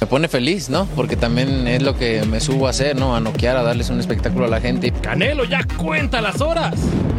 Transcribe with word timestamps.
Me 0.00 0.06
pone 0.06 0.28
feliz, 0.28 0.70
¿no? 0.70 0.86
Porque 0.94 1.16
también 1.16 1.66
es 1.66 1.82
lo 1.82 1.96
que 1.96 2.24
me 2.24 2.38
subo 2.38 2.68
a 2.68 2.70
hacer, 2.70 2.96
¿no? 2.96 3.16
A 3.16 3.20
noquear, 3.20 3.56
a 3.56 3.62
darles 3.64 3.90
un 3.90 3.98
espectáculo 3.98 4.44
a 4.44 4.48
la 4.48 4.60
gente. 4.60 4.92
Canelo 4.92 5.44
ya 5.44 5.66
cuenta 5.76 6.20
las 6.20 6.40
horas. 6.40 6.74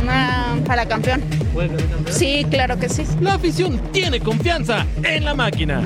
Ah, 0.08 0.56
para 0.66 0.86
campeón. 0.86 1.22
Sí, 2.10 2.46
claro 2.50 2.80
que 2.80 2.88
sí. 2.88 3.04
La 3.20 3.34
afición 3.34 3.80
tiene 3.92 4.22
confianza 4.22 4.86
en 5.04 5.26
la 5.26 5.34
máquina. 5.36 5.82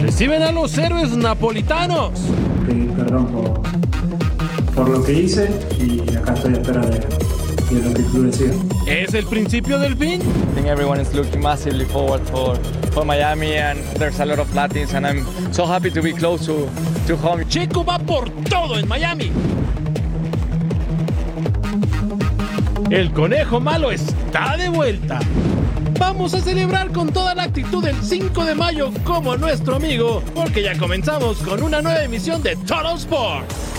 Reciben 0.00 0.42
a 0.42 0.50
los 0.50 0.76
héroes 0.76 1.16
napolitanos. 1.16 2.10
pedir 2.66 2.90
perdón 2.90 3.26
por, 3.28 3.62
por 4.74 4.88
lo 4.88 5.04
que 5.04 5.12
hice 5.12 5.48
y 5.78 6.16
acá 6.16 6.34
estoy 6.34 6.54
a 6.54 6.56
espera 6.56 6.80
de, 6.80 7.00
¿Es 8.86 9.14
el 9.14 9.24
principio 9.26 9.78
del 9.78 9.96
fin? 9.96 10.20
I 10.20 10.54
think 10.54 10.66
everyone 10.66 11.00
is 11.00 11.14
looking 11.14 11.40
massively 11.40 11.86
forward 11.86 12.20
for, 12.28 12.54
for 12.92 13.04
Miami 13.04 13.56
and 13.56 13.78
there's 13.96 14.20
a 14.20 14.26
lot 14.26 14.38
of 14.38 14.54
Latins 14.54 14.92
and 14.92 15.06
I'm 15.06 15.24
so 15.52 15.64
happy 15.64 15.90
to 15.90 16.02
be 16.02 16.12
close 16.12 16.44
to, 16.46 16.68
to 17.06 17.16
home. 17.16 17.44
Checo 17.46 17.82
va 17.82 17.98
por 17.98 18.28
todo 18.50 18.78
en 18.78 18.86
Miami. 18.86 19.32
El 22.90 23.10
conejo 23.12 23.58
malo 23.58 23.90
está 23.90 24.58
de 24.58 24.68
vuelta. 24.68 25.20
Vamos 25.98 26.34
a 26.34 26.40
celebrar 26.40 26.92
con 26.92 27.10
toda 27.10 27.34
la 27.34 27.44
actitud 27.44 27.86
el 27.86 27.96
5 28.02 28.44
de 28.44 28.54
mayo 28.54 28.90
como 29.04 29.34
nuestro 29.38 29.76
amigo, 29.76 30.22
porque 30.34 30.62
ya 30.62 30.76
comenzamos 30.76 31.38
con 31.38 31.62
una 31.62 31.80
nueva 31.80 32.04
emisión 32.04 32.42
de 32.42 32.54
Total 32.56 32.96
Sport. 32.96 33.71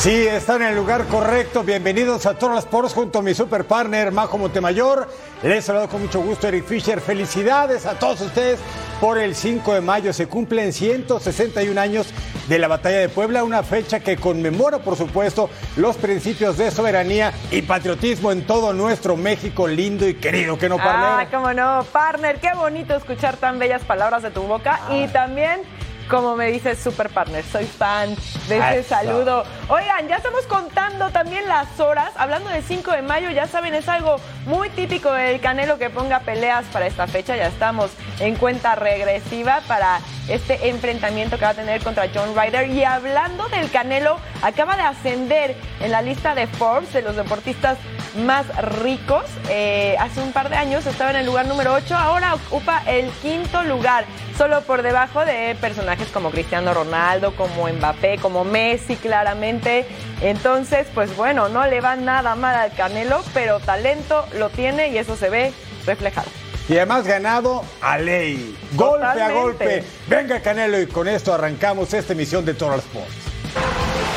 Sí, 0.00 0.26
están 0.26 0.62
en 0.62 0.68
el 0.68 0.76
lugar 0.76 1.04
correcto. 1.08 1.62
Bienvenidos 1.62 2.24
a 2.24 2.32
Total 2.32 2.56
Sports 2.56 2.94
junto 2.94 3.18
a 3.18 3.22
mi 3.22 3.34
super 3.34 3.66
partner 3.66 4.10
Majo 4.10 4.38
Montemayor. 4.38 5.06
Les 5.42 5.62
saludo 5.62 5.90
con 5.90 6.00
mucho 6.00 6.22
gusto 6.22 6.48
Eric 6.48 6.64
Fisher. 6.64 7.02
Felicidades 7.02 7.84
a 7.84 7.98
todos 7.98 8.22
ustedes 8.22 8.58
por 8.98 9.18
el 9.18 9.34
5 9.34 9.74
de 9.74 9.82
mayo. 9.82 10.14
Se 10.14 10.26
cumplen 10.26 10.72
161 10.72 11.78
años 11.78 12.14
de 12.48 12.58
la 12.58 12.66
Batalla 12.66 12.96
de 12.96 13.10
Puebla, 13.10 13.44
una 13.44 13.62
fecha 13.62 14.00
que 14.00 14.16
conmemora, 14.16 14.78
por 14.78 14.96
supuesto, 14.96 15.50
los 15.76 15.98
principios 15.98 16.56
de 16.56 16.70
soberanía 16.70 17.34
y 17.50 17.60
patriotismo 17.60 18.32
en 18.32 18.46
todo 18.46 18.72
nuestro 18.72 19.18
México 19.18 19.68
lindo 19.68 20.08
y 20.08 20.14
querido. 20.14 20.56
¿Que 20.58 20.70
no, 20.70 20.78
partner? 20.78 21.26
Ah, 21.26 21.28
cómo 21.30 21.52
no, 21.52 21.84
partner, 21.92 22.40
qué 22.40 22.54
bonito 22.54 22.96
escuchar 22.96 23.36
tan 23.36 23.58
bellas 23.58 23.82
palabras 23.82 24.22
de 24.22 24.30
tu 24.30 24.44
boca 24.44 24.80
y 24.90 25.08
también 25.08 25.60
como 26.10 26.34
me 26.34 26.46
dices 26.50 26.78
super 26.82 27.08
partner, 27.08 27.44
soy 27.44 27.64
fan 27.64 28.14
de 28.48 28.58
ese 28.58 28.78
Eso. 28.80 28.88
saludo. 28.88 29.44
Oigan, 29.68 30.08
ya 30.08 30.16
estamos 30.16 30.44
contando 30.46 31.10
también 31.10 31.46
las 31.46 31.78
horas, 31.78 32.10
hablando 32.16 32.50
del 32.50 32.64
5 32.64 32.90
de 32.90 33.02
mayo, 33.02 33.30
ya 33.30 33.46
saben, 33.46 33.74
es 33.74 33.88
algo 33.88 34.16
muy 34.44 34.68
típico 34.70 35.12
del 35.12 35.40
Canelo 35.40 35.78
que 35.78 35.88
ponga 35.88 36.20
peleas 36.20 36.64
para 36.72 36.86
esta 36.86 37.06
fecha, 37.06 37.36
ya 37.36 37.46
estamos 37.46 37.92
en 38.18 38.34
cuenta 38.34 38.74
regresiva 38.74 39.62
para 39.68 40.00
este 40.28 40.68
enfrentamiento 40.68 41.38
que 41.38 41.44
va 41.44 41.50
a 41.52 41.54
tener 41.54 41.82
contra 41.82 42.08
John 42.12 42.34
Ryder. 42.34 42.68
Y 42.70 42.84
hablando 42.84 43.48
del 43.48 43.70
Canelo, 43.70 44.18
acaba 44.42 44.76
de 44.76 44.82
ascender 44.82 45.56
en 45.80 45.92
la 45.92 46.02
lista 46.02 46.34
de 46.34 46.46
Forbes 46.46 46.92
de 46.92 47.02
los 47.02 47.16
deportistas 47.16 47.78
más 48.24 48.46
ricos. 48.82 49.24
Eh, 49.48 49.96
hace 50.00 50.20
un 50.20 50.32
par 50.32 50.48
de 50.50 50.56
años 50.56 50.86
estaba 50.86 51.10
en 51.10 51.16
el 51.16 51.26
lugar 51.26 51.46
número 51.46 51.72
8, 51.74 51.96
ahora 51.96 52.34
ocupa 52.34 52.82
el 52.86 53.08
quinto 53.22 53.62
lugar, 53.62 54.04
solo 54.36 54.62
por 54.62 54.82
debajo 54.82 55.24
de 55.24 55.56
personajes 55.60 55.99
como 56.08 56.30
Cristiano 56.30 56.72
Ronaldo, 56.74 57.34
como 57.36 57.68
Mbappé, 57.68 58.18
como 58.18 58.44
Messi, 58.44 58.96
claramente. 58.96 59.86
Entonces, 60.20 60.86
pues 60.94 61.14
bueno, 61.16 61.48
no 61.48 61.66
le 61.66 61.80
va 61.80 61.96
nada 61.96 62.34
mal 62.34 62.54
al 62.54 62.72
Canelo, 62.72 63.22
pero 63.34 63.60
talento 63.60 64.26
lo 64.38 64.50
tiene 64.50 64.88
y 64.88 64.98
eso 64.98 65.16
se 65.16 65.30
ve 65.30 65.52
reflejado. 65.86 66.28
Y 66.68 66.76
además 66.76 67.04
ganado 67.04 67.64
a 67.80 67.98
ley. 67.98 68.56
Golpe 68.72 69.04
a 69.04 69.30
golpe. 69.32 69.84
Venga 70.06 70.40
Canelo 70.40 70.80
y 70.80 70.86
con 70.86 71.08
esto 71.08 71.34
arrancamos 71.34 71.92
esta 71.94 72.12
emisión 72.12 72.44
de 72.44 72.54
Total 72.54 72.78
Sports. 72.78 73.12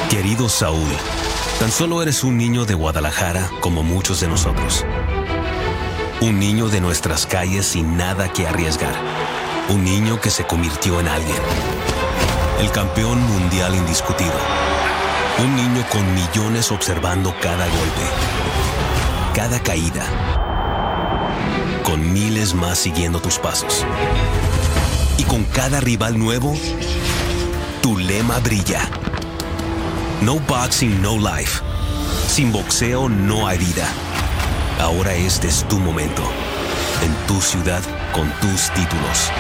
Querido 0.09 0.47
Saúl, 0.47 0.91
tan 1.59 1.71
solo 1.71 2.03
eres 2.03 2.23
un 2.23 2.38
niño 2.38 2.65
de 2.65 2.75
Guadalajara 2.75 3.50
como 3.59 3.81
muchos 3.81 4.21
de 4.21 4.27
nosotros. 4.27 4.85
Un 6.21 6.39
niño 6.39 6.69
de 6.69 6.79
nuestras 6.79 7.25
calles 7.25 7.65
sin 7.65 7.97
nada 7.97 8.31
que 8.31 8.45
arriesgar. 8.45 8.94
Un 9.69 9.85
niño 9.85 10.19
que 10.19 10.29
se 10.29 10.46
convirtió 10.46 11.00
en 11.00 11.07
alguien. 11.07 11.38
El 12.59 12.69
campeón 12.72 13.22
mundial 13.25 13.74
indiscutido. 13.74 14.34
Un 15.40 15.56
niño 15.56 15.85
con 15.90 16.13
millones 16.13 16.69
observando 16.72 17.34
cada 17.41 17.66
golpe. 17.66 18.01
Cada 19.34 19.59
caída. 19.62 20.03
Con 21.84 22.12
miles 22.12 22.53
más 22.53 22.78
siguiendo 22.78 23.22
tus 23.22 23.40
pasos. 23.40 23.85
Y 25.18 25.24
con 25.24 25.46
cada 25.46 25.80
rival 25.80 26.19
nuevo, 26.19 26.53
tu 27.81 27.97
lema 27.97 28.40
brilla. 28.40 28.81
No 30.22 30.40
boxing, 30.40 31.01
no 31.01 31.18
life. 31.18 31.62
Sin 32.28 32.51
boxeo 32.51 33.07
no 33.07 33.47
hay 33.47 33.57
vida. 33.59 33.88
Ahora 34.81 35.13
este 35.13 35.47
es 35.47 35.66
tu 35.68 35.80
momento. 35.80 36.24
En 37.01 37.13
tu 37.28 37.41
ciudad, 37.41 37.81
con 38.13 38.29
tus 38.40 38.69
títulos. 38.72 39.31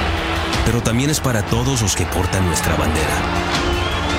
Pero 0.65 0.81
también 0.81 1.09
es 1.09 1.19
para 1.19 1.43
todos 1.43 1.81
los 1.81 1.95
que 1.95 2.05
portan 2.05 2.45
nuestra 2.45 2.75
bandera. 2.75 3.15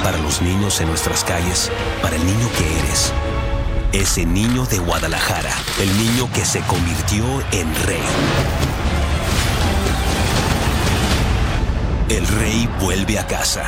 Para 0.03 0.19
los 0.19 0.41
niños 0.41 0.81
en 0.81 0.89
nuestras 0.89 1.25
calles, 1.25 1.71
para 2.01 2.17
el 2.17 2.25
niño 2.25 2.49
que 2.57 2.79
eres. 2.79 3.13
Ese 3.93 4.25
niño 4.25 4.65
de 4.67 4.79
Guadalajara, 4.79 5.53
el 5.81 5.97
niño 5.99 6.31
que 6.33 6.45
se 6.45 6.61
convirtió 6.61 7.25
en 7.53 7.75
rey. 7.87 8.03
El 12.09 12.27
rey 12.27 12.69
vuelve 12.81 13.19
a 13.19 13.27
casa. 13.27 13.65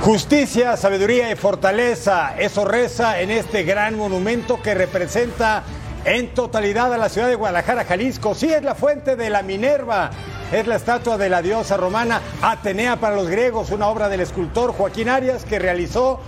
Justicia, 0.00 0.76
sabiduría 0.76 1.30
y 1.30 1.36
fortaleza, 1.36 2.34
eso 2.38 2.64
reza 2.64 3.20
en 3.20 3.30
este 3.30 3.62
gran 3.62 3.96
monumento 3.96 4.60
que 4.60 4.74
representa 4.74 5.64
en 6.04 6.34
totalidad 6.34 6.92
a 6.92 6.98
la 6.98 7.08
ciudad 7.08 7.28
de 7.28 7.34
Guadalajara, 7.34 7.84
Jalisco. 7.84 8.34
Sí, 8.34 8.52
es 8.52 8.62
la 8.62 8.74
fuente 8.74 9.16
de 9.16 9.30
la 9.30 9.42
Minerva, 9.42 10.10
es 10.52 10.66
la 10.66 10.76
estatua 10.76 11.16
de 11.16 11.28
la 11.28 11.42
diosa 11.42 11.76
romana 11.76 12.20
Atenea 12.42 12.96
para 12.96 13.16
los 13.16 13.28
griegos, 13.28 13.70
una 13.70 13.88
obra 13.88 14.08
del 14.08 14.20
escultor 14.20 14.72
Joaquín 14.72 15.08
Arias 15.08 15.44
que 15.44 15.58
realizó 15.58 16.20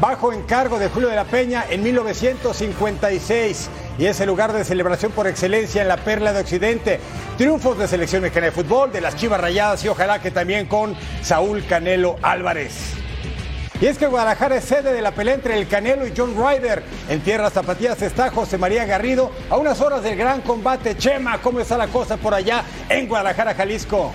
bajo 0.00 0.32
encargo 0.32 0.78
de 0.78 0.88
Julio 0.88 1.08
de 1.08 1.16
la 1.16 1.24
Peña 1.24 1.64
en 1.68 1.82
1956 1.82 3.70
y 3.98 4.06
es 4.06 4.18
el 4.20 4.28
lugar 4.28 4.52
de 4.52 4.64
celebración 4.64 5.12
por 5.12 5.26
excelencia 5.26 5.82
en 5.82 5.88
la 5.88 5.98
Perla 5.98 6.32
de 6.32 6.40
Occidente. 6.40 7.00
Triunfos 7.36 7.78
de 7.78 7.86
selección 7.86 8.22
mexicana 8.22 8.46
de 8.46 8.52
fútbol, 8.52 8.90
de 8.92 9.02
las 9.02 9.16
Chivas 9.16 9.40
Rayadas 9.40 9.84
y 9.84 9.88
ojalá 9.88 10.20
que 10.20 10.30
también 10.30 10.66
con 10.66 10.96
Saúl 11.22 11.64
Canelo 11.66 12.16
Álvarez. 12.22 12.94
Y 13.80 13.86
es 13.86 13.96
que 13.96 14.06
Guadalajara 14.06 14.56
es 14.56 14.64
sede 14.64 14.92
de 14.92 15.00
la 15.00 15.12
pelea 15.12 15.34
entre 15.34 15.58
el 15.58 15.66
Canelo 15.66 16.06
y 16.06 16.12
John 16.14 16.34
Ryder. 16.36 16.82
En 17.08 17.20
tierras 17.20 17.54
zapatillas 17.54 18.02
está 18.02 18.30
José 18.30 18.58
María 18.58 18.84
Garrido 18.84 19.30
a 19.48 19.56
unas 19.56 19.80
horas 19.80 20.02
del 20.02 20.16
gran 20.16 20.42
combate. 20.42 20.98
Chema, 20.98 21.40
¿cómo 21.40 21.60
está 21.60 21.78
la 21.78 21.86
cosa 21.86 22.18
por 22.18 22.34
allá 22.34 22.62
en 22.90 23.08
Guadalajara, 23.08 23.54
Jalisco? 23.54 24.12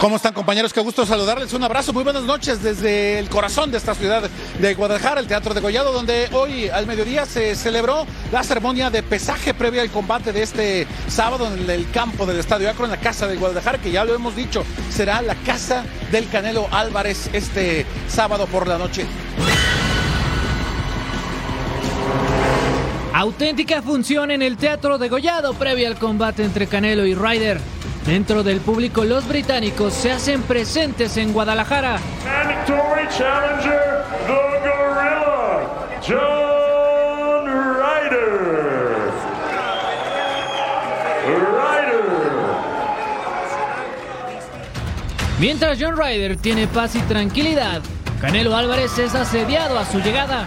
¿Cómo 0.00 0.16
están 0.16 0.34
compañeros? 0.34 0.72
Qué 0.72 0.80
gusto 0.80 1.06
saludarles. 1.06 1.52
Un 1.52 1.62
abrazo, 1.62 1.92
muy 1.92 2.04
buenas 2.04 2.24
noches 2.24 2.62
desde 2.62 3.18
el 3.18 3.28
corazón 3.30 3.70
de 3.70 3.78
esta 3.78 3.94
ciudad 3.94 4.28
de 4.58 4.74
Guadalajara, 4.74 5.20
el 5.20 5.26
Teatro 5.26 5.54
de 5.54 5.60
Gollado, 5.60 5.92
donde 5.92 6.28
hoy 6.32 6.68
al 6.68 6.86
mediodía 6.86 7.24
se 7.24 7.54
celebró 7.54 8.04
la 8.32 8.42
ceremonia 8.42 8.90
de 8.90 9.02
pesaje 9.02 9.54
previa 9.54 9.82
al 9.82 9.90
combate 9.90 10.32
de 10.32 10.42
este 10.42 10.86
sábado 11.08 11.48
en 11.54 11.70
el 11.70 11.90
campo 11.90 12.26
del 12.26 12.38
Estadio 12.38 12.68
Acro, 12.68 12.84
en 12.84 12.90
la 12.90 13.00
casa 13.00 13.26
de 13.26 13.36
Guadalajara, 13.36 13.78
que 13.78 13.92
ya 13.92 14.04
lo 14.04 14.14
hemos 14.14 14.36
dicho, 14.36 14.64
será 14.90 15.22
la 15.22 15.36
casa 15.36 15.84
del 16.10 16.28
Canelo 16.28 16.68
Álvarez 16.70 17.30
este 17.32 17.86
sábado 18.08 18.46
por 18.46 18.66
la 18.66 18.76
noche. 18.76 19.06
Auténtica 23.14 23.80
función 23.80 24.32
en 24.32 24.42
el 24.42 24.56
Teatro 24.56 24.98
de 24.98 25.08
Gollado 25.08 25.54
previa 25.54 25.86
al 25.86 25.96
combate 25.96 26.44
entre 26.44 26.66
Canelo 26.66 27.06
y 27.06 27.14
Ryder. 27.14 27.60
Dentro 28.06 28.42
del 28.42 28.60
público, 28.60 29.02
los 29.04 29.26
británicos 29.26 29.94
se 29.94 30.12
hacen 30.12 30.42
presentes 30.42 31.16
en 31.16 31.32
Guadalajara. 31.32 31.98
Mandatory 32.22 33.08
challenger, 33.08 34.04
the 34.26 34.34
Gorilla, 34.60 35.62
John 36.06 37.46
Ryder. 37.78 39.10
Ryder. 41.26 42.04
Mientras 45.40 45.78
John 45.80 45.96
Ryder 45.96 46.36
tiene 46.36 46.66
paz 46.66 46.94
y 46.96 47.00
tranquilidad, 47.00 47.80
Canelo 48.20 48.54
Álvarez 48.54 48.98
es 48.98 49.14
asediado 49.14 49.78
a 49.78 49.86
su 49.86 50.00
llegada. 50.00 50.46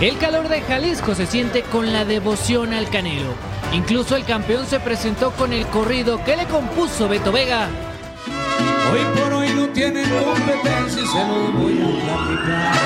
El 0.00 0.16
calor 0.18 0.48
de 0.48 0.60
Jalisco 0.60 1.16
se 1.16 1.26
siente 1.26 1.62
con 1.62 1.92
la 1.92 2.04
devoción 2.04 2.72
al 2.72 2.88
Canelo. 2.88 3.34
Incluso 3.72 4.14
el 4.14 4.24
campeón 4.24 4.64
se 4.64 4.78
presentó 4.78 5.32
con 5.32 5.52
el 5.52 5.66
corrido 5.66 6.22
que 6.24 6.36
le 6.36 6.44
compuso 6.44 7.08
Beto 7.08 7.32
Vega. 7.32 7.68
Hoy 8.92 9.20
por 9.20 9.32
hoy 9.32 9.48
no 9.56 9.66
tienen 9.70 10.08
competencia 10.08 11.02
y 11.02 11.06
se 11.06 11.18
lo 11.18 11.50
voy 11.50 11.72
a 11.72 11.86
platicar. 12.04 12.76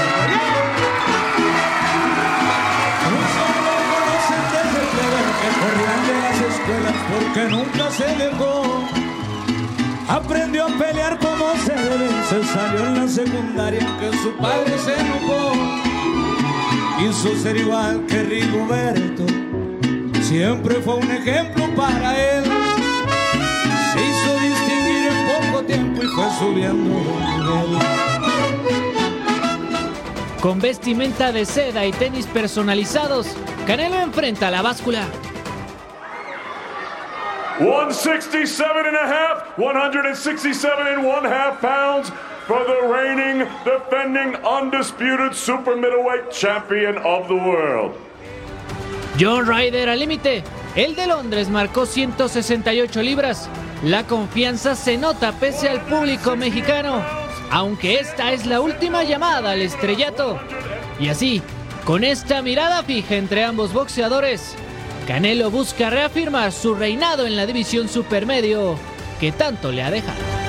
Un 3.13 3.25
solo 3.37 3.73
conocen 3.93 4.43
desde 4.55 4.83
que 5.43 5.51
corrían 5.61 6.01
de 6.09 6.15
las 6.19 6.39
escuelas 6.51 6.97
porque 7.13 7.43
nunca 7.51 7.91
se 7.91 8.09
dejó. 8.25 8.53
Aprendió 10.09 10.65
a 10.65 10.79
pelear 10.79 11.19
como 11.19 11.53
se 11.63 11.75
debe, 11.75 12.09
se 12.31 12.43
salió 12.45 12.87
en 12.87 12.95
la 12.95 13.09
secundaria 13.09 13.87
que 14.01 14.17
su 14.17 14.35
padre 14.39 14.79
se 14.79 14.99
enojó. 14.99 15.92
Quiso 17.03 17.37
ser 17.37 17.57
igual 17.57 18.07
que 18.07 18.23
Rigoberto, 18.23 19.27
siempre 20.23 20.77
fue 20.77 20.95
un 20.95 21.11
ejemplo 21.11 21.65
para 21.75 22.17
él. 22.17 22.45
Se 23.93 24.01
hizo 24.01 24.33
distinguir 24.39 25.11
en 25.11 25.51
poco 25.51 25.65
tiempo 25.65 26.01
y 26.01 26.07
fue 26.07 26.31
subiendo. 26.39 27.03
Con 30.41 30.61
vestimenta 30.61 31.33
de 31.33 31.45
seda 31.45 31.85
y 31.85 31.91
tenis 31.91 32.27
personalizados, 32.27 33.27
Canelo 33.67 33.99
enfrenta 33.99 34.47
a 34.47 34.51
la 34.53 34.63
báscula. 34.63 35.05
167 37.59 38.87
and 38.87 38.97
a 38.97 39.07
half, 39.09 39.59
167 39.59 40.87
and 40.87 41.05
one 41.05 41.25
half 41.25 41.61
pounds 41.61 42.13
for 42.47 42.65
the 42.65 42.89
reigning, 42.89 43.47
defending, 43.65 44.37
undisputed 44.45 45.35
super 45.35 45.77
middleweight 45.77 46.31
champion 46.31 46.99
of 46.99 47.29
the 47.29 47.35
world. 47.35 47.95
John 49.19 49.47
Ryder 49.47 49.89
al 49.89 49.99
límite. 49.99 50.43
El 50.75 50.97
de 50.97 51.07
Londres 51.07 51.49
marcó 51.49 51.87
168 51.87 53.03
libras. 53.03 53.49
La 53.85 54.07
confianza 54.07 54.75
se 54.75 54.97
nota 54.97 55.33
pese 55.33 55.69
al 55.69 55.83
público 55.83 56.35
mexicano, 56.35 57.03
aunque 57.51 57.97
esta 57.97 58.33
es 58.33 58.47
la 58.47 58.61
última 58.61 59.05
llamada 59.05 59.51
al 59.51 59.61
estrellato. 59.61 60.41
Y 60.99 61.09
así, 61.09 61.43
con 61.85 62.05
esta 62.05 62.43
mirada 62.43 62.83
fija 62.85 63.17
entre 63.17 63.45
ambos 63.45 63.73
boxeadores, 63.73 64.55
Canelo 65.07 65.51
busca 65.51 65.91
reafirmar 65.91 66.53
su 66.53 66.75
reinado 66.75 67.27
en 67.27 67.37
la 67.37 67.45
división 67.45 67.89
supermedio 67.89 68.77
que 69.21 69.33
tanto 69.33 69.73
le 69.73 69.83
ha 69.83 69.91
dejado. 69.91 70.42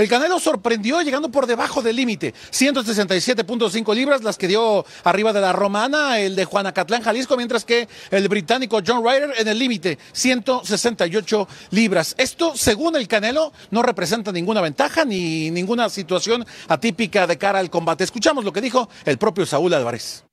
El 0.00 0.08
Canelo 0.08 0.40
sorprendió 0.40 1.02
llegando 1.02 1.30
por 1.30 1.46
debajo 1.46 1.82
del 1.82 1.94
límite. 1.94 2.32
167.5 2.52 3.94
libras, 3.94 4.22
las 4.22 4.38
que 4.38 4.48
dio 4.48 4.86
arriba 5.04 5.34
de 5.34 5.42
la 5.42 5.52
romana, 5.52 6.18
el 6.18 6.34
de 6.36 6.46
Juanacatlán, 6.46 7.02
Jalisco, 7.02 7.36
mientras 7.36 7.66
que 7.66 7.86
el 8.10 8.26
británico 8.28 8.80
John 8.84 9.04
Ryder 9.04 9.34
en 9.36 9.46
el 9.46 9.58
límite, 9.58 9.98
168 10.12 11.46
libras. 11.72 12.14
Esto, 12.16 12.56
según 12.56 12.96
el 12.96 13.08
Canelo, 13.08 13.52
no 13.70 13.82
representa 13.82 14.32
ninguna 14.32 14.62
ventaja 14.62 15.04
ni 15.04 15.50
ninguna 15.50 15.90
situación 15.90 16.46
atípica 16.68 17.26
de 17.26 17.36
cara 17.36 17.58
al 17.58 17.68
combate. 17.68 18.02
Escuchamos 18.02 18.42
lo 18.42 18.54
que 18.54 18.62
dijo 18.62 18.88
el 19.04 19.18
propio 19.18 19.44
Saúl 19.44 19.74
Álvarez. 19.74 20.24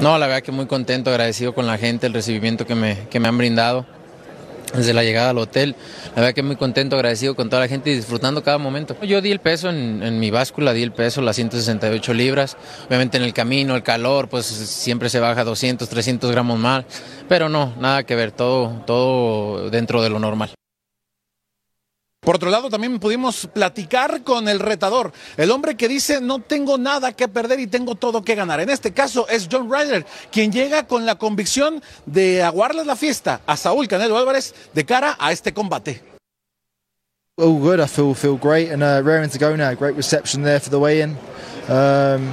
No, 0.00 0.16
la 0.16 0.26
verdad 0.26 0.42
que 0.42 0.52
muy 0.52 0.66
contento, 0.66 1.10
agradecido 1.10 1.54
con 1.54 1.66
la 1.66 1.76
gente, 1.76 2.06
el 2.06 2.14
recibimiento 2.14 2.66
que 2.66 2.74
me, 2.74 3.08
que 3.10 3.20
me 3.20 3.28
han 3.28 3.36
brindado 3.36 3.84
desde 4.74 4.92
la 4.92 5.02
llegada 5.02 5.30
al 5.30 5.38
hotel. 5.38 5.76
La 6.14 6.22
verdad 6.22 6.34
que 6.34 6.42
muy 6.42 6.56
contento, 6.56 6.96
agradecido 6.96 7.34
con 7.34 7.48
toda 7.48 7.62
la 7.62 7.68
gente 7.68 7.90
y 7.90 7.96
disfrutando 7.96 8.42
cada 8.42 8.58
momento. 8.58 8.96
Yo 9.02 9.20
di 9.20 9.30
el 9.30 9.40
peso 9.40 9.70
en, 9.70 10.02
en, 10.02 10.18
mi 10.18 10.30
báscula, 10.30 10.72
di 10.72 10.82
el 10.82 10.92
peso, 10.92 11.22
las 11.22 11.36
168 11.36 12.14
libras. 12.14 12.56
Obviamente 12.86 13.16
en 13.16 13.24
el 13.24 13.32
camino, 13.32 13.74
el 13.76 13.82
calor, 13.82 14.28
pues 14.28 14.46
siempre 14.46 15.08
se 15.08 15.20
baja 15.20 15.44
200, 15.44 15.88
300 15.88 16.30
gramos 16.30 16.58
más. 16.58 16.84
Pero 17.28 17.48
no, 17.48 17.74
nada 17.78 18.02
que 18.04 18.14
ver, 18.14 18.32
todo, 18.32 18.82
todo 18.86 19.70
dentro 19.70 20.02
de 20.02 20.10
lo 20.10 20.18
normal. 20.18 20.50
Por 22.24 22.36
otro 22.36 22.50
lado, 22.50 22.70
también 22.70 22.98
pudimos 22.98 23.46
platicar 23.52 24.22
con 24.22 24.48
el 24.48 24.58
retador, 24.58 25.12
el 25.36 25.50
hombre 25.50 25.76
que 25.76 25.88
dice 25.88 26.20
no 26.20 26.38
tengo 26.38 26.78
nada 26.78 27.12
que 27.12 27.28
perder 27.28 27.60
y 27.60 27.66
tengo 27.66 27.94
todo 27.96 28.24
que 28.24 28.34
ganar. 28.34 28.60
En 28.60 28.70
este 28.70 28.92
caso 28.92 29.28
es 29.28 29.48
John 29.50 29.70
Ryder, 29.70 30.06
quien 30.32 30.50
llega 30.50 30.86
con 30.86 31.04
la 31.04 31.16
convicción 31.16 31.82
de 32.06 32.42
aguarles 32.42 32.86
la 32.86 32.96
fiesta 32.96 33.42
a 33.46 33.56
Saúl 33.56 33.88
Canelo 33.88 34.16
Álvarez 34.16 34.54
de 34.72 34.84
cara 34.84 35.16
a 35.18 35.32
este 35.32 35.52
combate. 35.52 36.02
All 37.36 37.58
good, 37.58 37.80
I 37.80 37.86
feel 37.88 38.36
great 38.36 38.70
and 38.70 38.82
uh, 38.82 39.02
raring 39.02 39.28
to 39.28 39.38
go 39.38 39.56
now. 39.56 39.74
Great 39.74 39.96
reception 39.96 40.44
there 40.44 40.60
for 40.60 40.70
the 40.70 40.78
weigh-in. 40.78 41.16
Um, 41.68 42.32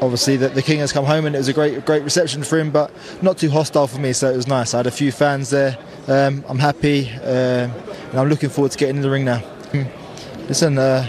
obviously, 0.00 0.36
the, 0.36 0.48
the 0.48 0.62
king 0.62 0.78
has 0.80 0.92
come 0.92 1.04
home 1.04 1.26
and 1.26 1.34
it 1.34 1.38
was 1.38 1.48
a 1.48 1.52
great 1.52 1.84
great 1.86 2.02
reception 2.02 2.42
for 2.42 2.58
him, 2.58 2.70
but 2.70 2.90
not 3.22 3.38
too 3.38 3.50
hostile 3.50 3.86
for 3.86 4.00
me, 4.00 4.12
so 4.12 4.30
it 4.30 4.36
was 4.36 4.46
nice. 4.46 4.74
I 4.74 4.78
had 4.78 4.86
a 4.86 4.90
few 4.90 5.12
fans 5.12 5.50
there. 5.50 5.78
Um, 6.08 6.44
I'm 6.48 6.58
happy. 6.58 7.10
Uh, 7.22 7.68
and 8.10 8.18
I'm 8.18 8.28
looking 8.28 8.50
forward 8.50 8.72
to 8.72 8.78
getting 8.78 8.96
in 8.96 9.02
the 9.02 9.10
ring 9.10 9.24
now. 9.24 9.42
Listen, 10.48 10.78
uh, 10.78 11.08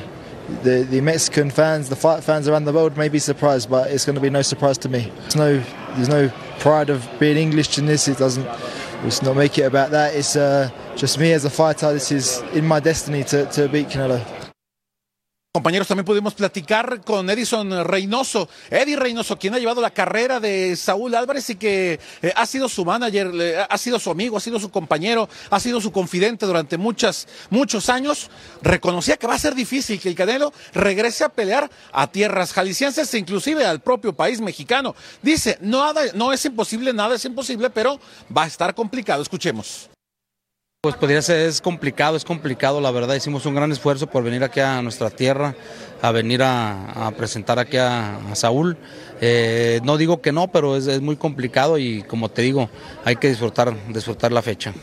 the 0.63 0.83
the 0.89 1.01
Mexican 1.01 1.49
fans, 1.49 1.89
the 1.89 1.95
fight 1.95 2.23
fans 2.23 2.47
around 2.47 2.65
the 2.65 2.73
world 2.73 2.95
may 2.95 3.09
be 3.09 3.19
surprised, 3.19 3.69
but 3.69 3.89
it's 3.89 4.05
going 4.05 4.15
to 4.15 4.21
be 4.21 4.29
no 4.29 4.41
surprise 4.41 4.77
to 4.79 4.89
me. 4.89 5.11
There's 5.21 5.35
no 5.35 5.63
there's 5.95 6.09
no 6.09 6.29
pride 6.59 6.89
of 6.89 7.07
being 7.19 7.37
English 7.37 7.77
in 7.77 7.85
this. 7.85 8.07
It 8.07 8.17
doesn't. 8.17 8.45
Let's 9.03 9.23
not 9.23 9.35
make 9.35 9.57
it 9.57 9.63
about 9.63 9.89
that. 9.91 10.13
It's 10.13 10.35
uh, 10.35 10.69
just 10.95 11.17
me 11.17 11.31
as 11.33 11.43
a 11.43 11.49
fighter. 11.49 11.91
This 11.91 12.11
is 12.11 12.39
in 12.53 12.67
my 12.67 12.79
destiny 12.79 13.23
to, 13.25 13.47
to 13.47 13.67
beat 13.67 13.87
Canelo. 13.87 14.40
Compañeros, 15.53 15.89
también 15.89 16.05
pudimos 16.05 16.33
platicar 16.33 17.01
con 17.01 17.29
Edison 17.29 17.83
Reynoso, 17.83 18.47
Eddie 18.69 18.95
Reynoso, 18.95 19.37
quien 19.37 19.53
ha 19.53 19.59
llevado 19.59 19.81
la 19.81 19.89
carrera 19.89 20.39
de 20.39 20.77
Saúl 20.77 21.13
Álvarez 21.13 21.49
y 21.49 21.55
que 21.55 21.99
eh, 22.21 22.31
ha 22.37 22.45
sido 22.45 22.69
su 22.69 22.85
manager, 22.85 23.67
ha 23.69 23.77
sido 23.77 23.99
su 23.99 24.09
amigo, 24.09 24.37
ha 24.37 24.39
sido 24.39 24.61
su 24.61 24.71
compañero, 24.71 25.27
ha 25.49 25.59
sido 25.59 25.81
su 25.81 25.91
confidente 25.91 26.45
durante 26.45 26.77
muchas, 26.77 27.27
muchos 27.49 27.89
años. 27.89 28.29
Reconocía 28.61 29.17
que 29.17 29.27
va 29.27 29.35
a 29.35 29.39
ser 29.39 29.53
difícil 29.53 29.99
que 29.99 30.07
el 30.07 30.15
Canelo 30.15 30.53
regrese 30.73 31.25
a 31.25 31.29
pelear 31.29 31.69
a 31.91 32.07
tierras 32.07 32.53
jaliscienses 32.53 33.13
e 33.13 33.17
inclusive 33.17 33.65
al 33.65 33.81
propio 33.81 34.13
país 34.13 34.39
mexicano. 34.39 34.95
Dice, 35.21 35.57
nada, 35.59 36.01
no 36.13 36.31
es 36.31 36.45
imposible, 36.45 36.93
nada 36.93 37.15
es 37.15 37.25
imposible, 37.25 37.69
pero 37.69 37.99
va 38.35 38.43
a 38.43 38.47
estar 38.47 38.73
complicado. 38.73 39.21
Escuchemos. 39.21 39.90
Pues 40.83 40.95
podría 40.95 41.21
ser, 41.21 41.41
es 41.41 41.61
complicado, 41.61 42.17
es 42.17 42.25
complicado, 42.25 42.81
la 42.81 42.89
verdad. 42.89 43.13
Hicimos 43.13 43.45
un 43.45 43.53
gran 43.53 43.71
esfuerzo 43.71 44.07
por 44.07 44.23
venir 44.23 44.43
aquí 44.43 44.61
a 44.61 44.81
nuestra 44.81 45.11
tierra, 45.11 45.53
a 46.01 46.11
venir 46.11 46.41
a, 46.41 47.13
presentar 47.15 47.59
aquí 47.59 47.77
a, 47.77 48.15
a 48.15 48.35
Saúl. 48.35 48.75
Eh, 49.21 49.79
no 49.83 49.97
digo 49.97 50.23
que 50.23 50.31
no, 50.31 50.47
pero 50.51 50.75
es, 50.75 50.87
es, 50.87 50.99
muy 50.99 51.17
complicado 51.17 51.77
y 51.77 52.01
como 52.01 52.29
te 52.29 52.41
digo, 52.41 52.67
hay 53.05 53.17
que 53.17 53.29
disfrutar, 53.29 53.75
disfrutar 53.93 54.31
la 54.31 54.41
fecha. 54.41 54.73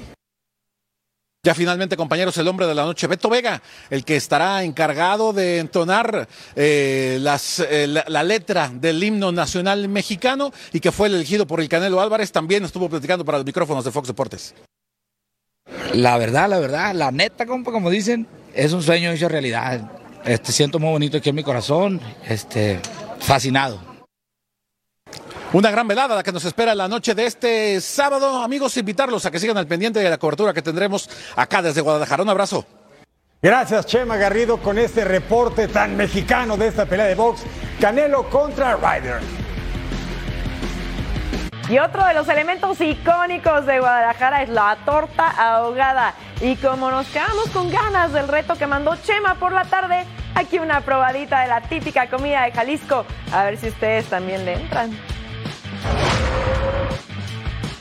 Ya 1.43 1.53
finalmente, 1.53 1.97
compañeros, 1.97 2.39
el 2.39 2.47
hombre 2.47 2.69
de 2.69 2.77
la 2.77 2.85
noche, 2.85 3.09
Beto 3.09 3.29
Vega, 3.29 3.61
el 3.91 4.05
que 4.05 4.15
estará 4.15 4.63
encargado 4.63 5.33
de 5.33 5.59
entonar 5.59 6.29
eh, 6.55 7.19
las, 7.21 7.59
eh, 7.59 7.89
la, 7.89 8.05
la 8.07 8.23
letra 8.23 8.71
del 8.73 9.03
himno 9.03 9.33
nacional 9.33 9.89
mexicano 9.89 10.53
y 10.73 10.79
que 10.79 10.93
fue 10.93 11.09
elegido 11.09 11.45
por 11.45 11.61
el 11.61 11.69
Canelo 11.69 12.01
Álvarez, 12.01 12.31
también 12.31 12.65
estuvo 12.65 12.89
platicando 12.89 13.25
para 13.25 13.39
los 13.39 13.45
micrófonos 13.45 13.85
de 13.85 13.91
Fox 13.91 14.07
Deportes. 14.07 14.55
La 15.95 16.19
verdad, 16.19 16.49
la 16.49 16.59
verdad, 16.59 16.95
la 16.95 17.11
neta, 17.11 17.47
compa, 17.47 17.73
como 17.73 17.91
dicen, 17.91 18.27
es 18.55 18.73
un 18.73 18.83
sueño 18.83 19.11
hecho 19.11 19.29
realidad. 19.29 19.91
Este, 20.25 20.53
siento 20.53 20.79
muy 20.79 20.91
bonito 20.91 21.19
aquí 21.19 21.31
en 21.31 21.37
mi 21.37 21.43
corazón, 21.43 22.01
este, 22.27 22.81
fascinado. 23.21 23.81
Una 25.53 25.71
gran 25.71 25.89
velada 25.89 26.15
la 26.15 26.23
que 26.23 26.31
nos 26.31 26.45
espera 26.45 26.75
la 26.75 26.89
noche 26.89 27.15
de 27.15 27.25
este 27.25 27.81
sábado. 27.81 28.43
Amigos, 28.43 28.77
invitarlos 28.77 29.25
a 29.25 29.31
que 29.31 29.39
sigan 29.39 29.57
al 29.57 29.67
pendiente 29.67 29.99
de 29.99 30.11
la 30.11 30.19
cobertura 30.19 30.53
que 30.53 30.61
tendremos 30.61 31.09
acá 31.37 31.63
desde 31.63 31.81
Guadalajara. 31.81 32.23
Un 32.23 32.29
abrazo. 32.29 32.67
Gracias, 33.41 33.87
Chema 33.87 34.17
Garrido, 34.17 34.59
con 34.59 34.79
este 34.79 35.05
reporte 35.05 35.69
tan 35.69 35.97
mexicano 35.97 36.57
de 36.57 36.67
esta 36.67 36.85
pelea 36.85 37.07
de 37.07 37.15
box. 37.15 37.43
Canelo 37.81 38.29
contra 38.29 38.77
Ryder. 38.77 39.48
Y 41.69 41.79
otro 41.79 42.03
de 42.07 42.15
los 42.15 42.27
elementos 42.29 42.81
icónicos 42.81 43.67
de 43.67 43.79
Guadalajara 43.79 44.43
es 44.43 44.49
la 44.49 44.75
torta 44.87 45.29
ahogada. 45.29 46.15
Y 46.41 46.57
como 46.57 46.91
nos 46.91 47.07
quedamos 47.09 47.51
con 47.51 47.71
ganas 47.71 48.11
del 48.15 48.27
reto 48.27 48.55
que 48.55 48.67
mandó 48.67 48.97
Chema 48.97 49.35
por 49.35 49.53
la 49.53 49.65
tarde, 49.65 50.07
aquí 50.35 50.59
una 50.59 50.81
probadita 50.81 51.43
de 51.43 51.49
la 51.49 51.61
típica 51.61 52.09
comida 52.09 52.45
de 52.45 52.53
Jalisco. 52.53 53.05
A 53.33 53.45
ver 53.45 53.59
si 53.59 53.69
ustedes 53.69 54.07
también 54.07 54.47
le 54.47 54.55
entran. 54.55 54.99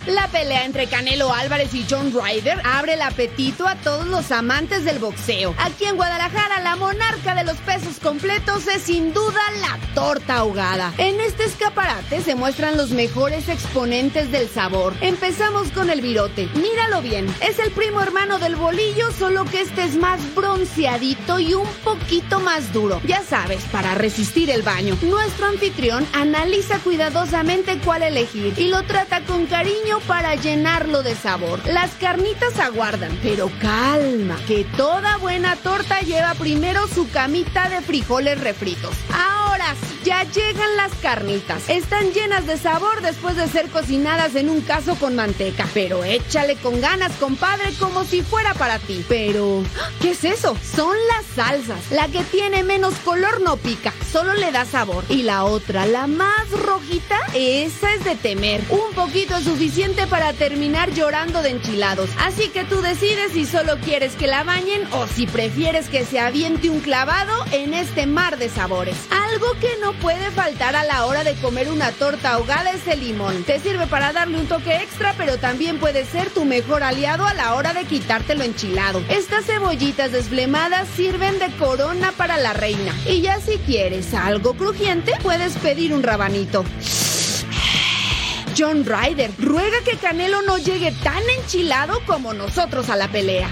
La 0.08 0.30
pelea 0.30 0.64
entre 0.64 0.88
Canelo 0.88 1.34
Álvarez 1.34 1.74
y 1.74 1.86
John 1.90 2.14
Ryder 2.14 2.62
abre 2.64 2.94
el 2.94 3.02
apetito 3.02 3.68
a 3.68 3.76
todos 3.76 4.08
los 4.08 4.32
amantes 4.32 4.86
del 4.86 5.00
boxeo. 5.00 5.54
Aquí 5.58 5.84
en 5.84 5.98
Guadalajara, 5.98 6.62
la 6.62 6.78
monarca 6.78 7.36
de 7.36 7.44
los 7.44 7.58
pesos 7.58 8.00
completos 8.02 8.68
es 8.68 8.84
sin 8.84 9.14
duda 9.14 9.42
la 9.60 9.78
torta 9.94 10.38
ahogada. 10.38 10.94
En 10.98 11.20
este 11.20 11.44
escaparate 11.44 12.22
se 12.22 12.36
muestran 12.36 12.78
los 12.78 12.92
mejores 12.92 13.50
exponentes 13.50 14.32
del 14.32 14.48
sabor. 14.48 14.94
Empezamos 15.02 15.72
con 15.72 15.90
el 15.90 16.00
virote. 16.00 16.48
Míralo 16.56 17.02
bien, 17.02 17.28
es 17.42 17.60
el 17.60 17.72
primo 17.72 18.02
hermano 18.02 18.40
del 18.40 18.56
bolillo, 18.56 19.12
solo 19.12 19.44
que 19.44 19.60
este 19.60 19.84
es 19.84 19.98
más 19.98 20.22
bronceadito 20.34 21.38
y 21.40 21.54
un 21.54 21.68
poquito 21.84 22.40
más 22.40 22.72
duro. 22.72 23.02
Ya 23.06 23.24
sabes, 23.24 23.62
para 23.74 23.94
resistir 23.96 24.52
el 24.52 24.62
baño. 24.62 24.98
Nuestro 25.02 25.48
anfitrión 25.48 26.08
analiza 26.14 26.80
cuidadosamente 26.80 27.78
cuál 27.84 28.04
elegir 28.04 28.54
y 28.56 28.70
lo 28.70 28.84
trata 28.84 29.20
con 29.26 29.48
cariño 29.48 29.97
para 30.02 30.36
llenarlo 30.36 31.04
de 31.04 31.16
sabor. 31.16 31.60
Las 31.66 31.92
carnitas 31.96 32.60
aguardan, 32.60 33.18
pero 33.24 33.50
calma, 33.60 34.38
que 34.48 34.66
toda 34.76 35.18
buena 35.18 35.56
torta 35.56 36.00
lleva 36.02 36.34
primero 36.36 36.88
su 36.88 37.10
camita 37.10 37.70
de 37.70 37.82
frijoles 37.82 38.40
refritos. 38.40 38.96
Ahora 39.14 39.76
sí, 39.88 39.97
ya 40.08 40.24
llegan 40.24 40.78
las 40.78 40.94
carnitas. 41.02 41.68
Están 41.68 42.14
llenas 42.14 42.48
de 42.48 42.58
sabor 42.58 43.02
después 43.02 43.36
de 43.36 43.46
ser 43.50 43.68
cocinadas 43.68 44.36
en 44.36 44.50
un 44.50 44.62
caso 44.62 44.96
con 44.96 45.18
manteca. 45.18 45.68
Pero 45.74 46.06
échale 46.06 46.56
con 46.56 46.80
ganas, 46.80 47.12
compadre, 47.20 47.74
como 47.78 48.06
si 48.06 48.22
fuera 48.22 48.54
para 48.54 48.80
ti. 48.80 49.04
Pero, 49.10 49.64
¿qué 50.02 50.12
es 50.12 50.24
eso? 50.24 50.56
Son 50.64 50.96
las 51.10 51.26
salsas. 51.36 51.92
La 51.92 52.08
que 52.08 52.24
tiene 52.24 52.64
menos 52.64 52.94
color 53.04 53.42
no 53.42 53.58
pica, 53.58 53.92
solo 54.10 54.34
le 54.34 54.54
da 54.54 54.64
sabor. 54.64 55.04
Y 55.10 55.24
la 55.24 55.44
otra, 55.44 55.86
la 55.86 56.08
más 56.08 56.52
rojita, 56.52 57.20
esa 57.34 57.94
es 57.94 58.06
de 58.06 58.16
temer. 58.16 58.64
Un 58.70 58.96
poquito 58.96 59.36
es 59.36 59.44
suficiente 59.44 60.08
para 60.08 60.32
terminar 60.32 60.94
llorando 60.94 61.42
de 61.42 61.50
enchilados. 61.50 62.10
Así 62.20 62.48
que 62.48 62.64
tú 62.64 62.82
decides 62.82 63.34
si 63.34 63.46
solo 63.46 63.78
quieres 63.84 64.16
que 64.16 64.28
la 64.28 64.46
bañen 64.46 64.88
o 64.94 65.06
si 65.08 65.28
prefieres 65.28 65.90
que 65.90 66.06
se 66.06 66.22
aviente 66.22 66.70
un 66.70 66.80
clavado 66.80 67.34
en 67.52 67.74
este 67.74 68.06
mar 68.06 68.38
de 68.38 68.48
sabores. 68.48 68.96
Algo 69.12 69.52
que 69.60 69.76
no 69.82 69.97
puede 70.02 70.32
faltar 70.32 70.76
a 70.76 70.84
la 70.84 71.06
hora 71.06 71.24
de 71.24 71.34
comer 71.36 71.70
una 71.70 71.92
torta 71.92 72.34
ahogada 72.34 72.72
es 72.72 72.88
el 72.88 73.00
limón. 73.00 73.44
Te 73.44 73.60
sirve 73.60 73.88
para 73.88 74.14
darle 74.14 74.38
un 74.38 74.48
toque 74.48 74.76
extra, 74.78 75.14
pero 75.18 75.38
también 75.38 75.80
puede 75.80 76.06
ser 76.06 76.30
tu 76.30 76.46
mejor 76.46 76.84
aliado 76.84 77.26
a 77.26 77.34
la 77.34 77.56
hora 77.56 77.74
de 77.74 77.86
quitártelo 77.86 78.44
enchilado. 78.44 79.02
Estas 79.10 79.46
cebollitas 79.46 80.12
desflemadas 80.12 80.88
sirven 80.96 81.40
de 81.40 81.50
corona 81.58 82.12
para 82.16 82.38
la 82.38 82.54
reina. 82.54 82.94
Y 83.06 83.22
ya 83.22 83.40
si 83.40 83.58
quieres 83.60 84.14
algo 84.14 84.54
crujiente, 84.54 85.14
puedes 85.22 85.54
pedir 85.58 85.94
un 85.94 86.04
rabanito. 86.04 86.64
John 88.58 88.86
Ryder 88.86 89.32
ruega 89.38 89.78
que 89.86 89.98
Canelo 89.98 90.42
no 90.42 90.58
llegue 90.58 90.92
tan 91.04 91.22
enchilado 91.40 92.00
como 92.08 92.34
nosotros 92.34 92.90
a 92.90 92.96
la 92.96 93.08
pelea. 93.08 93.50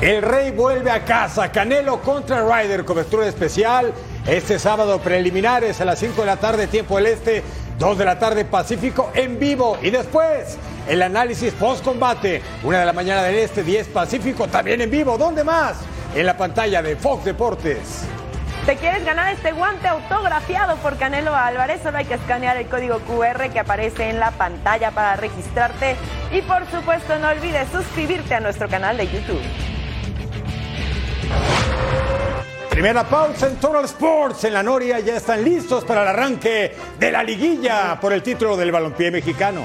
El 0.00 0.22
rey 0.22 0.52
vuelve 0.52 0.92
a 0.92 1.04
casa. 1.04 1.50
Canelo 1.50 2.00
contra 2.00 2.42
Ryder, 2.42 2.84
cobertura 2.84 3.26
especial. 3.26 3.92
Este 4.28 4.58
sábado 4.58 4.98
preliminares 4.98 5.80
a 5.80 5.86
las 5.86 6.00
5 6.00 6.20
de 6.20 6.26
la 6.26 6.36
tarde, 6.36 6.66
tiempo 6.66 6.96
del 6.96 7.06
este, 7.06 7.42
2 7.78 7.96
de 7.96 8.04
la 8.04 8.18
tarde 8.18 8.44
Pacífico 8.44 9.10
en 9.14 9.38
vivo. 9.38 9.78
Y 9.80 9.88
después 9.88 10.58
el 10.86 11.00
análisis 11.00 11.54
post-combate, 11.54 12.42
1 12.62 12.78
de 12.78 12.84
la 12.84 12.92
mañana 12.92 13.22
del 13.22 13.36
este, 13.36 13.62
10 13.62 13.88
Pacífico, 13.88 14.46
también 14.46 14.82
en 14.82 14.90
vivo. 14.90 15.16
¿Dónde 15.16 15.44
más? 15.44 15.78
En 16.14 16.26
la 16.26 16.36
pantalla 16.36 16.82
de 16.82 16.94
Fox 16.94 17.24
Deportes. 17.24 18.04
¿Te 18.66 18.76
quieres 18.76 19.02
ganar 19.06 19.32
este 19.32 19.52
guante 19.52 19.88
autografiado 19.88 20.76
por 20.76 20.98
Canelo 20.98 21.34
Álvarez? 21.34 21.80
Solo 21.82 21.96
hay 21.96 22.04
que 22.04 22.14
escanear 22.14 22.58
el 22.58 22.66
código 22.66 22.98
QR 22.98 23.48
que 23.50 23.60
aparece 23.60 24.10
en 24.10 24.20
la 24.20 24.32
pantalla 24.32 24.90
para 24.90 25.16
registrarte. 25.16 25.96
Y 26.32 26.42
por 26.42 26.66
supuesto 26.70 27.18
no 27.18 27.28
olvides 27.28 27.66
suscribirte 27.70 28.34
a 28.34 28.40
nuestro 28.40 28.68
canal 28.68 28.98
de 28.98 29.06
YouTube. 29.06 29.40
Primera 32.78 33.02
pausa 33.02 33.48
en 33.48 33.56
Total 33.56 33.84
Sports. 33.86 34.44
En 34.44 34.52
la 34.52 34.62
Noria 34.62 35.00
ya 35.00 35.16
están 35.16 35.42
listos 35.42 35.84
para 35.84 36.02
el 36.02 36.08
arranque 36.10 36.76
de 36.96 37.10
la 37.10 37.24
liguilla 37.24 37.98
por 38.00 38.12
el 38.12 38.22
título 38.22 38.56
del 38.56 38.70
balompié 38.70 39.10
mexicano. 39.10 39.64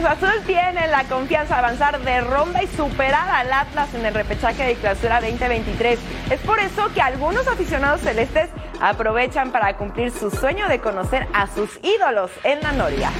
Cruz 0.00 0.12
Azul 0.12 0.42
tienen 0.46 0.90
la 0.90 1.04
confianza 1.04 1.56
de 1.56 1.58
avanzar 1.58 2.00
de 2.02 2.22
ronda 2.22 2.62
y 2.62 2.66
superar 2.68 3.28
al 3.28 3.52
Atlas 3.52 3.92
en 3.92 4.06
el 4.06 4.14
repechaje 4.14 4.64
de 4.64 4.74
clausura 4.76 5.20
2023. 5.20 5.98
Es 6.30 6.40
por 6.40 6.58
eso 6.58 6.90
que 6.94 7.02
algunos 7.02 7.46
aficionados 7.46 8.00
celestes 8.00 8.48
aprovechan 8.80 9.52
para 9.52 9.76
cumplir 9.76 10.10
su 10.10 10.30
sueño 10.30 10.68
de 10.68 10.80
conocer 10.80 11.28
a 11.34 11.46
sus 11.54 11.78
ídolos 11.82 12.30
en 12.44 12.60
la 12.60 12.72
Noria. 12.72 13.10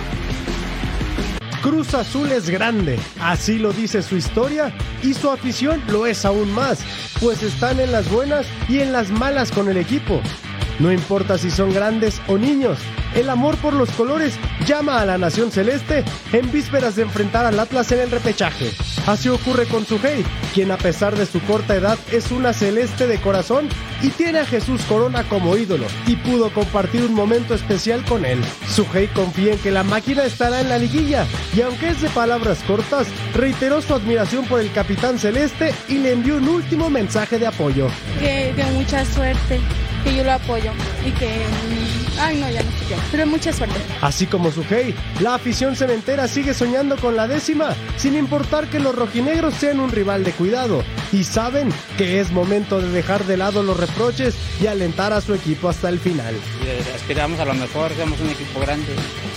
Cruz 1.60 1.92
Azul 1.92 2.32
es 2.32 2.48
grande, 2.48 2.98
así 3.20 3.58
lo 3.58 3.74
dice 3.74 4.00
su 4.02 4.16
historia 4.16 4.72
y 5.02 5.12
su 5.12 5.28
afición 5.28 5.82
lo 5.88 6.06
es 6.06 6.24
aún 6.24 6.50
más, 6.50 6.82
pues 7.20 7.42
están 7.42 7.78
en 7.78 7.92
las 7.92 8.10
buenas 8.10 8.46
y 8.70 8.80
en 8.80 8.94
las 8.94 9.10
malas 9.10 9.52
con 9.52 9.68
el 9.68 9.76
equipo. 9.76 10.22
No 10.80 10.90
importa 10.90 11.36
si 11.36 11.50
son 11.50 11.74
grandes 11.74 12.22
o 12.26 12.38
niños, 12.38 12.78
el 13.14 13.28
amor 13.28 13.56
por 13.58 13.74
los 13.74 13.90
colores 13.90 14.38
llama 14.66 15.02
a 15.02 15.04
la 15.04 15.18
Nación 15.18 15.50
Celeste 15.50 16.04
en 16.32 16.50
vísperas 16.50 16.96
de 16.96 17.02
enfrentar 17.02 17.44
al 17.44 17.60
Atlas 17.60 17.92
en 17.92 18.00
el 18.00 18.10
repechaje. 18.10 18.70
Así 19.06 19.28
ocurre 19.28 19.66
con 19.66 19.84
Sujei, 19.84 20.24
quien 20.54 20.70
a 20.70 20.78
pesar 20.78 21.14
de 21.16 21.26
su 21.26 21.38
corta 21.42 21.76
edad 21.76 21.98
es 22.10 22.30
una 22.30 22.54
celeste 22.54 23.06
de 23.06 23.20
corazón 23.20 23.68
y 24.00 24.08
tiene 24.08 24.38
a 24.38 24.46
Jesús 24.46 24.80
Corona 24.88 25.22
como 25.24 25.54
ídolo 25.54 25.84
y 26.06 26.16
pudo 26.16 26.50
compartir 26.50 27.02
un 27.02 27.12
momento 27.12 27.54
especial 27.54 28.02
con 28.06 28.24
él. 28.24 28.40
Sujei 28.66 29.08
confía 29.08 29.52
en 29.52 29.58
que 29.58 29.70
la 29.70 29.82
máquina 29.82 30.24
estará 30.24 30.62
en 30.62 30.70
la 30.70 30.78
liguilla 30.78 31.26
y 31.54 31.60
aunque 31.60 31.90
es 31.90 32.00
de 32.00 32.08
palabras 32.08 32.62
cortas, 32.66 33.06
reiteró 33.34 33.82
su 33.82 33.92
admiración 33.92 34.46
por 34.46 34.60
el 34.60 34.72
capitán 34.72 35.18
celeste 35.18 35.74
y 35.88 35.98
le 35.98 36.12
envió 36.12 36.36
un 36.36 36.48
último 36.48 36.88
mensaje 36.88 37.38
de 37.38 37.48
apoyo. 37.48 37.88
Que, 38.18 38.54
que 38.56 38.64
mucha 38.72 39.04
suerte, 39.04 39.60
que 40.02 40.14
yo 40.14 40.24
lo 40.24 40.32
apoyo 40.32 40.72
y 41.04 41.10
que 41.12 41.26
mm, 41.26 42.00
Ay, 42.20 42.36
no, 42.38 42.50
ya 42.50 42.62
no 42.62 42.70
sé 42.72 42.84
qué. 42.86 42.96
Pero 43.10 43.26
mucha 43.26 43.52
suerte. 43.52 43.76
Así 44.02 44.26
como 44.26 44.50
Sujei, 44.50 44.94
la 45.20 45.36
afición 45.36 45.74
cementera 45.74 46.28
sigue 46.28 46.52
soñando 46.52 46.96
con 46.96 47.16
la 47.16 47.26
décima, 47.26 47.74
sin 47.96 48.14
importar 48.14 48.68
que 48.68 48.78
los 48.78 48.94
rojinegros 48.94 49.54
sean 49.54 49.80
un 49.80 49.90
rival 49.90 50.22
de 50.22 50.32
cuidado. 50.32 50.84
Y 51.12 51.24
saben 51.24 51.72
que 51.96 52.20
es 52.20 52.30
momento 52.30 52.80
de 52.80 52.90
dejar 52.90 53.24
de 53.24 53.38
lado 53.38 53.62
los 53.62 53.78
reproches 53.78 54.34
y 54.60 54.66
alentar 54.66 55.14
a 55.14 55.22
su 55.22 55.34
equipo 55.34 55.70
hasta 55.70 55.88
el 55.88 55.98
final. 55.98 56.34
Aspiramos 56.94 57.40
a 57.40 57.46
lo 57.46 57.54
mejor, 57.54 57.90
seamos 57.94 58.20
un 58.20 58.28
equipo 58.28 58.60
grande, 58.60 58.94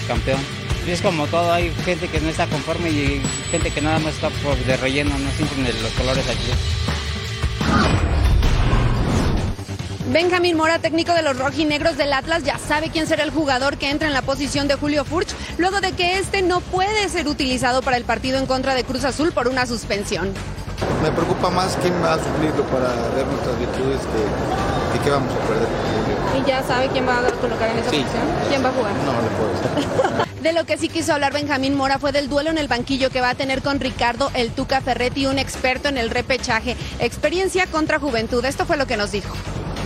campeón. 0.07 0.39
Y 0.85 0.91
es 0.91 1.01
como 1.01 1.25
todo, 1.27 1.53
hay 1.53 1.71
gente 1.85 2.09
que 2.09 2.19
no 2.19 2.27
está 2.27 2.47
conforme 2.47 2.89
y 2.89 3.21
gente 3.49 3.71
que 3.71 3.79
nada 3.79 3.99
más 3.99 4.15
está 4.15 4.29
por 4.29 4.57
de 4.57 4.75
relleno, 4.75 5.17
no 5.17 5.31
sienten 5.31 5.63
los 5.63 5.91
colores 5.93 6.25
aquí. 6.27 6.51
Benjamín 10.13 10.55
Mora, 10.55 10.77
técnico 10.77 11.11
de 11.15 11.23
los 11.23 11.35
rojinegros 11.39 11.97
del 11.97 12.13
Atlas, 12.13 12.43
ya 12.43 12.59
sabe 12.59 12.91
quién 12.91 13.07
será 13.07 13.23
el 13.23 13.31
jugador 13.31 13.77
que 13.77 13.89
entra 13.89 14.07
en 14.07 14.13
la 14.13 14.21
posición 14.21 14.67
de 14.67 14.75
Julio 14.75 15.05
Furch, 15.05 15.29
luego 15.57 15.81
de 15.81 15.93
que 15.93 16.19
este 16.19 16.43
no 16.43 16.61
puede 16.61 17.09
ser 17.09 17.27
utilizado 17.27 17.81
para 17.81 17.97
el 17.97 18.03
partido 18.03 18.37
en 18.37 18.45
contra 18.45 18.75
de 18.75 18.83
Cruz 18.83 19.05
Azul 19.05 19.31
por 19.31 19.47
una 19.47 19.65
suspensión. 19.65 20.31
Me 21.01 21.11
preocupa 21.11 21.49
más 21.49 21.75
quién 21.81 21.93
va 22.03 22.13
a 22.13 22.17
suplirlo 22.23 22.63
para 22.65 22.89
ver 23.15 23.25
nuestras 23.25 23.57
virtudes 23.57 24.01
que, 24.01 24.97
que 24.99 25.03
qué 25.03 25.09
vamos 25.09 25.33
a 25.33 25.47
perder. 25.47 25.67
¿Y 26.43 26.47
ya 26.47 26.61
sabe 26.61 26.89
quién 26.89 27.07
va 27.07 27.17
a 27.17 27.31
colocar 27.31 27.69
en 27.71 27.79
esa 27.79 27.89
Sí. 27.89 27.97
posición? 28.01 28.23
¿Quién 28.49 28.63
va 28.63 28.69
a 28.69 28.71
jugar? 28.71 28.93
No, 28.93 29.13
le 29.19 29.29
puedo 29.29 29.49
decir. 29.49 30.33
De 30.43 30.53
lo 30.53 30.65
que 30.65 30.77
sí 30.77 30.89
quiso 30.89 31.13
hablar 31.13 31.31
Benjamín 31.33 31.73
Mora 31.73 31.99
fue 31.99 32.11
del 32.11 32.27
duelo 32.27 32.49
en 32.49 32.57
el 32.57 32.67
banquillo 32.67 33.09
que 33.09 33.21
va 33.21 33.29
a 33.29 33.35
tener 33.35 33.61
con 33.61 33.79
Ricardo 33.79 34.29
El 34.35 34.51
Tuca 34.51 34.81
Ferretti, 34.81 35.25
un 35.25 35.39
experto 35.39 35.87
en 35.87 35.97
el 35.97 36.09
repechaje. 36.09 36.75
Experiencia 36.99 37.65
contra 37.67 37.97
juventud. 37.97 38.43
Esto 38.43 38.65
fue 38.65 38.75
lo 38.75 38.85
que 38.85 38.97
nos 38.97 39.13
dijo. 39.13 39.33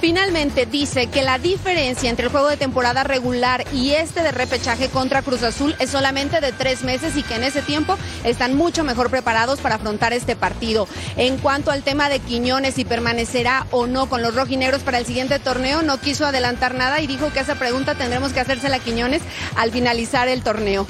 Finalmente 0.00 0.66
dice 0.66 1.06
que 1.06 1.22
la 1.22 1.38
diferencia 1.38 2.10
entre 2.10 2.26
el 2.26 2.30
juego 2.30 2.48
de 2.48 2.56
temporada 2.56 3.02
regular 3.02 3.64
y 3.72 3.92
este 3.92 4.22
de 4.22 4.30
repechaje 4.30 4.88
contra 4.88 5.22
Cruz 5.22 5.42
Azul 5.42 5.74
es 5.78 5.90
solamente 5.90 6.40
de 6.40 6.52
tres 6.52 6.84
meses 6.84 7.16
y 7.16 7.22
que 7.22 7.34
en 7.34 7.44
ese 7.44 7.62
tiempo 7.62 7.96
están 8.24 8.54
mucho 8.54 8.84
mejor 8.84 9.10
preparados 9.10 9.60
para 9.60 9.76
afrontar 9.76 10.12
este 10.12 10.36
partido. 10.36 10.86
En 11.16 11.38
cuanto 11.38 11.70
al 11.70 11.82
tema 11.82 12.08
de 12.08 12.20
Quiñones, 12.20 12.74
si 12.74 12.84
permanecerá 12.84 13.66
o 13.70 13.86
no 13.86 14.08
con 14.08 14.22
los 14.22 14.34
rojinegros 14.34 14.82
para 14.82 14.98
el 14.98 15.06
siguiente 15.06 15.38
torneo, 15.38 15.82
no 15.82 15.98
quiso 15.98 16.26
adelantar 16.26 16.74
nada 16.74 17.00
y 17.00 17.06
dijo 17.06 17.32
que 17.32 17.40
esa 17.40 17.54
pregunta 17.54 17.94
tendremos 17.94 18.32
que 18.32 18.40
hacérsela 18.40 18.76
a 18.76 18.80
Quiñones 18.80 19.22
al 19.56 19.72
finalizar 19.72 20.28
el 20.28 20.42
torneo. 20.42 20.86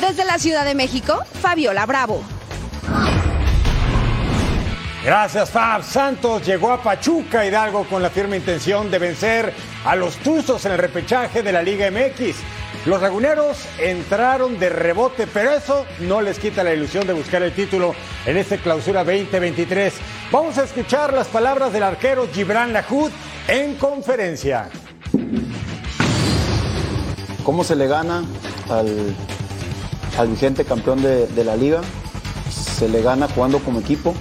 Desde 0.00 0.24
la 0.24 0.38
Ciudad 0.38 0.64
de 0.64 0.74
México, 0.74 1.18
Fabiola 1.40 1.86
Bravo. 1.86 2.22
Gracias, 5.04 5.50
Fab. 5.50 5.82
Santos 5.82 6.46
llegó 6.46 6.70
a 6.70 6.80
Pachuca 6.80 7.44
Hidalgo 7.44 7.84
con 7.84 8.02
la 8.02 8.10
firme 8.10 8.36
intención 8.36 8.88
de 8.88 9.00
vencer 9.00 9.52
a 9.84 9.96
los 9.96 10.16
Tuzos 10.18 10.64
en 10.64 10.72
el 10.72 10.78
repechaje 10.78 11.42
de 11.42 11.50
la 11.50 11.60
Liga 11.60 11.90
MX. 11.90 12.36
Los 12.86 13.02
laguneros 13.02 13.58
entraron 13.80 14.60
de 14.60 14.68
rebote, 14.68 15.26
pero 15.26 15.52
eso 15.52 15.86
no 16.00 16.20
les 16.20 16.38
quita 16.38 16.62
la 16.62 16.72
ilusión 16.72 17.04
de 17.04 17.14
buscar 17.14 17.42
el 17.42 17.52
título 17.52 17.96
en 18.26 18.36
este 18.36 18.58
clausura 18.58 19.02
2023. 19.02 19.92
Vamos 20.30 20.58
a 20.58 20.64
escuchar 20.64 21.12
las 21.12 21.26
palabras 21.26 21.72
del 21.72 21.82
arquero 21.82 22.28
Gibran 22.32 22.72
Lahoud 22.72 23.10
en 23.48 23.74
conferencia. 23.74 24.68
¿Cómo 27.44 27.64
se 27.64 27.74
le 27.74 27.88
gana 27.88 28.24
al, 28.70 29.16
al 30.16 30.28
vigente 30.28 30.64
campeón 30.64 31.02
de, 31.02 31.26
de 31.26 31.44
la 31.44 31.56
liga? 31.56 31.80
Se 32.50 32.88
le 32.88 33.02
gana 33.02 33.26
jugando 33.28 33.58
como 33.58 33.80
equipo, 33.80 34.14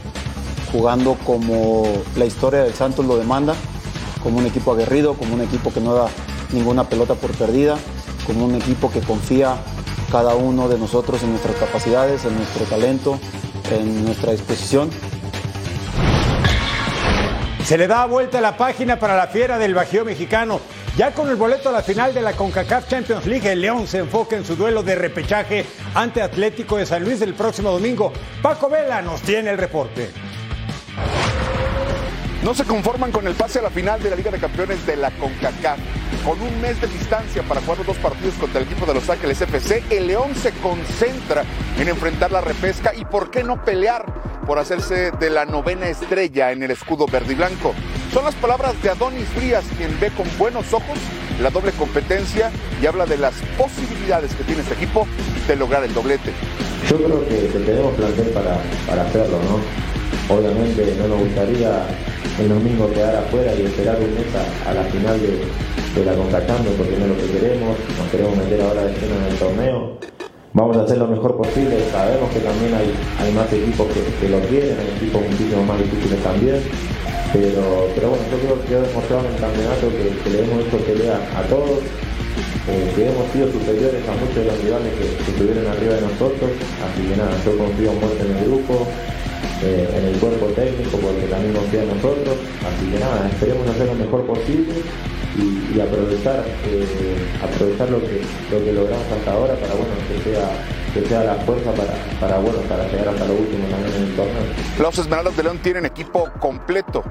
jugando 0.71 1.15
como 1.25 1.83
la 2.15 2.25
historia 2.25 2.63
del 2.63 2.73
Santos 2.73 3.05
lo 3.05 3.17
demanda, 3.17 3.55
como 4.23 4.37
un 4.37 4.45
equipo 4.45 4.71
aguerrido, 4.71 5.15
como 5.15 5.33
un 5.33 5.41
equipo 5.41 5.73
que 5.73 5.81
no 5.81 5.93
da 5.93 6.07
ninguna 6.51 6.85
pelota 6.85 7.15
por 7.15 7.31
perdida, 7.31 7.77
como 8.25 8.45
un 8.45 8.55
equipo 8.55 8.91
que 8.91 9.01
confía 9.01 9.55
cada 10.11 10.35
uno 10.35 10.67
de 10.67 10.77
nosotros 10.77 11.23
en 11.23 11.31
nuestras 11.31 11.55
capacidades, 11.55 12.25
en 12.25 12.35
nuestro 12.35 12.65
talento, 12.65 13.19
en 13.71 14.05
nuestra 14.05 14.31
disposición. 14.31 14.89
Se 17.65 17.77
le 17.77 17.87
da 17.87 18.05
vuelta 18.05 18.41
la 18.41 18.57
página 18.57 18.99
para 18.99 19.15
la 19.15 19.27
fiera 19.27 19.57
del 19.57 19.73
Bajío 19.73 20.03
mexicano. 20.03 20.59
Ya 20.97 21.13
con 21.13 21.29
el 21.29 21.37
boleto 21.37 21.69
a 21.69 21.71
la 21.71 21.81
final 21.81 22.13
de 22.13 22.21
la 22.21 22.33
CONCACAF 22.33 22.89
Champions 22.89 23.25
League, 23.25 23.49
el 23.49 23.61
León 23.61 23.87
se 23.87 23.99
enfoca 23.99 24.35
en 24.35 24.43
su 24.43 24.57
duelo 24.57 24.83
de 24.83 24.95
repechaje 24.95 25.65
ante 25.95 26.21
Atlético 26.21 26.75
de 26.75 26.85
San 26.85 27.05
Luis 27.05 27.21
el 27.21 27.33
próximo 27.33 27.71
domingo. 27.71 28.11
Paco 28.41 28.69
Vela 28.69 29.01
nos 29.01 29.21
tiene 29.21 29.51
el 29.51 29.57
reporte. 29.57 30.09
No 32.43 32.55
se 32.55 32.63
conforman 32.63 33.11
con 33.11 33.27
el 33.27 33.35
pase 33.35 33.59
a 33.59 33.61
la 33.61 33.69
final 33.69 34.01
de 34.01 34.09
la 34.09 34.15
Liga 34.15 34.31
de 34.31 34.39
Campeones 34.39 34.83
de 34.87 34.97
la 34.97 35.11
CONCACAF. 35.11 35.77
Con 36.25 36.41
un 36.41 36.59
mes 36.59 36.81
de 36.81 36.87
distancia 36.87 37.43
para 37.43 37.61
jugar 37.61 37.77
los 37.77 37.87
dos 37.87 37.97
partidos 37.97 38.33
contra 38.33 38.59
el 38.59 38.65
equipo 38.65 38.87
de 38.87 38.95
Los 38.95 39.07
Ángeles 39.11 39.39
FC, 39.41 39.83
el 39.91 40.07
León 40.07 40.33
se 40.33 40.51
concentra 40.53 41.43
en 41.77 41.87
enfrentar 41.87 42.31
la 42.31 42.41
repesca 42.41 42.95
y 42.95 43.05
por 43.05 43.29
qué 43.29 43.43
no 43.43 43.63
pelear 43.63 44.05
por 44.47 44.57
hacerse 44.57 45.11
de 45.11 45.29
la 45.29 45.45
novena 45.45 45.87
estrella 45.87 46.51
en 46.51 46.63
el 46.63 46.71
escudo 46.71 47.05
verde 47.05 47.33
y 47.33 47.35
blanco. 47.35 47.75
Son 48.11 48.25
las 48.25 48.33
palabras 48.33 48.73
de 48.81 48.89
Adonis 48.89 49.27
Frías, 49.29 49.63
quien 49.77 49.99
ve 49.99 50.09
con 50.09 50.25
buenos 50.39 50.73
ojos 50.73 50.97
la 51.39 51.51
doble 51.51 51.71
competencia 51.73 52.51
y 52.81 52.87
habla 52.87 53.05
de 53.05 53.17
las 53.17 53.35
posibilidades 53.55 54.33
que 54.33 54.43
tiene 54.43 54.61
este 54.63 54.73
equipo 54.73 55.07
de 55.47 55.55
lograr 55.55 55.83
el 55.83 55.93
doblete. 55.93 56.31
Yo 56.89 56.97
creo 56.97 57.27
que, 57.27 57.35
tenemos 57.65 57.93
plantel 57.93 58.29
para, 58.29 58.57
para 58.87 59.03
hacerlo, 59.03 59.39
¿no? 59.43 60.35
Obviamente 60.35 60.95
no 60.97 61.07
nos 61.07 61.19
gustaría 61.19 61.85
el 62.39 62.49
domingo 62.49 62.89
quedar 62.91 63.15
afuera 63.15 63.53
y 63.53 63.65
esperar 63.65 63.97
un 63.99 64.13
mes 64.15 64.27
a, 64.65 64.73
la 64.73 64.83
final 64.83 65.19
de, 65.19 65.43
de 65.99 66.05
la 66.05 66.13
CONCACAF, 66.13 66.61
porque 66.77 66.95
no 66.97 67.05
es 67.05 67.11
lo 67.11 67.17
que 67.17 67.39
queremos, 67.39 67.75
nos 67.97 68.07
queremos 68.09 68.37
meter 68.37 68.61
ahora 68.61 68.85
de 68.85 68.93
lleno 68.93 69.15
en 69.15 69.25
el 69.31 69.37
torneo. 69.37 69.97
Vamos 70.53 70.75
a 70.77 70.83
hacer 70.83 70.97
lo 70.97 71.07
mejor 71.07 71.37
posible, 71.37 71.79
sabemos 71.91 72.29
que 72.31 72.39
también 72.39 72.73
hay, 72.75 72.91
hay 73.23 73.31
más 73.31 73.51
equipos 73.53 73.87
que, 73.87 74.03
que 74.19 74.27
lo 74.27 74.39
quieren, 74.51 74.75
hay 74.79 74.89
equipos 74.99 75.21
muchísimo 75.23 75.63
más 75.63 75.79
difíciles 75.79 76.19
también, 76.23 76.59
pero, 77.31 77.87
pero 77.95 78.09
bueno, 78.11 78.23
yo 78.27 78.37
creo 78.43 78.55
que 78.59 78.67
quedó 78.67 78.81
demostrado 78.83 79.23
en 79.23 79.31
el 79.31 79.39
campeonato 79.39 79.87
que, 79.95 80.05
que 80.11 80.29
le 80.29 80.37
hemos 80.43 80.67
hecho 80.67 80.77
pelea 80.83 81.15
a 81.39 81.41
todos, 81.47 81.79
eh, 82.67 82.91
que 82.95 83.07
hemos 83.07 83.25
sido 83.31 83.47
superiores 83.47 84.03
a 84.03 84.13
muchos 84.19 84.35
de 84.35 84.45
los 84.51 84.57
rivales 84.59 84.91
que, 84.99 85.07
que 85.23 85.31
estuvieron 85.31 85.65
arriba 85.71 85.95
de 85.95 86.03
nosotros, 86.03 86.51
así 86.83 86.99
que 86.99 87.15
nada, 87.15 87.31
yo 87.47 87.55
confío 87.55 87.91
mucho 87.95 88.19
en 88.19 88.31
el 88.35 88.43
grupo, 88.43 88.87
eh, 89.63 89.87
en 89.95 90.05
el 90.05 90.19
cuerpo 90.19 90.47
técnico 90.47 90.97
porque 90.97 91.27
también 91.27 91.53
confía 91.53 91.83
en 91.83 91.89
nosotros, 91.89 92.35
así 92.65 92.91
que 92.91 92.99
nada, 92.99 93.29
esperemos 93.29 93.67
hacer 93.67 93.87
lo 93.87 93.95
mejor 93.95 94.25
posible 94.25 94.73
y, 95.37 95.79
aprovechar, 95.79 96.43
eh, 96.65 96.85
aprovechar 97.41 97.89
lo 97.89 97.99
que, 98.01 98.21
lo 98.51 98.63
que 98.63 98.73
logramos 98.73 99.05
hasta 99.07 99.31
ahora 99.31 99.55
para 99.55 99.73
bueno 99.75 99.93
que 100.07 100.29
sea, 100.29 100.49
que 100.93 101.07
sea 101.07 101.23
la 101.23 101.35
fuerza 101.35 101.71
para, 101.73 101.93
para 102.19 102.39
bueno 102.39 102.59
para 102.61 102.87
llegar 102.87 103.09
hasta 103.09 103.25
lo 103.25 103.35
último 103.35 103.67
también 103.69 103.95
en 103.95 104.03
el 104.03 104.15
torneo. 104.15 104.43
Los 104.79 104.97
Esmeraldas 104.97 105.37
de 105.37 105.43
León 105.43 105.59
tienen 105.59 105.85
equipo 105.85 106.29
completo. 106.39 107.03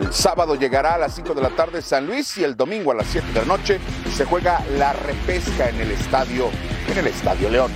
El 0.00 0.12
sábado 0.12 0.54
llegará 0.54 0.94
a 0.94 0.98
las 0.98 1.14
5 1.14 1.34
de 1.34 1.42
la 1.42 1.50
tarde 1.50 1.82
San 1.82 2.06
Luis 2.06 2.36
y 2.38 2.44
el 2.44 2.56
domingo 2.56 2.92
a 2.92 2.94
las 2.94 3.06
7 3.06 3.26
de 3.32 3.40
la 3.40 3.46
noche 3.46 3.80
se 4.14 4.24
juega 4.24 4.62
la 4.78 4.92
repesca 4.92 5.68
en 5.68 5.80
el 5.80 5.90
estadio, 5.90 6.48
en 6.90 6.98
el 6.98 7.06
Estadio 7.06 7.50
León. 7.50 7.72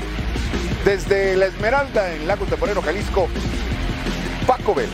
Desde 0.85 1.37
la 1.37 1.47
Esmeralda 1.47 2.15
en 2.15 2.27
Lagos 2.27 2.49
de 2.51 2.57
Moreno, 2.57 2.81
Jalisco, 2.83 3.29
Paco 4.49 4.75
Bell. 4.75 4.89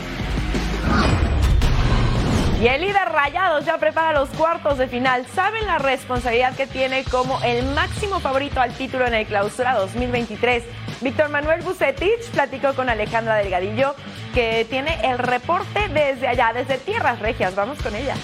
Y 2.61 2.67
el 2.67 2.81
líder 2.81 3.07
Rayados 3.09 3.63
ya 3.63 3.77
prepara 3.77 4.11
los 4.11 4.27
cuartos 4.29 4.77
de 4.77 4.87
final. 4.87 5.25
¿Saben 5.33 5.65
la 5.65 5.77
responsabilidad 5.77 6.53
que 6.57 6.67
tiene 6.67 7.05
como 7.05 7.41
el 7.41 7.65
máximo 7.67 8.19
favorito 8.19 8.59
al 8.59 8.73
título 8.73 9.07
en 9.07 9.13
el 9.13 9.25
Clausura 9.25 9.75
2023? 9.75 10.63
Víctor 10.99 11.29
Manuel 11.29 11.61
Bucetich 11.61 12.29
platicó 12.33 12.73
con 12.73 12.89
Alejandra 12.89 13.35
Delgadillo, 13.35 13.95
que 14.33 14.67
tiene 14.69 14.99
el 15.09 15.19
reporte 15.19 15.87
desde 15.87 16.27
allá, 16.27 16.51
desde 16.53 16.77
Tierras 16.77 17.19
Regias. 17.19 17.55
Vamos 17.55 17.81
con 17.81 17.95
ella. 17.95 18.15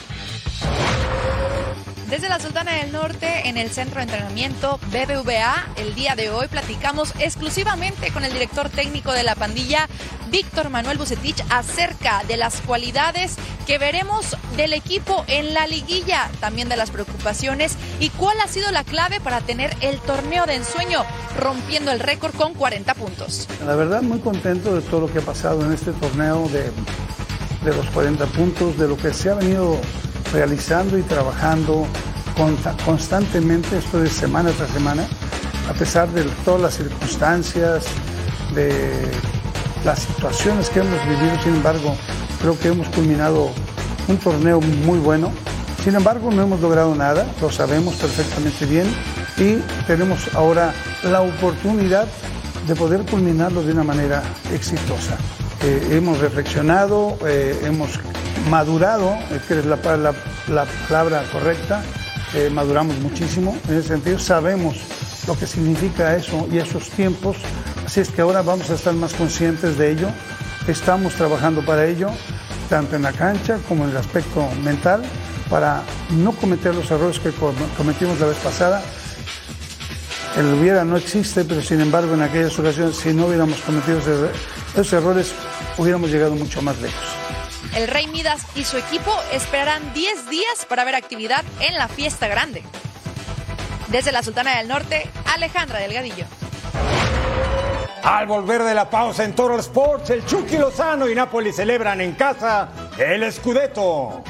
Desde 2.12 2.28
la 2.28 2.42
Sultana 2.42 2.74
del 2.74 2.92
Norte, 2.92 3.48
en 3.48 3.56
el 3.56 3.70
Centro 3.72 4.00
de 4.00 4.04
Entrenamiento 4.04 4.82
BBVA, 4.88 5.66
el 5.78 5.96
día 5.96 6.14
de 6.14 6.30
hoy 6.30 6.48
platicamos 6.50 7.14
exclusivamente 7.20 8.12
con 8.12 8.26
el 8.26 8.34
director 8.34 8.70
técnico 8.70 9.14
de 9.14 9.24
la 9.24 9.34
pandilla, 9.34 9.88
Víctor 10.30 10.70
Manuel 10.70 10.98
Bucetich, 10.98 11.42
acerca 11.50 12.22
de 12.28 12.36
las 12.36 12.60
cualidades 12.60 13.38
que 13.66 13.78
veremos 13.78 14.36
del 14.58 14.74
equipo 14.74 15.24
en 15.28 15.54
la 15.54 15.68
liguilla, 15.68 16.30
también 16.42 16.68
de 16.68 16.76
las 16.76 16.92
preocupaciones 16.92 17.78
y 18.02 18.10
cuál 18.10 18.42
ha 18.42 18.50
sido 18.50 18.70
la 18.72 18.84
clave 18.84 19.22
para 19.22 19.40
tener 19.40 19.74
el 19.80 19.98
torneo 20.02 20.46
de 20.46 20.56
ensueño, 20.56 21.06
rompiendo 21.40 21.94
el 21.94 22.02
récord 22.02 22.36
con 22.36 22.56
40 22.56 22.94
puntos. 22.94 23.48
La 23.66 23.76
verdad, 23.76 24.02
muy 24.02 24.20
contento 24.20 24.76
de 24.76 24.82
todo 24.82 25.00
lo 25.00 25.14
que 25.14 25.20
ha 25.20 25.26
pasado 25.26 25.66
en 25.66 25.72
este 25.72 25.94
torneo, 25.94 26.50
de, 26.50 26.64
de 27.64 27.74
los 27.74 27.90
40 27.92 28.26
puntos, 28.26 28.78
de 28.78 28.90
lo 28.90 28.98
que 28.98 29.14
se 29.14 29.30
ha 29.30 29.36
venido 29.36 29.80
realizando 30.32 30.98
y 30.98 31.02
trabajando 31.04 31.86
consta- 32.38 32.76
constantemente, 32.86 33.78
esto 33.78 34.00
de 34.00 34.10
semana 34.10 34.52
tras 34.52 34.70
semana, 34.72 35.04
a 35.70 35.74
pesar 35.74 36.10
de 36.10 36.24
todas 36.46 36.62
las 36.62 36.76
circunstancias, 36.78 37.86
de 38.56 39.10
las 39.86 40.00
situaciones 40.00 40.70
que 40.70 40.80
hemos 40.80 41.00
vivido, 41.08 41.42
sin 41.44 41.56
embargo, 41.56 41.96
creo 42.42 42.58
que 42.60 42.70
hemos 42.70 42.88
culminado 42.90 43.50
un 44.08 44.18
torneo 44.18 44.60
muy 44.62 45.00
bueno. 45.00 45.32
Sin 45.84 45.96
embargo, 45.96 46.30
no 46.32 46.44
hemos 46.44 46.60
logrado 46.62 46.94
nada, 46.96 47.26
lo 47.42 47.52
sabemos 47.52 47.96
perfectamente 47.96 48.66
bien 48.66 48.86
y 49.38 49.56
tenemos 49.88 50.20
ahora 50.36 50.74
la 51.04 51.22
oportunidad 51.22 52.08
de 52.68 52.76
poder 52.76 53.02
culminarlo 53.06 53.64
de 53.64 53.72
una 53.72 53.84
manera 53.84 54.22
exitosa. 54.54 55.18
Eh, 55.64 55.90
hemos 55.92 56.18
reflexionado, 56.20 57.18
eh, 57.26 57.60
hemos 57.66 57.92
madurado, 58.50 59.16
que 59.48 59.60
es 59.60 59.66
la, 59.66 59.76
la- 59.98 60.14
la 60.48 60.66
palabra 60.90 61.24
correcta, 61.32 61.84
eh, 62.34 62.50
maduramos 62.52 62.98
muchísimo 63.00 63.56
en 63.70 63.78
ese 63.78 63.90
sentido, 63.90 64.18
sabemos 64.18 64.76
lo 65.28 65.38
que 65.38 65.46
significa 65.46 66.16
eso 66.16 66.48
y 66.52 66.58
esos 66.58 66.90
tiempos, 66.90 67.38
así 67.86 68.00
es 68.00 68.10
que 68.10 68.22
ahora 68.22 68.42
vamos 68.42 68.72
a 68.72 68.74
estar 68.74 68.94
más 68.96 69.14
conscientes 69.14 69.78
de 69.78 69.92
ello, 69.92 70.08
estamos 70.68 71.14
trabajando 71.14 71.64
para 71.64 71.86
ello, 71.86 72.10
tanto 72.68 72.96
en 72.96 73.04
la 73.04 73.12
cancha 73.12 73.60
como 73.68 73.84
en 73.84 73.92
el 73.92 73.98
aspecto 73.98 74.48
mental, 74.64 75.04
para 75.48 75.84
no 76.10 76.32
cometer 76.32 76.74
los 76.74 76.90
errores 76.90 77.20
que 77.20 77.30
com- 77.32 77.54
cometimos 77.78 78.20
la 78.20 78.28
vez 78.28 78.38
pasada. 78.38 78.82
El 80.38 80.46
hubiera 80.54 80.84
no 80.86 80.96
existe, 80.98 81.44
pero 81.44 81.62
sin 81.62 81.82
embargo 81.82 82.14
en 82.16 82.22
aquellas 82.22 82.58
ocasiones, 82.58 82.96
si 82.96 83.14
no 83.14 83.28
hubiéramos 83.28 83.60
cometido 83.62 84.00
esos 84.00 84.22
er- 84.24 84.32
esos 84.74 84.94
errores, 84.94 85.34
hubiéramos 85.78 86.10
llegado 86.10 86.36
mucho 86.36 86.62
más 86.62 86.80
lejos. 86.80 87.00
El 87.76 87.88
Rey 87.88 88.08
Midas 88.08 88.46
y 88.56 88.64
su 88.64 88.78
equipo 88.78 89.12
esperarán 89.32 89.94
10 89.94 90.30
días 90.30 90.66
para 90.68 90.84
ver 90.84 90.96
actividad 90.96 91.44
en 91.60 91.76
la 91.76 91.88
fiesta 91.88 92.28
grande. 92.28 92.64
Desde 93.88 94.12
la 94.12 94.24
Sultana 94.24 94.58
del 94.58 94.68
Norte, 94.68 95.10
Alejandra 95.34 95.80
Delgadillo. 95.80 96.26
Al 98.04 98.26
volver 98.26 98.64
de 98.64 98.74
la 98.74 98.90
pausa 98.90 99.24
en 99.24 99.36
Toro 99.36 99.60
Sports, 99.60 100.10
el 100.10 100.26
Chucky 100.26 100.58
Lozano 100.58 101.08
y 101.08 101.16
Napoli 101.16 101.54
celebran 101.54 102.02
en 102.02 102.14
casa 102.14 102.70
el 102.98 103.32
Scudetto. 103.32 104.24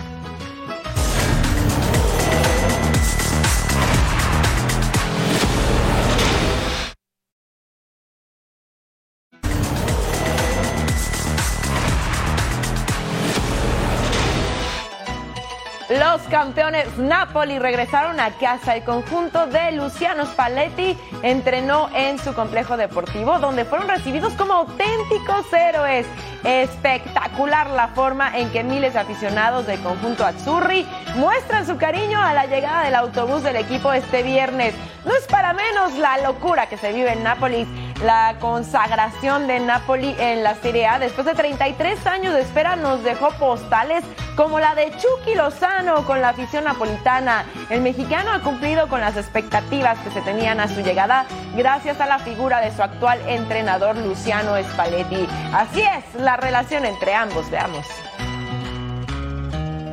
Campeones 16.31 16.97
Napoli 16.97 17.59
regresaron 17.59 18.17
a 18.21 18.31
casa. 18.31 18.75
El 18.75 18.83
conjunto 18.83 19.47
de 19.47 19.73
Luciano 19.73 20.25
Spalletti 20.25 20.97
entrenó 21.23 21.89
en 21.93 22.17
su 22.19 22.33
complejo 22.33 22.77
deportivo, 22.77 23.37
donde 23.39 23.65
fueron 23.65 23.89
recibidos 23.89 24.33
como 24.33 24.53
auténticos 24.53 25.51
héroes. 25.51 26.07
Espectacular 26.45 27.69
la 27.69 27.89
forma 27.89 28.35
en 28.35 28.49
que 28.49 28.63
miles 28.63 28.93
de 28.93 28.99
aficionados 28.99 29.67
del 29.67 29.79
conjunto 29.81 30.25
Azzurri 30.25 30.87
muestran 31.15 31.67
su 31.67 31.77
cariño 31.77 32.19
a 32.19 32.33
la 32.33 32.45
llegada 32.45 32.85
del 32.85 32.95
autobús 32.95 33.43
del 33.43 33.57
equipo 33.57 33.91
este 33.91 34.23
viernes. 34.23 34.73
No 35.05 35.13
es 35.15 35.25
para 35.27 35.53
menos 35.53 35.93
la 35.97 36.19
locura 36.19 36.67
que 36.67 36.77
se 36.77 36.93
vive 36.93 37.11
en 37.11 37.23
Nápoles, 37.23 37.67
la 38.03 38.35
consagración 38.39 39.47
de 39.47 39.59
Napoli 39.59 40.15
en 40.19 40.43
la 40.43 40.55
Serie 40.55 40.87
A. 40.87 40.99
Después 40.99 41.25
de 41.25 41.33
33 41.33 42.05
años 42.07 42.33
de 42.33 42.41
espera 42.41 42.75
nos 42.75 43.03
dejó 43.03 43.29
postales 43.31 44.03
como 44.35 44.59
la 44.59 44.75
de 44.75 44.91
Chucky 44.91 45.35
Lozano 45.35 46.05
la 46.21 46.29
afición 46.29 46.63
napolitana. 46.63 47.45
El 47.69 47.81
mexicano 47.81 48.31
ha 48.31 48.39
cumplido 48.41 48.87
con 48.87 49.01
las 49.01 49.17
expectativas 49.17 49.99
que 49.99 50.11
se 50.11 50.21
tenían 50.21 50.59
a 50.59 50.67
su 50.67 50.81
llegada 50.81 51.25
gracias 51.55 51.99
a 51.99 52.05
la 52.05 52.19
figura 52.19 52.61
de 52.61 52.71
su 52.71 52.81
actual 52.81 53.19
entrenador 53.27 53.97
Luciano 53.97 54.55
Spalletti. 54.63 55.27
Así 55.53 55.81
es 55.81 56.21
la 56.21 56.37
relación 56.37 56.85
entre 56.85 57.13
ambos, 57.15 57.49
veamos. 57.49 57.85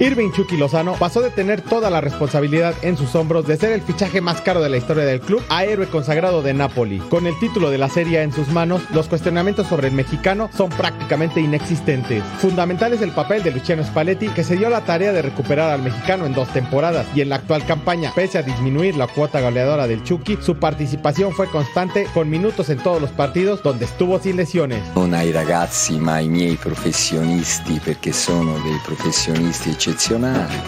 Irving 0.00 0.30
Chucky 0.30 0.56
Lozano 0.56 0.94
pasó 0.94 1.20
de 1.20 1.30
tener 1.30 1.60
toda 1.60 1.90
la 1.90 2.00
responsabilidad 2.00 2.72
en 2.82 2.96
sus 2.96 3.16
hombros 3.16 3.48
de 3.48 3.56
ser 3.56 3.72
el 3.72 3.82
fichaje 3.82 4.20
más 4.20 4.40
caro 4.40 4.62
de 4.62 4.68
la 4.68 4.76
historia 4.76 5.04
del 5.04 5.20
club 5.20 5.42
a 5.48 5.64
héroe 5.64 5.88
consagrado 5.88 6.40
de 6.40 6.54
Napoli. 6.54 6.98
Con 6.98 7.26
el 7.26 7.36
título 7.40 7.68
de 7.68 7.78
la 7.78 7.88
serie 7.88 8.22
en 8.22 8.32
sus 8.32 8.46
manos, 8.48 8.80
los 8.92 9.08
cuestionamientos 9.08 9.66
sobre 9.66 9.88
el 9.88 9.94
mexicano 9.94 10.50
son 10.56 10.70
prácticamente 10.70 11.40
inexistentes. 11.40 12.22
Fundamental 12.38 12.92
es 12.92 13.02
el 13.02 13.10
papel 13.10 13.42
de 13.42 13.50
Luciano 13.50 13.82
Spalletti, 13.82 14.28
que 14.28 14.44
se 14.44 14.56
dio 14.56 14.70
la 14.70 14.82
tarea 14.84 15.12
de 15.12 15.20
recuperar 15.20 15.70
al 15.70 15.82
mexicano 15.82 16.26
en 16.26 16.32
dos 16.32 16.48
temporadas 16.52 17.06
y 17.16 17.20
en 17.22 17.30
la 17.30 17.36
actual 17.36 17.66
campaña, 17.66 18.12
pese 18.14 18.38
a 18.38 18.42
disminuir 18.42 18.96
la 18.96 19.08
cuota 19.08 19.40
goleadora 19.40 19.88
del 19.88 20.04
Chucky, 20.04 20.38
su 20.40 20.58
participación 20.58 21.32
fue 21.32 21.48
constante 21.48 22.06
con 22.14 22.30
minutos 22.30 22.70
en 22.70 22.78
todos 22.78 23.02
los 23.02 23.10
partidos 23.10 23.64
donde 23.64 23.86
estuvo 23.86 24.20
sin 24.20 24.36
lesiones. 24.36 24.80
non 24.94 25.12
ai 25.12 25.32
ragazzi 25.32 25.98
ma 25.98 26.14
ai 26.14 26.28
miei 26.28 26.56
professionisti 26.56 27.80
perché 27.82 28.12
sono 28.12 28.52
dei 28.62 28.78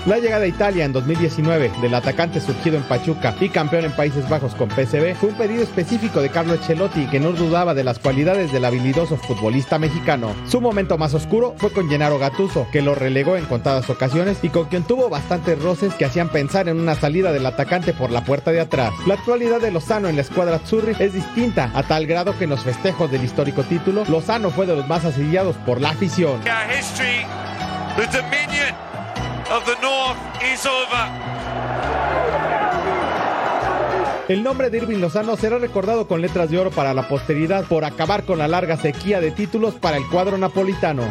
La 0.06 0.18
llegada 0.18 0.44
a 0.44 0.48
Italia 0.48 0.87
en 0.87 0.92
2019 0.92 1.70
del 1.83 1.94
atacante 1.94 2.40
surgido 2.40 2.78
en 2.78 2.83
Pachuca 2.85 3.35
y 3.38 3.50
campeón 3.50 3.85
en 3.85 3.92
Países 3.92 4.26
Bajos 4.30 4.54
con 4.54 4.70
PSV 4.70 5.14
fue 5.14 5.28
un 5.28 5.37
pedido 5.37 5.62
específico 5.62 6.22
de 6.22 6.30
Carlo 6.30 6.54
Ancelotti 6.54 7.06
que 7.06 7.20
no 7.20 7.33
dudaba 7.33 7.74
de 7.74 7.85
las 7.85 7.98
cualidades 7.98 8.50
del 8.50 8.64
habilidoso 8.64 9.18
futbolista 9.18 9.78
mexicano. 9.78 10.35
Su 10.48 10.62
momento 10.62 10.96
más 10.96 11.12
oscuro 11.12 11.54
fue 11.59 11.70
con 11.70 11.90
Gennaro 11.90 12.18
Gattuso, 12.18 12.66
que 12.72 12.80
lo 12.80 12.94
relegó 12.94 13.37
en 13.37 13.44
contadas 13.44 13.90
ocasiones 13.90 14.38
y 14.42 14.48
con 14.48 14.66
quien 14.66 14.85
tuvo 14.85 15.11
bastantes 15.11 15.61
roces 15.62 15.92
que 15.94 16.06
hacían 16.06 16.30
pensar 16.30 16.68
en 16.68 16.80
una 16.80 16.94
salida 16.94 17.30
del 17.30 17.44
atacante 17.44 17.92
por 17.92 18.11
la 18.11 18.24
puerta 18.24 18.52
de 18.52 18.61
atrás. 18.61 18.92
La 19.06 19.14
actualidad 19.14 19.61
de 19.61 19.70
Lozano 19.70 20.09
en 20.09 20.16
la 20.16 20.22
escuadra 20.22 20.56
Azzurri 20.56 20.96
es 20.98 21.12
distinta 21.12 21.70
a 21.74 21.83
tal 21.83 22.06
grado 22.06 22.38
que 22.38 22.44
en 22.44 22.50
los 22.50 22.62
festejos 22.62 23.11
del 23.11 23.24
histórico 23.24 23.64
título, 23.64 24.04
Lozano 24.09 24.50
fue 24.50 24.66
de 24.66 24.76
los 24.76 24.88
más 24.88 25.04
asediados 25.04 25.56
por 25.66 25.80
la 25.80 25.90
afición. 25.90 26.40
Our 26.40 26.74
history, 26.74 27.26
the 27.96 28.06
dominion 28.06 28.89
of 29.51 29.65
the 29.65 29.75
North 29.83 30.19
is 30.43 30.65
over. 30.65 31.31
El 34.29 34.45
nombre 34.45 34.71
de 34.71 34.79
Irving 34.79 34.99
Lozano 34.99 35.37
será 35.37 35.59
recordado 35.59 36.07
con 36.07 36.21
letras 36.21 36.51
de 36.51 36.59
oro 36.59 36.71
para 36.71 36.95
la 36.95 37.09
posteridad 37.09 37.65
por 37.65 37.85
acabar 37.85 38.25
con 38.25 38.39
la 38.39 38.47
larga 38.47 38.77
sequía 38.77 39.21
de 39.21 39.33
títulos 39.33 39.75
para 39.75 39.97
el 39.97 40.07
cuadro 40.07 40.39
napolitano. 40.39 41.03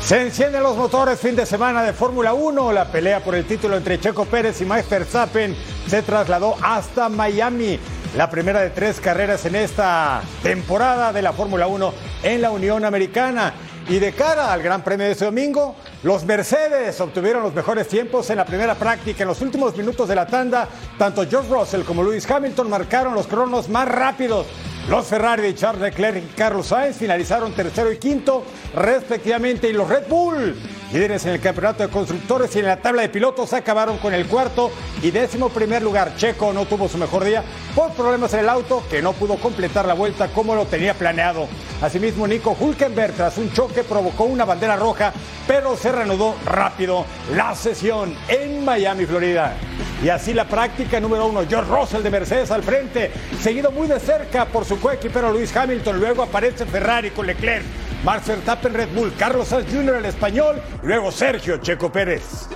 Se 0.00 0.22
encienden 0.22 0.62
los 0.62 0.76
motores 0.76 1.20
fin 1.20 1.36
de 1.36 1.44
semana 1.44 1.82
de 1.82 1.92
Fórmula 1.92 2.32
1. 2.32 2.72
La 2.72 2.86
pelea 2.86 3.22
por 3.22 3.34
el 3.34 3.44
título 3.44 3.76
entre 3.76 4.00
Checo 4.00 4.24
Pérez 4.24 4.60
y 4.62 4.64
Max 4.64 4.88
Verstappen 4.88 5.54
se 5.86 6.00
trasladó 6.02 6.56
hasta 6.62 7.10
Miami. 7.10 7.78
La 8.16 8.30
primera 8.30 8.60
de 8.60 8.70
tres 8.70 9.00
carreras 9.00 9.44
en 9.44 9.54
esta 9.54 10.22
temporada 10.42 11.12
de 11.12 11.22
la 11.22 11.34
Fórmula 11.34 11.66
1 11.66 11.92
en 12.22 12.42
la 12.42 12.50
Unión 12.50 12.86
Americana. 12.86 13.52
Y 13.88 13.98
de 13.98 14.12
cara 14.12 14.52
al 14.52 14.62
Gran 14.62 14.84
Premio 14.84 15.06
de 15.06 15.12
este 15.12 15.24
domingo, 15.24 15.74
los 16.02 16.24
Mercedes 16.24 17.00
obtuvieron 17.00 17.42
los 17.42 17.54
mejores 17.54 17.88
tiempos 17.88 18.30
en 18.30 18.36
la 18.36 18.44
primera 18.44 18.74
práctica. 18.74 19.24
En 19.24 19.28
los 19.28 19.40
últimos 19.40 19.76
minutos 19.76 20.08
de 20.08 20.14
la 20.14 20.26
tanda, 20.26 20.68
tanto 20.96 21.26
George 21.28 21.52
Russell 21.52 21.82
como 21.82 22.02
Lewis 22.02 22.30
Hamilton 22.30 22.70
marcaron 22.70 23.14
los 23.14 23.26
cronos 23.26 23.68
más 23.68 23.88
rápidos. 23.88 24.46
Los 24.90 25.06
Ferrari 25.06 25.42
de 25.42 25.54
Charles 25.54 25.82
Leclerc 25.82 26.16
y 26.16 26.34
Carlos 26.36 26.66
Sainz 26.66 26.96
finalizaron 26.96 27.52
tercero 27.52 27.92
y 27.92 27.98
quinto, 27.98 28.42
respectivamente, 28.74 29.68
y 29.68 29.72
los 29.72 29.88
Red 29.88 30.08
Bull, 30.08 30.56
líderes 30.92 31.24
en 31.26 31.34
el 31.34 31.40
campeonato 31.40 31.84
de 31.84 31.90
constructores 31.90 32.56
y 32.56 32.58
en 32.58 32.66
la 32.66 32.78
tabla 32.78 33.02
de 33.02 33.08
pilotos, 33.08 33.52
acabaron 33.52 33.98
con 33.98 34.12
el 34.12 34.26
cuarto 34.26 34.72
y 35.00 35.12
décimo 35.12 35.48
primer 35.48 35.80
lugar. 35.82 36.16
Checo 36.16 36.52
no 36.52 36.66
tuvo 36.66 36.88
su 36.88 36.98
mejor 36.98 37.22
día 37.22 37.44
por 37.76 37.92
problemas 37.92 38.34
en 38.34 38.40
el 38.40 38.48
auto, 38.48 38.82
que 38.90 39.00
no 39.00 39.12
pudo 39.12 39.36
completar 39.36 39.86
la 39.86 39.94
vuelta 39.94 40.26
como 40.32 40.56
lo 40.56 40.66
tenía 40.66 40.92
planeado. 40.94 41.46
Asimismo, 41.80 42.26
Nico 42.26 42.56
Hulkenberg, 42.58 43.14
tras 43.14 43.38
un 43.38 43.52
choque, 43.52 43.84
provocó 43.84 44.24
una 44.24 44.44
bandera 44.44 44.74
roja, 44.74 45.12
pero 45.46 45.76
se 45.76 45.92
reanudó 45.92 46.34
rápido 46.44 47.06
la 47.32 47.54
sesión 47.54 48.16
en 48.26 48.64
Miami, 48.64 49.06
Florida. 49.06 49.54
Y 50.02 50.08
así 50.08 50.32
la 50.32 50.46
práctica 50.46 50.98
número 50.98 51.26
uno, 51.26 51.42
George 51.48 51.70
Russell 51.70 52.02
de 52.02 52.10
Mercedes 52.10 52.50
al 52.50 52.62
frente, 52.62 53.12
seguido 53.40 53.70
muy 53.70 53.86
de 53.86 54.00
cerca 54.00 54.46
por 54.46 54.64
su 54.64 54.79
coequipero 54.80 55.32
Luis 55.32 55.54
Hamilton. 55.54 56.00
Luego 56.00 56.22
aparece 56.22 56.66
Ferrari 56.66 57.10
con 57.10 57.26
Leclerc, 57.26 57.64
Max 58.04 58.26
Verstappen 58.26 58.74
Red 58.74 58.88
Bull, 58.94 59.12
Carlos 59.18 59.48
Sainz 59.48 59.72
Jr. 59.72 59.96
el 59.96 60.06
español, 60.06 60.60
luego 60.82 61.12
Sergio 61.12 61.58
Checo 61.58 61.92
Pérez. 61.92 62.48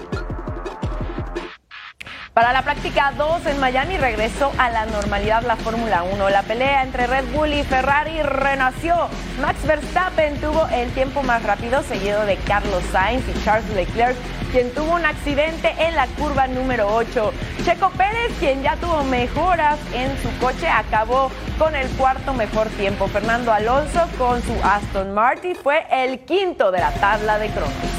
Para 2.34 2.52
la 2.52 2.62
práctica 2.62 3.12
2 3.16 3.46
en 3.46 3.60
Miami 3.60 3.96
regresó 3.96 4.50
a 4.58 4.68
la 4.68 4.86
normalidad 4.86 5.44
la 5.44 5.54
Fórmula 5.54 6.02
1. 6.02 6.30
La 6.30 6.42
pelea 6.42 6.82
entre 6.82 7.06
Red 7.06 7.26
Bull 7.32 7.52
y 7.52 7.62
Ferrari 7.62 8.20
renació. 8.22 9.08
Max 9.40 9.64
Verstappen 9.64 10.40
tuvo 10.40 10.66
el 10.72 10.90
tiempo 10.94 11.22
más 11.22 11.44
rápido, 11.44 11.84
seguido 11.84 12.26
de 12.26 12.34
Carlos 12.38 12.82
Sainz 12.90 13.22
y 13.28 13.44
Charles 13.44 13.70
Leclerc, 13.76 14.16
quien 14.50 14.74
tuvo 14.74 14.96
un 14.96 15.06
accidente 15.06 15.72
en 15.78 15.94
la 15.94 16.08
curva 16.08 16.48
número 16.48 16.92
8. 16.92 17.32
Checo 17.64 17.90
Pérez, 17.90 18.32
quien 18.40 18.64
ya 18.64 18.74
tuvo 18.78 19.04
mejoras 19.04 19.78
en 19.92 20.10
su 20.20 20.36
coche, 20.44 20.68
acabó 20.68 21.30
con 21.56 21.76
el 21.76 21.88
cuarto 21.90 22.34
mejor 22.34 22.66
tiempo. 22.70 23.06
Fernando 23.06 23.52
Alonso 23.52 24.08
con 24.18 24.42
su 24.42 24.54
Aston 24.60 25.14
Martin 25.14 25.54
fue 25.54 25.86
el 25.88 26.18
quinto 26.24 26.72
de 26.72 26.80
la 26.80 26.90
tabla 26.94 27.38
de 27.38 27.48
cronos. 27.50 27.93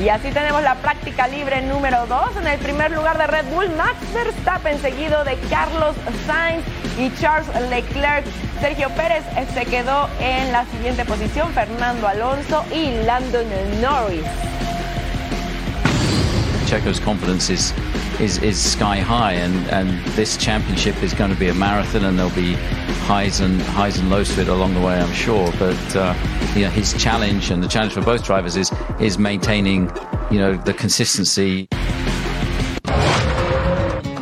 Y 0.00 0.08
así 0.10 0.30
tenemos 0.30 0.62
la 0.62 0.76
práctica 0.76 1.26
libre 1.26 1.60
número 1.62 2.06
2. 2.06 2.36
En 2.36 2.46
el 2.46 2.58
primer 2.60 2.92
lugar 2.92 3.18
de 3.18 3.26
Red 3.26 3.46
Bull, 3.46 3.68
Max 3.76 3.96
Verstappen, 4.14 4.80
seguido 4.80 5.24
de 5.24 5.36
Carlos 5.50 5.96
Sainz 6.24 6.64
y 6.96 7.12
Charles 7.20 7.48
Leclerc. 7.68 8.24
Sergio 8.60 8.90
Pérez 8.90 9.24
se 9.54 9.64
quedó 9.64 10.08
en 10.20 10.52
la 10.52 10.64
siguiente 10.66 11.04
posición, 11.04 11.52
Fernando 11.52 12.06
Alonso 12.06 12.64
y 12.72 13.04
Landon 13.04 13.46
Norris. 13.80 14.24
Checo's 16.66 17.00
confidence 17.00 17.74
is, 18.20 18.38
is 18.38 18.58
sky 18.58 18.98
high, 18.98 19.32
and, 19.32 19.54
and 19.68 20.04
this 20.14 20.36
championship 20.36 21.02
is 21.02 21.14
going 21.14 21.32
to 21.32 21.38
be 21.38 21.48
a 21.48 21.54
marathon, 21.54 22.04
and 22.04 22.18
there'll 22.18 22.34
be 22.34 22.54
highs 23.06 23.40
and 23.40 23.60
highs 23.62 23.98
and 23.98 24.10
lows 24.10 24.34
to 24.34 24.40
it 24.42 24.48
along 24.48 24.74
the 24.74 24.80
way, 24.80 24.98
I'm 24.98 25.12
sure. 25.12 25.52
But 25.58 25.96
uh, 25.96 26.14
you 26.54 26.62
know, 26.62 26.70
his 26.70 26.94
challenge 26.94 27.50
and 27.50 27.62
the 27.62 27.68
challenge 27.68 27.92
for 27.94 28.02
both 28.02 28.24
drivers 28.24 28.56
is 28.56 28.72
is 29.00 29.18
maintaining, 29.18 29.90
you 30.30 30.38
know, 30.38 30.56
the 30.56 30.74
consistency. 30.74 31.68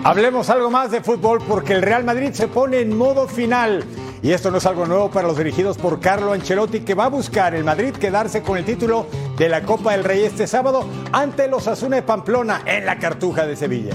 Hablemos 0.05 0.51
algo 0.51 0.71
más 0.71 0.91
de 0.91 1.01
fútbol 1.01 1.41
porque 1.49 1.75
el 1.75 1.83
Real 1.83 2.05
Madrid 2.05 2.33
se 2.33 2.47
pone 2.47 2.81
en 2.81 2.97
modo 2.97 3.27
final. 3.27 3.83
Y 4.27 4.33
esto 4.33 4.51
no 4.51 4.59
es 4.59 4.67
algo 4.67 4.87
nuevo 4.87 5.09
para 5.09 5.29
los 5.29 5.39
dirigidos 5.39 5.79
por 5.79 6.01
Carlo 6.01 6.33
Ancelotti, 6.33 6.81
que 6.81 6.95
va 6.95 7.05
a 7.05 7.09
buscar 7.09 7.55
el 7.55 7.63
Madrid 7.63 7.93
quedarse 7.93 8.43
con 8.43 8.59
el 8.59 8.65
título 8.65 9.07
de 9.39 9.49
la 9.49 9.63
Copa 9.63 9.93
del 9.93 10.03
Rey 10.03 10.25
este 10.25 10.49
sábado 10.49 10.85
ante 11.13 11.47
los 11.47 11.69
Asuna 11.69 11.95
de 11.95 12.03
Pamplona 12.03 12.63
en 12.67 12.87
la 12.87 12.99
Cartuja 12.99 13.47
de 13.47 13.55
Sevilla. 13.55 13.95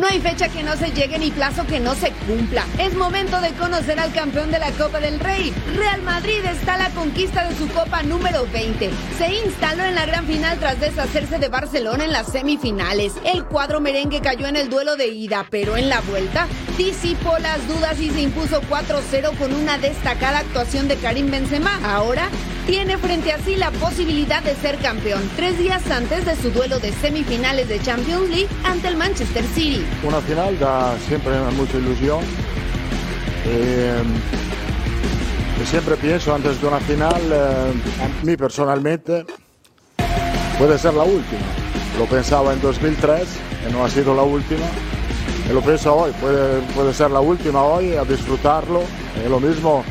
No 0.00 0.06
hay 0.06 0.20
fecha 0.20 0.48
que 0.48 0.62
no 0.62 0.76
se 0.76 0.92
llegue 0.92 1.18
ni 1.18 1.30
plazo 1.32 1.66
que 1.66 1.80
no 1.80 1.94
se 1.96 2.12
cumpla. 2.26 2.64
Es 2.78 2.94
momento 2.94 3.40
de 3.40 3.50
conocer 3.54 3.98
al 3.98 4.12
campeón 4.12 4.52
de 4.52 4.60
la 4.60 4.70
Copa 4.72 5.00
del 5.00 5.18
Rey. 5.18 5.52
Real 5.74 6.02
Madrid 6.02 6.44
está 6.44 6.74
a 6.74 6.78
la 6.78 6.90
conquista 6.90 7.48
de 7.48 7.56
su 7.56 7.66
Copa 7.68 8.04
número 8.04 8.46
20. 8.52 8.90
Se 9.18 9.34
instaló 9.44 9.84
en 9.84 9.96
la 9.96 10.06
gran 10.06 10.24
final 10.26 10.56
tras 10.58 10.78
deshacerse 10.78 11.38
de 11.38 11.48
Barcelona 11.48 12.04
en 12.04 12.12
las 12.12 12.30
semifinales. 12.30 13.14
El 13.24 13.44
cuadro 13.44 13.80
merengue 13.80 14.20
cayó 14.20 14.46
en 14.46 14.56
el 14.56 14.70
duelo 14.70 14.94
de 14.94 15.08
ida, 15.08 15.46
pero 15.50 15.76
en 15.76 15.88
la 15.88 16.00
vuelta 16.02 16.46
disipó 16.76 17.36
las 17.38 17.66
dudas 17.66 17.98
y 17.98 18.10
se 18.10 18.20
impuso 18.20 18.62
4-0 18.62 19.36
con 19.36 19.52
una 19.52 19.78
destacada 19.78 20.38
actuación 20.38 20.86
de 20.86 20.96
Karim 20.96 21.30
Benzema. 21.30 21.80
Ahora 21.82 22.28
tiene 22.68 22.98
frente 22.98 23.32
a 23.32 23.38
sí 23.38 23.56
la 23.56 23.70
posibilidad 23.70 24.42
de 24.42 24.54
ser 24.54 24.76
campeón, 24.76 25.22
tres 25.36 25.58
días 25.58 25.90
antes 25.90 26.26
de 26.26 26.36
su 26.36 26.50
duelo 26.50 26.78
de 26.78 26.92
semifinales 26.92 27.66
de 27.66 27.80
Champions 27.80 28.28
League 28.28 28.48
ante 28.62 28.88
el 28.88 28.96
Manchester 28.98 29.42
City. 29.54 29.82
Una 30.04 30.20
final 30.20 30.58
da 30.58 30.94
siempre 31.08 31.32
mucha 31.56 31.78
ilusión. 31.78 32.20
Eh, 33.46 34.02
siempre 35.64 35.96
pienso 35.96 36.34
antes 36.34 36.60
de 36.60 36.66
una 36.66 36.78
final, 36.80 37.22
eh, 37.32 37.72
a 38.02 38.26
mí 38.26 38.36
personalmente, 38.36 39.24
puede 40.58 40.78
ser 40.78 40.92
la 40.92 41.04
última. 41.04 41.40
Lo 41.98 42.04
pensaba 42.04 42.52
en 42.52 42.60
2003, 42.60 43.26
que 43.64 43.72
no 43.72 43.82
ha 43.82 43.88
sido 43.88 44.14
la 44.14 44.24
última. 44.24 44.66
Y 45.48 45.54
lo 45.54 45.62
pienso 45.62 45.94
hoy, 45.94 46.12
puede, 46.20 46.60
puede 46.74 46.92
ser 46.92 47.10
la 47.12 47.20
última 47.20 47.62
hoy, 47.62 47.96
a 47.96 48.04
disfrutarlo. 48.04 48.82
Y 49.24 49.28
lo 49.30 49.40
mismo 49.40 49.82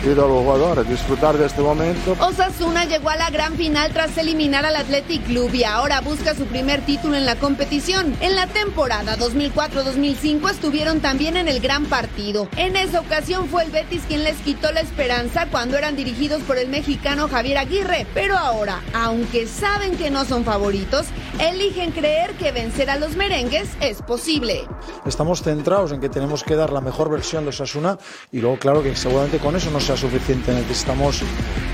pido 0.00 0.24
a 0.24 0.28
los 0.28 0.38
jugadores, 0.38 0.88
disfrutar 0.88 1.36
de 1.36 1.46
este 1.46 1.60
momento. 1.62 2.16
Osasuna 2.20 2.84
llegó 2.84 3.10
a 3.10 3.16
la 3.16 3.30
gran 3.30 3.54
final 3.54 3.92
tras 3.92 4.16
eliminar 4.16 4.64
al 4.64 4.76
Athletic 4.76 5.24
Club 5.24 5.52
y 5.54 5.64
ahora 5.64 6.00
busca 6.00 6.34
su 6.34 6.46
primer 6.46 6.80
título 6.82 7.16
en 7.16 7.26
la 7.26 7.36
competición. 7.36 8.16
En 8.20 8.34
la 8.34 8.46
temporada 8.46 9.16
2004-2005 9.18 10.50
estuvieron 10.50 11.00
también 11.00 11.36
en 11.36 11.48
el 11.48 11.60
gran 11.60 11.86
partido. 11.86 12.48
En 12.56 12.76
esa 12.76 13.00
ocasión 13.00 13.48
fue 13.48 13.64
el 13.64 13.70
Betis 13.70 14.02
quien 14.08 14.24
les 14.24 14.36
quitó 14.38 14.72
la 14.72 14.80
esperanza 14.80 15.46
cuando 15.50 15.76
eran 15.76 15.96
dirigidos 15.96 16.42
por 16.42 16.58
el 16.58 16.68
mexicano 16.68 17.28
Javier 17.28 17.58
Aguirre. 17.58 18.06
Pero 18.14 18.36
ahora, 18.36 18.80
aunque 18.94 19.46
saben 19.46 19.96
que 19.96 20.10
no 20.10 20.24
son 20.24 20.44
favoritos, 20.44 21.06
eligen 21.38 21.92
creer 21.92 22.32
que 22.34 22.52
vencer 22.52 22.90
a 22.90 22.96
los 22.96 23.16
merengues 23.16 23.68
es 23.80 24.02
posible. 24.02 24.66
Estamos 25.06 25.42
centrados 25.42 25.92
en 25.92 26.00
que 26.00 26.08
tenemos 26.08 26.42
que 26.42 26.56
dar 26.56 26.72
la 26.72 26.80
mejor 26.80 27.10
versión 27.10 27.44
de 27.44 27.50
Osasuna 27.50 27.98
y 28.32 28.40
luego 28.40 28.58
claro 28.58 28.82
que 28.82 28.94
seguramente 28.96 29.38
con 29.38 29.56
eso 29.56 29.70
no 29.70 29.80
sea 29.96 30.08
suficiente. 30.08 30.52
Necesitamos 30.52 31.22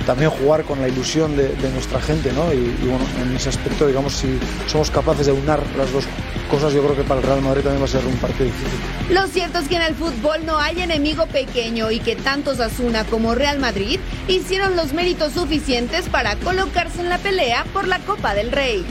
también 0.06 0.30
jugar 0.30 0.64
con 0.64 0.80
la 0.80 0.88
ilusión 0.88 1.36
de, 1.36 1.54
nuestra 1.74 2.00
gente, 2.00 2.32
¿no? 2.32 2.52
Y, 2.52 2.64
bueno, 2.86 3.04
en 3.20 3.34
ese 3.36 3.48
aspecto, 3.48 3.86
digamos, 3.86 4.14
si 4.14 4.38
somos 4.66 4.90
capaces 4.90 5.26
de 5.26 5.32
unar 5.32 5.60
las 5.76 5.92
dos 5.92 6.04
cosas, 6.50 6.72
yo 6.72 6.82
creo 6.82 6.96
que 6.96 7.02
para 7.02 7.20
el 7.20 7.26
Real 7.26 7.42
Madrid 7.42 7.62
también 7.62 7.82
va 7.82 7.86
a 7.86 7.88
ser 7.88 8.06
un 8.06 8.16
partido 8.16 8.44
difícil. 8.44 8.78
Lo 9.10 9.26
cierto 9.26 9.58
es 9.58 9.68
que 9.68 9.76
en 9.76 9.82
el 9.82 9.94
fútbol 9.94 10.46
no 10.46 10.58
hay 10.58 10.80
enemigo 10.80 11.26
pequeño 11.26 11.90
y 11.90 11.98
que 11.98 12.16
tanto 12.16 12.52
Osasuna 12.52 13.04
como 13.04 13.34
Real 13.34 13.58
Madrid 13.58 13.98
hicieron 14.28 14.76
los 14.76 14.92
méritos 14.92 15.32
suficientes 15.32 16.08
para 16.08 16.36
colocarse 16.36 17.00
en 17.00 17.08
la 17.08 17.18
pelea 17.18 17.64
por 17.72 17.88
la 17.88 17.98
Copa 17.98 18.34
del 18.34 18.52
Rey. 18.52 18.84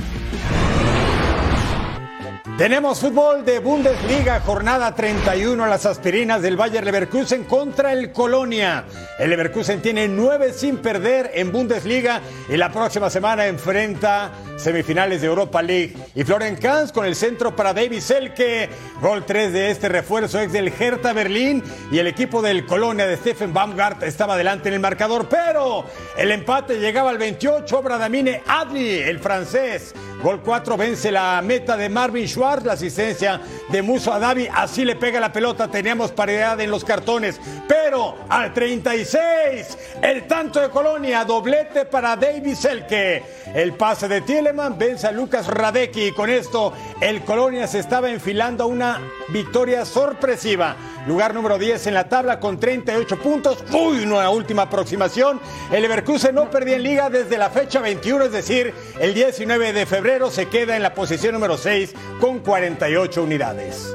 Tenemos 2.58 3.02
fútbol 3.02 3.44
de 3.44 3.60
Bundesliga, 3.60 4.40
jornada 4.40 4.96
31, 4.96 5.68
las 5.68 5.86
aspirinas 5.86 6.42
del 6.42 6.56
Bayer 6.56 6.86
Leverkusen 6.86 7.44
contra 7.44 7.92
el 7.92 8.14
Colonia. 8.14 8.86
El 9.20 9.32
Leverkusen 9.32 9.82
tiene 9.82 10.08
nueve 10.08 10.54
sin 10.54 10.78
perder 10.78 11.32
en 11.34 11.52
Bundesliga 11.52 12.22
y 12.48 12.56
la 12.56 12.72
próxima 12.72 13.10
semana 13.10 13.46
enfrenta 13.48 14.32
semifinales 14.56 15.20
de 15.20 15.28
Europa 15.28 15.62
League. 15.62 15.98
Y 16.16 16.24
Florian 16.24 16.56
Kanz 16.56 16.94
con 16.94 17.06
el 17.06 17.18
centro 17.18 17.54
para 17.54 17.74
David 17.74 18.00
Selke, 18.00 18.70
gol 19.02 19.26
3 19.26 19.52
de 19.52 19.72
este 19.72 19.90
refuerzo 19.90 20.40
ex 20.40 20.54
del 20.54 20.70
Hertha 20.70 21.12
Berlín 21.12 21.62
y 21.92 22.00
el 22.00 22.08
equipo 22.08 22.42
del 22.42 22.66
Colonia 22.66 23.06
de 23.06 23.18
Stephen 23.18 23.54
Baumgart 23.54 24.02
estaba 24.04 24.36
adelante 24.36 24.70
en 24.70 24.76
el 24.76 24.80
marcador, 24.80 25.28
pero 25.28 25.84
el 26.18 26.32
empate 26.32 26.80
llegaba 26.80 27.10
al 27.10 27.18
28, 27.18 27.82
Bradamine 27.82 28.44
Adli, 28.48 29.00
el 29.00 29.20
francés. 29.20 29.94
Gol 30.24 30.42
4 30.42 30.78
vence 30.78 31.12
la 31.12 31.42
meta 31.44 31.76
de 31.78 31.90
Marvin 31.90 32.28
Schwartz, 32.28 32.45
la 32.46 32.74
asistencia 32.74 33.42
de 33.70 33.82
Muso 33.82 34.14
Adavi. 34.14 34.48
Así 34.54 34.86
le 34.86 34.96
pega 34.96 35.20
la 35.20 35.34
pelota. 35.34 35.68
Teníamos 35.68 36.12
paridad 36.12 36.60
en 36.62 36.70
los 36.70 36.86
cartones. 36.86 37.40
Pero 37.68 38.16
al 38.30 38.54
36, 38.54 39.78
el 40.02 40.28
tanto 40.28 40.60
de 40.60 40.70
Colonia, 40.70 41.26
doblete 41.26 41.86
para 41.86 42.16
David 42.16 42.56
Selke. 42.56 43.24
El 43.54 43.74
pase 43.74 44.08
de 44.08 44.22
Tieleman 44.22 44.78
vence 44.78 45.08
a 45.08 45.12
Lucas 45.12 45.48
Radecki. 45.48 46.08
Y 46.08 46.12
con 46.12 46.30
esto, 46.30 46.74
el 47.02 47.24
Colonia 47.24 47.68
se 47.68 47.80
estaba 47.80 48.10
enfilando 48.10 48.64
a 48.64 48.68
una 48.68 49.02
victoria 49.30 49.86
sorpresiva. 49.86 50.76
Lugar 51.08 51.34
número 51.34 51.58
10 51.58 51.88
en 51.88 51.94
la 51.94 52.10
tabla 52.10 52.40
con 52.40 52.60
38 52.60 53.20
puntos. 53.20 53.64
Uy, 53.72 54.04
una 54.04 54.30
última 54.30 54.64
aproximación. 54.64 55.40
El 55.72 55.84
Leverkusen 55.84 56.34
no 56.34 56.50
perdía 56.50 56.78
en 56.78 56.84
liga 56.84 57.10
desde 57.10 57.38
la 57.38 57.50
fecha 57.50 57.80
21, 57.80 58.26
es 58.26 58.32
decir, 58.32 58.74
el 59.00 59.14
19 59.14 59.74
de 59.74 59.86
febrero 59.86 60.32
se 60.32 60.48
queda 60.48 60.76
en 60.76 60.84
la 60.84 60.94
posición 60.94 61.34
número 61.34 61.58
6 61.58 61.94
con 62.20 62.40
48 62.40 63.24
unidades. 63.24 63.94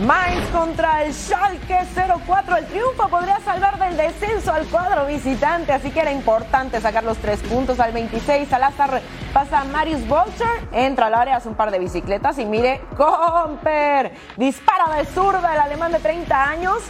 Mainz 0.00 0.46
contra 0.50 1.04
el 1.04 1.14
Schalke 1.14 1.86
04. 2.26 2.56
El 2.58 2.66
triunfo 2.66 3.08
podría 3.08 3.40
salvar 3.40 3.78
del 3.78 3.96
descenso 3.96 4.52
al 4.52 4.66
cuadro 4.66 5.06
visitante, 5.06 5.72
así 5.72 5.90
que 5.90 6.00
era 6.00 6.12
importante 6.12 6.82
sacar 6.82 7.02
los 7.02 7.16
tres 7.16 7.40
puntos 7.40 7.80
al 7.80 7.92
26. 7.92 8.46
Salazar 8.46 9.00
pasa 9.32 9.60
a 9.60 9.64
Marius 9.64 10.06
Bolcher, 10.06 10.68
entra 10.72 11.06
al 11.06 11.14
área, 11.14 11.36
hace 11.36 11.48
un 11.48 11.54
par 11.54 11.70
de 11.70 11.78
bicicletas 11.78 12.38
y 12.38 12.44
mire, 12.44 12.82
Comper 12.96 14.12
dispara 14.36 14.96
de 14.96 15.06
zurda 15.06 15.54
el 15.54 15.60
alemán 15.60 15.92
de 15.92 15.98
30 15.98 16.46
años, 16.46 16.82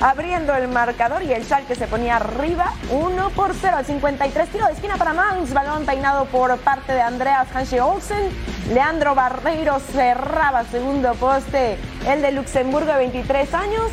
abriendo 0.00 0.54
el 0.54 0.68
marcador 0.68 1.22
y 1.22 1.32
el 1.32 1.44
Schalke 1.44 1.74
se 1.74 1.86
ponía 1.86 2.16
arriba 2.16 2.72
1 2.90 3.30
por 3.30 3.54
0 3.54 3.76
al 3.78 3.84
53. 3.84 4.48
Tiro 4.48 4.66
de 4.66 4.72
esquina 4.72 4.96
para 4.96 5.12
Mainz, 5.12 5.52
balón 5.52 5.86
peinado 5.86 6.26
por 6.26 6.56
parte 6.58 6.92
de 6.92 7.02
Andreas 7.02 7.48
Hansche 7.54 7.80
Olsen. 7.80 8.30
Leandro 8.72 9.14
Barreiro 9.14 9.78
cerraba 9.80 10.64
segundo 10.64 11.14
poste. 11.14 11.78
El 12.06 12.22
de 12.22 12.32
Luxemburgo 12.32 12.92
de 12.92 12.98
23 12.98 13.54
años 13.54 13.90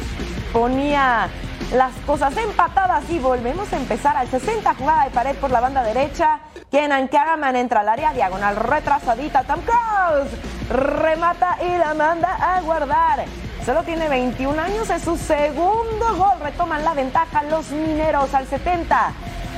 ponía 0.54 1.30
las 1.74 1.94
cosas 2.06 2.36
empatadas 2.36 3.10
y 3.10 3.20
volvemos 3.20 3.72
a 3.72 3.78
empezar 3.78 4.18
al 4.18 4.28
60 4.28 4.74
jugada 4.76 5.06
de 5.06 5.12
pared 5.12 5.36
por 5.36 5.52
la 5.52 5.62
banda 5.62 5.84
derecha. 5.84 6.40
Kenan 6.70 7.08
Kagaman 7.08 7.56
entra 7.56 7.82
al 7.82 7.90
área 7.90 8.14
diagonal 8.14 8.56
retrasadita. 8.56 9.44
Tom 9.44 9.60
Cruise 9.62 10.32
remata 10.70 11.58
y 11.62 11.78
la 11.78 11.94
manda 11.94 12.36
a 12.36 12.62
guardar. 12.62 13.26
Solo 13.66 13.84
tiene 13.84 14.10
21 14.10 14.60
años, 14.60 14.90
es 14.90 15.04
su 15.04 15.16
segundo 15.18 16.16
gol. 16.18 16.40
Retoman 16.42 16.84
la 16.84 16.96
ventaja 16.96 17.44
los 17.44 17.70
mineros 17.70 18.34
al 18.34 18.48
70. 18.48 19.12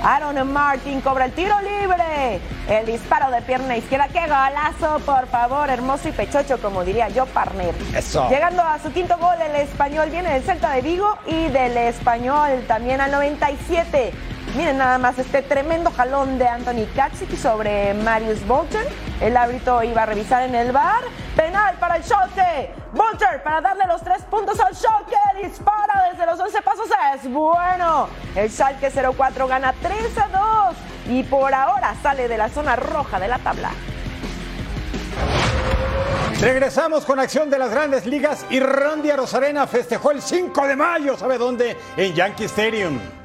Aaron 0.03 0.51
Martin 0.51 0.99
cobra 0.99 1.25
el 1.25 1.31
tiro 1.31 1.55
libre. 1.61 2.41
El 2.67 2.85
disparo 2.85 3.31
de 3.31 3.41
pierna 3.41 3.77
izquierda. 3.77 4.09
¡Qué 4.09 4.19
golazo, 4.19 4.99
por 5.05 5.27
favor! 5.27 5.69
Hermoso 5.69 6.09
y 6.09 6.11
pechocho, 6.11 6.59
como 6.61 6.83
diría 6.83 7.07
yo, 7.07 7.25
partner. 7.27 7.73
Eso. 7.95 8.27
Llegando 8.29 8.61
a 8.61 8.77
su 8.79 8.91
quinto 8.91 9.17
gol, 9.17 9.35
el 9.41 9.55
español 9.55 10.09
viene 10.09 10.33
del 10.33 10.43
Celta 10.43 10.71
de 10.71 10.81
Vigo 10.81 11.17
y 11.25 11.47
del 11.47 11.77
español 11.77 12.65
también 12.67 12.99
al 12.99 13.11
97. 13.11 14.11
Miren 14.55 14.77
nada 14.77 14.99
más 14.99 15.17
este 15.17 15.41
tremendo 15.41 15.89
jalón 15.89 16.37
de 16.37 16.47
Anthony 16.47 16.85
Katsik 16.95 17.35
sobre 17.37 17.95
Marius 17.95 18.45
Bolter. 18.45 18.87
El 19.19 19.35
árbitro 19.35 19.81
iba 19.81 20.03
a 20.03 20.05
revisar 20.05 20.43
en 20.43 20.53
el 20.53 20.71
bar. 20.71 21.01
Penal 21.35 21.75
para 21.79 21.95
el 21.95 22.03
Schalke. 22.03 22.71
Bolter 22.91 23.41
para 23.41 23.61
darle 23.61 23.87
los 23.87 24.03
tres 24.03 24.21
puntos 24.29 24.59
al 24.59 24.75
Schalke. 24.75 25.17
Dispara 25.41 26.07
desde 26.11 26.27
los 26.27 26.39
11 26.39 26.61
pasos. 26.61 26.87
Es 27.15 27.31
bueno. 27.31 28.07
El 28.35 28.51
Schalke 28.51 28.91
04 28.91 29.47
gana 29.47 29.73
3 29.81 30.17
a 30.19 30.27
2. 30.27 30.75
Y 31.09 31.23
por 31.23 31.51
ahora 31.51 31.95
sale 32.03 32.27
de 32.27 32.37
la 32.37 32.49
zona 32.49 32.75
roja 32.75 33.19
de 33.19 33.27
la 33.29 33.39
tabla. 33.39 33.71
Regresamos 36.39 37.05
con 37.05 37.19
acción 37.19 37.49
de 37.49 37.57
las 37.57 37.71
grandes 37.71 38.05
ligas 38.05 38.45
y 38.51 38.59
Randy 38.59 39.11
Rosarena 39.13 39.65
festejó 39.65 40.11
el 40.11 40.21
5 40.21 40.67
de 40.67 40.75
mayo, 40.75 41.17
¿sabe 41.17 41.39
dónde? 41.39 41.75
En 41.97 42.13
Yankee 42.13 42.45
Stadium. 42.45 43.22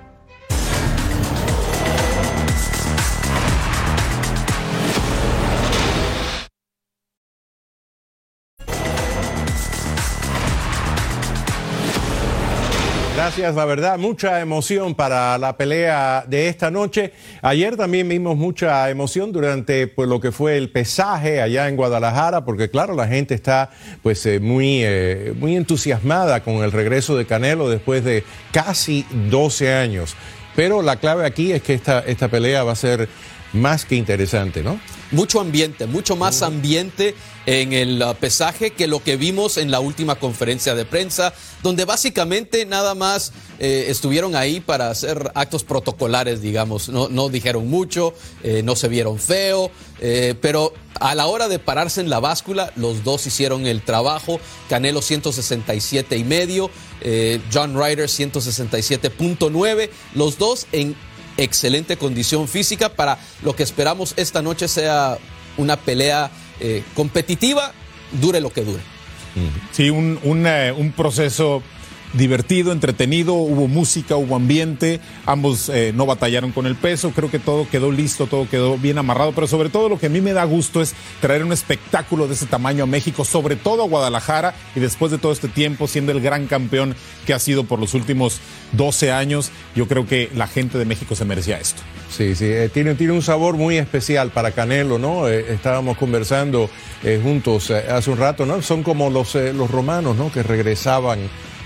Gracias, 13.29 13.57
la 13.57 13.67
verdad, 13.67 13.99
mucha 13.99 14.41
emoción 14.41 14.95
para 14.95 15.37
la 15.37 15.59
pelea 15.59 16.25
de 16.27 16.49
esta 16.49 16.71
noche. 16.71 17.13
Ayer 17.43 17.77
también 17.77 18.09
vimos 18.09 18.39
mucha 18.39 18.89
emoción 18.89 19.33
durante 19.33 19.87
pues, 19.87 20.09
lo 20.09 20.19
que 20.19 20.33
fue 20.33 20.57
el 20.57 20.71
pesaje 20.71 21.43
allá 21.43 21.69
en 21.69 21.77
Guadalajara, 21.77 22.47
porque 22.47 22.71
claro, 22.71 22.95
la 22.95 23.07
gente 23.07 23.35
está 23.35 23.69
pues 24.03 24.25
eh, 24.25 24.41
muy, 24.41 24.81
eh, 24.83 25.35
muy 25.39 25.57
entusiasmada 25.57 26.43
con 26.43 26.65
el 26.65 26.73
regreso 26.73 27.19
de 27.19 27.27
Canelo 27.27 27.69
después 27.69 28.03
de 28.03 28.25
casi 28.51 29.05
12 29.29 29.75
años. 29.75 30.17
Pero 30.57 30.81
la 30.81 30.97
clave 30.97 31.27
aquí 31.27 31.53
es 31.53 31.63
que 31.63 31.75
esta, 31.75 31.99
esta 32.01 32.29
pelea 32.29 32.63
va 32.63 32.73
a 32.73 32.77
ser 32.77 33.11
más 33.53 33.85
que 33.85 33.97
interesante, 33.97 34.63
¿no? 34.63 34.81
Mucho 35.11 35.41
ambiente, 35.41 35.87
mucho 35.87 36.17
más 36.17 36.43
ambiente 36.43 37.15
en 37.47 37.73
el 37.73 38.03
uh, 38.03 38.15
pesaje 38.15 38.73
que 38.73 38.87
lo 38.87 39.03
que 39.03 39.17
vimos 39.17 39.57
en 39.57 39.71
la 39.71 39.81
última 39.81 40.17
conferencia 40.17 40.75
de 40.75 40.85
prensa, 40.85 41.33
donde 41.63 41.87
básicamente 41.87 42.67
nada 42.67 42.95
más 42.95 43.33
eh, 43.59 43.87
estuvieron 43.89 44.37
ahí 44.37 44.61
para 44.61 44.91
hacer 44.91 45.33
actos 45.35 45.65
protocolares, 45.65 46.43
digamos. 46.43 46.91
No, 46.91 47.09
no 47.09 47.31
dijeron 47.31 47.69
mucho, 47.69 48.13
eh, 48.43 48.63
no 48.63 48.77
se 48.77 48.89
vieron 48.89 49.19
feo, 49.19 49.71
eh, 50.01 50.35
pero 50.43 50.75
a 51.01 51.15
la 51.15 51.27
hora 51.27 51.49
de 51.49 51.59
pararse 51.59 52.03
en 52.03 52.11
la 52.11 52.21
báscula, 52.21 52.71
los 52.77 53.03
dos 53.03 53.27
hicieron 53.27 53.67
el 53.67 53.83
trabajo. 53.83 54.41
Canelo 54.69 55.01
167 55.01 56.19
y 56.19 56.25
medio, 56.25 56.71
John 57.53 57.75
Ryder 57.75 58.09
167.9, 58.09 59.91
los 60.15 60.37
dos 60.37 60.67
en 60.73 60.97
excelente 61.39 61.97
condición 61.97 62.49
física 62.49 62.91
para 62.91 63.19
lo 63.43 63.57
que 63.57 63.63
esperamos 63.63 64.13
esta 64.17 64.43
noche 64.43 64.69
sea 64.69 65.17
una 65.57 65.77
pelea 65.77 66.31
eh, 66.61 66.83
competitiva, 66.95 67.73
dure 68.21 68.41
lo 68.41 68.51
que 68.51 68.65
dure. 68.65 68.83
Sí, 69.73 69.89
un, 69.89 70.19
un, 70.25 70.47
eh, 70.47 70.73
un 70.77 70.93
proceso 70.93 71.63
divertido, 72.15 72.73
entretenido, 72.73 73.35
hubo 73.35 73.69
música, 73.69 74.17
hubo 74.17 74.37
ambiente, 74.37 75.01
ambos 75.27 75.69
eh, 75.69 75.93
no 75.95 76.07
batallaron 76.07 76.53
con 76.53 76.67
el 76.67 76.75
peso, 76.75 77.11
creo 77.11 77.31
que 77.31 77.39
todo 77.39 77.69
quedó 77.69 77.93
listo, 77.93 78.27
todo 78.27 78.49
quedó 78.49 78.79
bien 78.79 78.99
amarrado, 78.99 79.33
pero 79.33 79.47
sobre 79.47 79.69
todo 79.69 79.89
lo 79.89 79.99
que 79.99 80.07
a 80.07 80.11
mí 80.11 80.21
me 80.21 80.33
da 80.33 80.45
gusto 80.45 80.81
es 80.81 80.95
traer 81.21 81.45
un 81.45 81.53
espectáculo 81.53 82.27
de 82.27 82.35
ese 82.35 82.47
tamaño 82.47 82.85
a 82.85 82.87
México, 82.87 83.25
sobre 83.25 83.57
todo 83.57 83.83
a 83.83 83.87
Guadalajara 83.87 84.55
y 84.75 84.81
después 84.81 85.13
de 85.13 85.19
todo 85.19 85.33
este 85.33 85.49
tiempo 85.49 85.87
siendo 85.87 86.13
el 86.13 86.21
gran 86.21 86.47
campeón 86.47 86.95
que 87.27 87.35
ha 87.35 87.39
sido 87.39 87.65
por 87.65 87.79
los 87.79 87.95
últimos 87.95 88.41
12 88.73 89.13
años, 89.13 89.51
yo 89.75 89.87
creo 89.87 90.07
que 90.07 90.31
la 90.35 90.47
gente 90.47 90.79
de 90.79 90.85
México 90.85 91.15
se 91.15 91.25
merecía 91.25 91.59
esto. 91.59 91.83
Sí, 92.11 92.35
sí, 92.35 92.47
eh, 92.47 92.71
tiene, 92.73 92.95
tiene 92.95 93.13
un 93.13 93.23
sabor 93.23 93.57
muy 93.57 93.77
especial 93.77 94.31
para 94.31 94.53
Canelo, 94.53 94.99
¿no? 94.99 95.29
Eh, 95.29 95.53
estábamos 95.53 95.99
conversando 95.99 96.71
juntos 97.23 97.71
hace 97.71 98.11
un 98.11 98.19
rato, 98.19 98.45
¿no? 98.45 98.61
Son 98.61 98.83
como 98.83 99.09
los, 99.11 99.35
los 99.35 99.71
romanos, 99.71 100.17
¿no? 100.17 100.33
Que 100.33 100.43
regresaban 100.43 101.21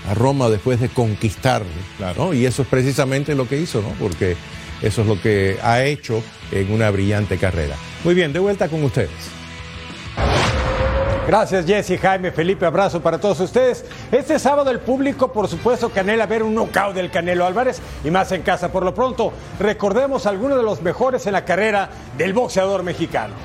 a 0.09 0.13
Roma 0.13 0.49
después 0.49 0.79
de 0.79 0.89
conquistar, 0.89 1.63
¿no? 2.17 2.33
Y 2.33 2.45
eso 2.45 2.63
es 2.63 2.67
precisamente 2.67 3.35
lo 3.35 3.47
que 3.47 3.59
hizo, 3.59 3.81
¿no? 3.81 3.89
Porque 3.99 4.35
eso 4.81 5.01
es 5.01 5.07
lo 5.07 5.21
que 5.21 5.57
ha 5.63 5.83
hecho 5.83 6.21
en 6.51 6.71
una 6.71 6.89
brillante 6.89 7.37
carrera. 7.37 7.75
Muy 8.03 8.13
bien, 8.13 8.33
de 8.33 8.39
vuelta 8.39 8.67
con 8.67 8.83
ustedes. 8.83 9.09
Gracias 11.25 11.65
Jesse, 11.65 11.97
Jaime, 12.01 12.31
Felipe, 12.31 12.65
abrazo 12.65 13.01
para 13.01 13.17
todos 13.17 13.39
ustedes. 13.39 13.85
Este 14.11 14.37
sábado 14.39 14.69
el 14.69 14.79
público, 14.79 15.31
por 15.31 15.47
supuesto, 15.47 15.89
canela 15.89 16.25
ver 16.25 16.43
un 16.43 16.53
knockout 16.53 16.93
del 16.93 17.09
Canelo 17.11 17.45
Álvarez 17.45 17.81
y 18.03 18.11
más 18.11 18.33
en 18.33 18.41
casa. 18.41 18.73
Por 18.73 18.83
lo 18.83 18.93
pronto, 18.93 19.31
recordemos 19.57 20.25
algunos 20.25 20.57
de 20.57 20.63
los 20.63 20.81
mejores 20.81 21.25
en 21.25 21.31
la 21.31 21.45
carrera 21.45 21.89
del 22.17 22.33
boxeador 22.33 22.83
mexicano. 22.83 23.35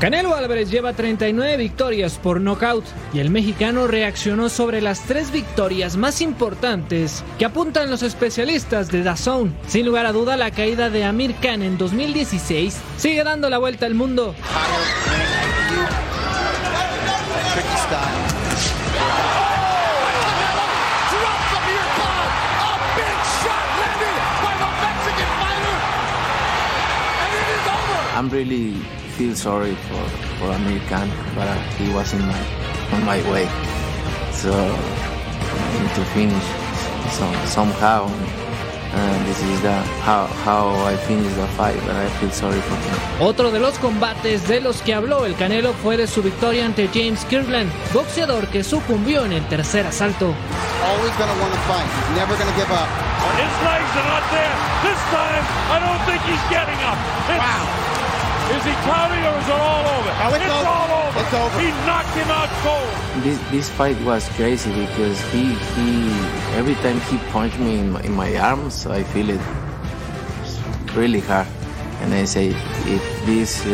Canelo 0.00 0.36
Álvarez 0.36 0.70
lleva 0.70 0.92
39 0.92 1.56
victorias 1.56 2.18
por 2.18 2.40
nocaut 2.40 2.84
y 3.12 3.18
el 3.18 3.30
mexicano 3.30 3.88
reaccionó 3.88 4.48
sobre 4.48 4.80
las 4.80 5.00
tres 5.00 5.32
victorias 5.32 5.96
más 5.96 6.20
importantes 6.20 7.24
que 7.36 7.44
apuntan 7.44 7.90
los 7.90 8.04
especialistas 8.04 8.92
de 8.92 9.02
DAZN. 9.02 9.52
Sin 9.66 9.86
lugar 9.86 10.06
a 10.06 10.12
duda, 10.12 10.36
la 10.36 10.52
caída 10.52 10.88
de 10.88 11.02
Amir 11.02 11.34
Khan 11.42 11.62
en 11.62 11.78
2016 11.78 12.78
sigue 12.96 13.24
dando 13.24 13.50
la 13.50 13.58
vuelta 13.58 13.86
al 13.86 13.94
mundo. 13.94 14.36
I'm 28.14 28.28
really 28.30 28.74
feel 29.18 29.34
sorry 29.34 29.74
for, 29.74 30.04
for 30.38 30.46
Amir 30.54 30.78
Khan, 30.86 31.10
but 31.34 31.48
uh, 31.48 31.58
he 31.74 31.92
was 31.92 32.14
in 32.14 32.22
my, 32.22 32.40
on 32.94 33.02
my 33.04 33.18
way. 33.32 33.46
So 34.30 34.54
I 34.54 35.82
need 35.82 35.94
to 35.98 36.04
finish 36.14 36.46
so, 37.18 37.26
somehow. 37.46 38.06
And 38.94 39.26
this 39.26 39.42
is 39.42 39.60
the, 39.60 39.74
how, 40.06 40.26
how 40.46 40.70
I 40.86 40.96
finish 40.96 41.34
the 41.34 41.48
fight, 41.58 41.76
but 41.84 41.96
I 41.96 42.08
feel 42.20 42.30
sorry 42.30 42.60
for 42.60 42.76
him. 42.76 43.26
Otro 43.26 43.50
de 43.50 43.58
los 43.58 43.76
combates 43.80 44.46
de 44.46 44.60
los 44.60 44.80
que 44.82 44.94
habló 44.94 45.26
el 45.26 45.34
Canelo 45.34 45.72
fue 45.74 45.96
de 45.96 46.06
su 46.06 46.22
victoria 46.22 46.64
ante 46.64 46.88
James 46.94 47.24
Kirkland, 47.24 47.70
boxeador 47.92 48.46
que 48.46 48.62
sucumbió 48.62 49.24
en 49.24 49.32
el 49.32 49.44
tercer 49.48 49.84
asalto. 49.84 50.26
Always 50.26 51.12
gonna 51.18 51.34
want 51.42 51.52
to 51.52 51.60
fight. 51.66 51.84
He's 51.84 52.16
never 52.16 52.36
gonna 52.38 52.54
give 52.54 52.70
up. 52.70 52.88
His 53.34 53.54
legs 53.66 53.90
are 53.98 54.08
not 54.14 54.24
there. 54.30 54.54
This 54.86 55.00
time, 55.10 55.44
I 55.74 55.78
don't 55.82 56.02
think 56.06 56.22
he's 56.22 56.44
getting 56.50 56.78
up. 56.86 56.98
It's, 57.28 57.38
wow. 57.38 57.87
Is 58.48 58.64
he 58.64 58.72
counting 58.88 59.24
or 59.28 59.36
is 59.38 59.48
it 59.48 59.60
all 59.60 59.84
over? 59.84 60.08
No, 60.08 60.26
it's 60.32 60.44
it's 60.44 60.54
over. 60.54 60.68
all 60.68 60.90
over. 61.04 61.20
It's 61.20 61.34
over. 61.34 61.60
He 61.60 61.68
knocked 61.84 62.14
him 62.16 62.30
out 62.32 62.48
cold. 62.64 63.22
This 63.22 63.38
this 63.50 63.68
fight 63.68 64.00
was 64.02 64.28
crazy 64.40 64.72
because 64.72 65.20
he 65.32 65.52
he 65.76 65.88
every 66.56 66.74
time 66.76 66.98
he 67.12 67.18
punched 67.30 67.58
me 67.58 67.78
in 67.78 67.90
my, 67.92 68.00
in 68.02 68.12
my 68.12 68.30
arms, 68.36 68.86
I 68.86 69.02
feel 69.02 69.28
it 69.28 69.40
really 70.94 71.20
hard. 71.20 71.46
And 72.00 72.14
I 72.14 72.24
say, 72.24 72.54
if 72.86 73.04
this 73.26 73.66
uh, 73.66 73.70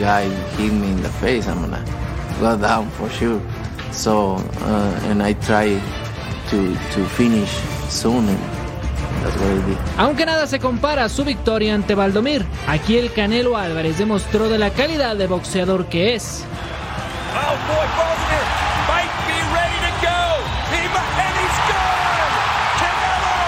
guy 0.00 0.28
hit 0.56 0.72
me 0.72 0.90
in 0.90 1.02
the 1.02 1.08
face, 1.08 1.46
I'm 1.48 1.60
gonna 1.62 1.84
go 2.38 2.58
down 2.58 2.90
for 2.90 3.08
sure. 3.08 3.40
So 3.92 4.36
uh, 4.60 5.00
and 5.04 5.22
I 5.22 5.32
try 5.34 5.80
to 6.50 6.58
to 6.74 7.00
finish 7.16 7.50
soon. 7.88 8.28
And 8.28 8.57
Aunque 9.96 10.26
nada 10.26 10.46
se 10.46 10.58
compara 10.58 11.04
a 11.04 11.08
su 11.08 11.24
victoria 11.24 11.74
ante 11.74 11.94
Valdomir, 11.94 12.44
aquí 12.66 12.98
el 12.98 13.12
Canelo 13.12 13.56
Álvarez 13.56 13.98
demostró 13.98 14.48
de 14.48 14.58
la 14.58 14.70
calidad 14.70 15.16
de 15.16 15.26
boxeador 15.26 15.86
que 15.86 16.14
es. 16.14 16.44
Oh 17.34 17.56
boy, 17.68 17.86
Bosner 17.98 18.44
might 18.88 19.12
be 19.26 19.38
ready 19.52 19.78
to 19.86 19.92
go. 20.00 20.20
He 20.72 20.82
might, 20.94 21.12
and 21.18 21.34
he's 21.38 21.58
good. 21.68 22.32
Canelo 22.80 23.38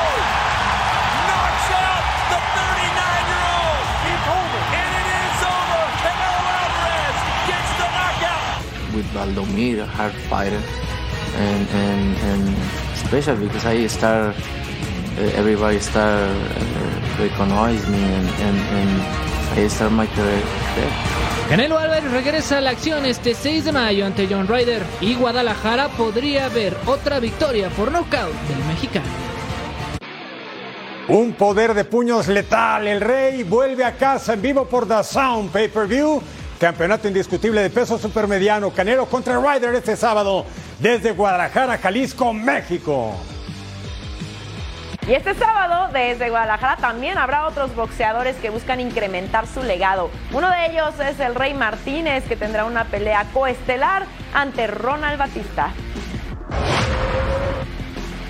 knocks 1.28 1.68
out 1.80 2.04
the 2.30 2.40
39-year-old. 2.56 3.86
It's 4.10 4.26
over, 4.38 4.60
and 4.80 4.90
it 5.00 5.08
is 5.16 5.38
over. 5.48 5.82
Canelo 6.04 6.42
Alvarez 6.60 7.18
gets 7.48 7.70
the 7.80 7.88
knockout. 7.96 8.60
with 8.94 9.08
Valdomir, 9.14 9.78
a 9.80 9.86
hard 9.86 10.14
fighter, 10.28 10.62
and 11.36 11.66
and 11.68 12.16
and 12.30 12.44
especially 12.94 13.46
because 13.46 13.64
I 13.64 13.86
start, 13.86 14.36
everybody 15.18 15.80
start 15.80 16.30
uh, 16.30 17.22
recognize 17.22 17.86
me, 17.88 18.02
and, 18.02 18.28
and 18.28 18.58
and 18.80 19.60
I 19.60 19.68
start 19.68 19.92
my 19.92 20.06
career 20.06 20.42
there. 20.76 21.20
Canelo 21.48 21.78
Álvarez 21.78 22.10
regresa 22.12 22.58
a 22.58 22.60
la 22.60 22.70
acción 22.70 23.04
este 23.06 23.34
6 23.34 23.64
de 23.64 23.72
mayo 23.72 24.06
ante 24.06 24.28
John 24.30 24.46
Ryder 24.46 24.82
y 25.00 25.14
Guadalajara 25.14 25.88
podría 25.88 26.48
ver 26.48 26.76
otra 26.86 27.18
victoria 27.18 27.68
por 27.70 27.90
nocaut 27.90 28.32
del 28.46 28.64
mexicano. 28.66 29.06
Un 31.08 31.32
poder 31.32 31.74
de 31.74 31.84
puños 31.84 32.28
letal. 32.28 32.86
El 32.86 33.00
Rey 33.00 33.42
vuelve 33.42 33.84
a 33.84 33.96
casa 33.96 34.34
en 34.34 34.42
vivo 34.42 34.66
por 34.66 34.86
The 34.86 35.02
Sound 35.02 35.50
Pay 35.50 35.68
Per 35.68 35.88
View. 35.88 36.22
Campeonato 36.60 37.08
indiscutible 37.08 37.62
de 37.62 37.70
peso 37.70 37.98
supermediano. 37.98 38.70
Canelo 38.70 39.06
contra 39.06 39.40
Ryder 39.40 39.74
este 39.74 39.96
sábado 39.96 40.46
desde 40.78 41.10
Guadalajara, 41.10 41.78
Jalisco, 41.78 42.32
México. 42.32 43.16
Y 45.10 45.14
este 45.14 45.34
sábado, 45.34 45.88
desde 45.92 46.30
Guadalajara, 46.30 46.76
también 46.76 47.18
habrá 47.18 47.44
otros 47.48 47.74
boxeadores 47.74 48.36
que 48.36 48.48
buscan 48.48 48.78
incrementar 48.78 49.48
su 49.48 49.60
legado. 49.60 50.08
Uno 50.32 50.48
de 50.48 50.66
ellos 50.66 51.00
es 51.00 51.18
el 51.18 51.34
Rey 51.34 51.52
Martínez, 51.52 52.22
que 52.28 52.36
tendrá 52.36 52.64
una 52.64 52.84
pelea 52.84 53.26
coestelar 53.32 54.04
ante 54.32 54.68
Ronald 54.68 55.18
Batista. 55.18 55.72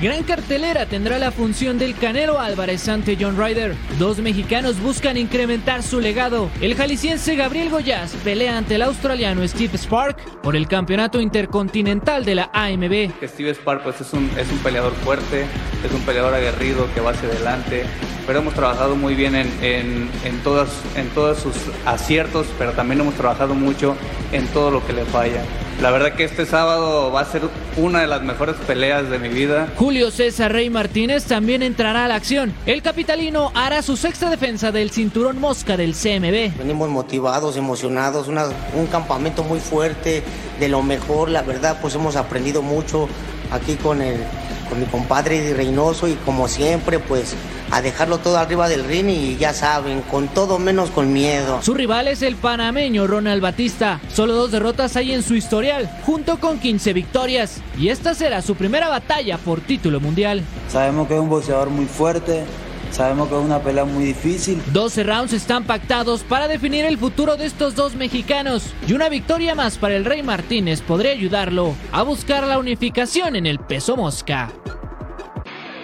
Gran 0.00 0.22
cartelera 0.22 0.86
tendrá 0.86 1.18
la 1.18 1.30
función 1.30 1.78
del 1.78 1.94
Canelo 1.94 2.40
Álvarez 2.40 2.88
ante 2.88 3.18
John 3.20 3.36
Ryder. 3.36 3.76
Dos 3.98 4.18
mexicanos 4.18 4.80
buscan 4.80 5.18
incrementar 5.18 5.82
su 5.82 6.00
legado. 6.00 6.48
El 6.62 6.74
jalisciense 6.74 7.36
Gabriel 7.36 7.68
Goyaz 7.68 8.14
pelea 8.24 8.56
ante 8.56 8.76
el 8.76 8.82
australiano 8.82 9.46
Steve 9.46 9.76
Spark 9.76 10.16
por 10.40 10.56
el 10.56 10.68
campeonato 10.68 11.20
intercontinental 11.20 12.24
de 12.24 12.34
la 12.34 12.50
AMB. 12.54 13.10
Steve 13.24 13.54
Spark 13.54 13.82
pues, 13.82 14.00
es, 14.00 14.10
un, 14.14 14.30
es 14.38 14.50
un 14.50 14.56
peleador 14.60 14.94
fuerte, 15.04 15.44
es 15.84 15.92
un 15.92 16.00
peleador 16.00 16.32
aguerrido 16.32 16.88
que 16.94 17.02
va 17.02 17.10
hacia 17.10 17.28
adelante, 17.28 17.84
pero 18.26 18.38
hemos 18.38 18.54
trabajado 18.54 18.96
muy 18.96 19.14
bien 19.14 19.34
en, 19.34 19.48
en, 19.60 20.10
en, 20.24 20.38
todas, 20.42 20.70
en 20.96 21.10
todos 21.10 21.40
sus 21.40 21.54
aciertos, 21.84 22.46
pero 22.56 22.72
también 22.72 23.02
hemos 23.02 23.16
trabajado 23.16 23.54
mucho 23.54 23.94
en 24.32 24.46
todo 24.46 24.70
lo 24.70 24.86
que 24.86 24.94
le 24.94 25.04
falla. 25.04 25.42
La 25.80 25.90
verdad 25.90 26.12
que 26.12 26.24
este 26.24 26.44
sábado 26.44 27.10
va 27.10 27.20
a 27.22 27.24
ser 27.24 27.40
una 27.78 28.02
de 28.02 28.06
las 28.06 28.22
mejores 28.22 28.54
peleas 28.66 29.08
de 29.08 29.18
mi 29.18 29.30
vida. 29.30 29.66
Julio 29.76 30.10
César 30.10 30.52
Rey 30.52 30.68
Martínez 30.68 31.24
también 31.24 31.62
entrará 31.62 32.04
a 32.04 32.08
la 32.08 32.16
acción. 32.16 32.52
El 32.66 32.82
capitalino 32.82 33.50
hará 33.54 33.80
su 33.80 33.96
sexta 33.96 34.28
defensa 34.28 34.72
del 34.72 34.90
cinturón 34.90 35.40
mosca 35.40 35.78
del 35.78 35.94
CMB. 35.94 36.58
Venimos 36.58 36.90
motivados, 36.90 37.56
emocionados, 37.56 38.28
una- 38.28 38.48
un 38.74 38.86
campamento 38.88 39.42
muy 39.42 39.58
fuerte, 39.58 40.22
de 40.58 40.68
lo 40.68 40.82
mejor, 40.82 41.30
la 41.30 41.40
verdad, 41.40 41.78
pues 41.80 41.94
hemos 41.94 42.14
aprendido 42.16 42.60
mucho 42.60 43.08
aquí 43.50 43.76
con, 43.76 44.02
el, 44.02 44.20
con 44.68 44.80
mi 44.80 44.84
compadre 44.86 45.54
Reynoso 45.54 46.08
y 46.08 46.12
como 46.26 46.46
siempre, 46.46 46.98
pues 46.98 47.34
a 47.70 47.82
dejarlo 47.82 48.18
todo 48.18 48.38
arriba 48.38 48.68
del 48.68 48.84
ring 48.84 49.08
y 49.08 49.36
ya 49.36 49.52
saben, 49.52 50.02
con 50.02 50.28
todo 50.28 50.58
menos 50.58 50.90
con 50.90 51.12
miedo. 51.12 51.62
Su 51.62 51.74
rival 51.74 52.08
es 52.08 52.22
el 52.22 52.36
panameño 52.36 53.06
Ronald 53.06 53.42
Batista. 53.42 54.00
Solo 54.12 54.34
dos 54.34 54.50
derrotas 54.50 54.96
hay 54.96 55.12
en 55.12 55.22
su 55.22 55.34
historial, 55.34 55.90
junto 56.04 56.38
con 56.40 56.58
15 56.58 56.92
victorias. 56.92 57.60
Y 57.78 57.88
esta 57.88 58.14
será 58.14 58.42
su 58.42 58.54
primera 58.54 58.88
batalla 58.88 59.38
por 59.38 59.60
título 59.60 60.00
mundial. 60.00 60.42
Sabemos 60.68 61.08
que 61.08 61.14
es 61.14 61.20
un 61.20 61.28
boxeador 61.28 61.70
muy 61.70 61.86
fuerte, 61.86 62.44
sabemos 62.90 63.28
que 63.28 63.38
es 63.38 63.44
una 63.44 63.60
pelea 63.60 63.84
muy 63.84 64.04
difícil. 64.04 64.60
12 64.72 65.04
rounds 65.04 65.32
están 65.32 65.64
pactados 65.64 66.22
para 66.22 66.48
definir 66.48 66.84
el 66.84 66.98
futuro 66.98 67.36
de 67.36 67.46
estos 67.46 67.74
dos 67.74 67.94
mexicanos. 67.94 68.74
Y 68.86 68.94
una 68.94 69.08
victoria 69.08 69.54
más 69.54 69.78
para 69.78 69.96
el 69.96 70.04
Rey 70.04 70.22
Martínez 70.22 70.80
podría 70.80 71.12
ayudarlo 71.12 71.74
a 71.92 72.02
buscar 72.02 72.46
la 72.46 72.58
unificación 72.58 73.36
en 73.36 73.46
el 73.46 73.58
peso 73.58 73.96
mosca. 73.96 74.52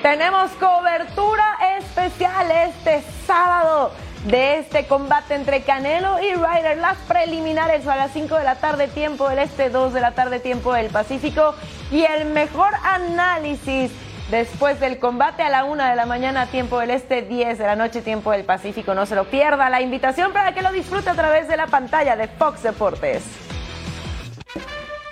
Tenemos 0.06 0.52
cobertura 0.52 1.58
especial 1.80 2.48
este 2.52 3.02
sábado 3.26 3.90
de 4.26 4.60
este 4.60 4.86
combate 4.86 5.34
entre 5.34 5.62
Canelo 5.62 6.22
y 6.22 6.32
Ryder. 6.32 6.78
Las 6.78 6.96
preliminares 7.08 7.88
a 7.88 7.96
las 7.96 8.12
5 8.12 8.36
de 8.36 8.44
la 8.44 8.54
tarde, 8.54 8.86
tiempo 8.86 9.28
del 9.28 9.40
este, 9.40 9.68
2 9.68 9.92
de 9.92 10.00
la 10.00 10.12
tarde, 10.12 10.38
tiempo 10.38 10.72
del 10.74 10.90
Pacífico. 10.90 11.56
Y 11.90 12.04
el 12.04 12.26
mejor 12.26 12.72
análisis 12.84 13.90
después 14.30 14.78
del 14.78 15.00
combate 15.00 15.42
a 15.42 15.48
la 15.48 15.64
1 15.64 15.84
de 15.84 15.96
la 15.96 16.06
mañana, 16.06 16.46
tiempo 16.46 16.78
del 16.78 16.90
este, 16.90 17.22
10 17.22 17.58
de 17.58 17.66
la 17.66 17.74
noche, 17.74 18.00
tiempo 18.00 18.30
del 18.30 18.44
Pacífico. 18.44 18.94
No 18.94 19.06
se 19.06 19.16
lo 19.16 19.24
pierda. 19.24 19.68
La 19.70 19.80
invitación 19.80 20.32
para 20.32 20.54
que 20.54 20.62
lo 20.62 20.70
disfrute 20.70 21.10
a 21.10 21.14
través 21.14 21.48
de 21.48 21.56
la 21.56 21.66
pantalla 21.66 22.14
de 22.14 22.28
Fox 22.28 22.62
Deportes. 22.62 23.24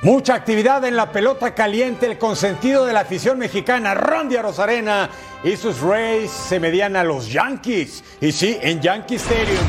Mucha 0.04 0.34
actividad 0.34 0.84
en 0.84 0.96
la 0.96 1.10
pelota 1.10 1.54
caliente, 1.54 2.04
el 2.04 2.18
consentido 2.18 2.84
de 2.84 2.92
la 2.92 3.00
afición 3.00 3.38
mexicana, 3.38 3.94
Randy 3.94 4.36
Rosarena 4.36 5.08
y 5.42 5.56
sus 5.56 5.80
Rays 5.80 6.30
se 6.30 6.60
medían 6.60 6.94
a 6.94 7.02
los 7.02 7.32
Yankees. 7.32 8.04
Y 8.20 8.30
sí, 8.30 8.58
en 8.60 8.82
Yankee 8.82 9.14
Stadium. 9.14 9.64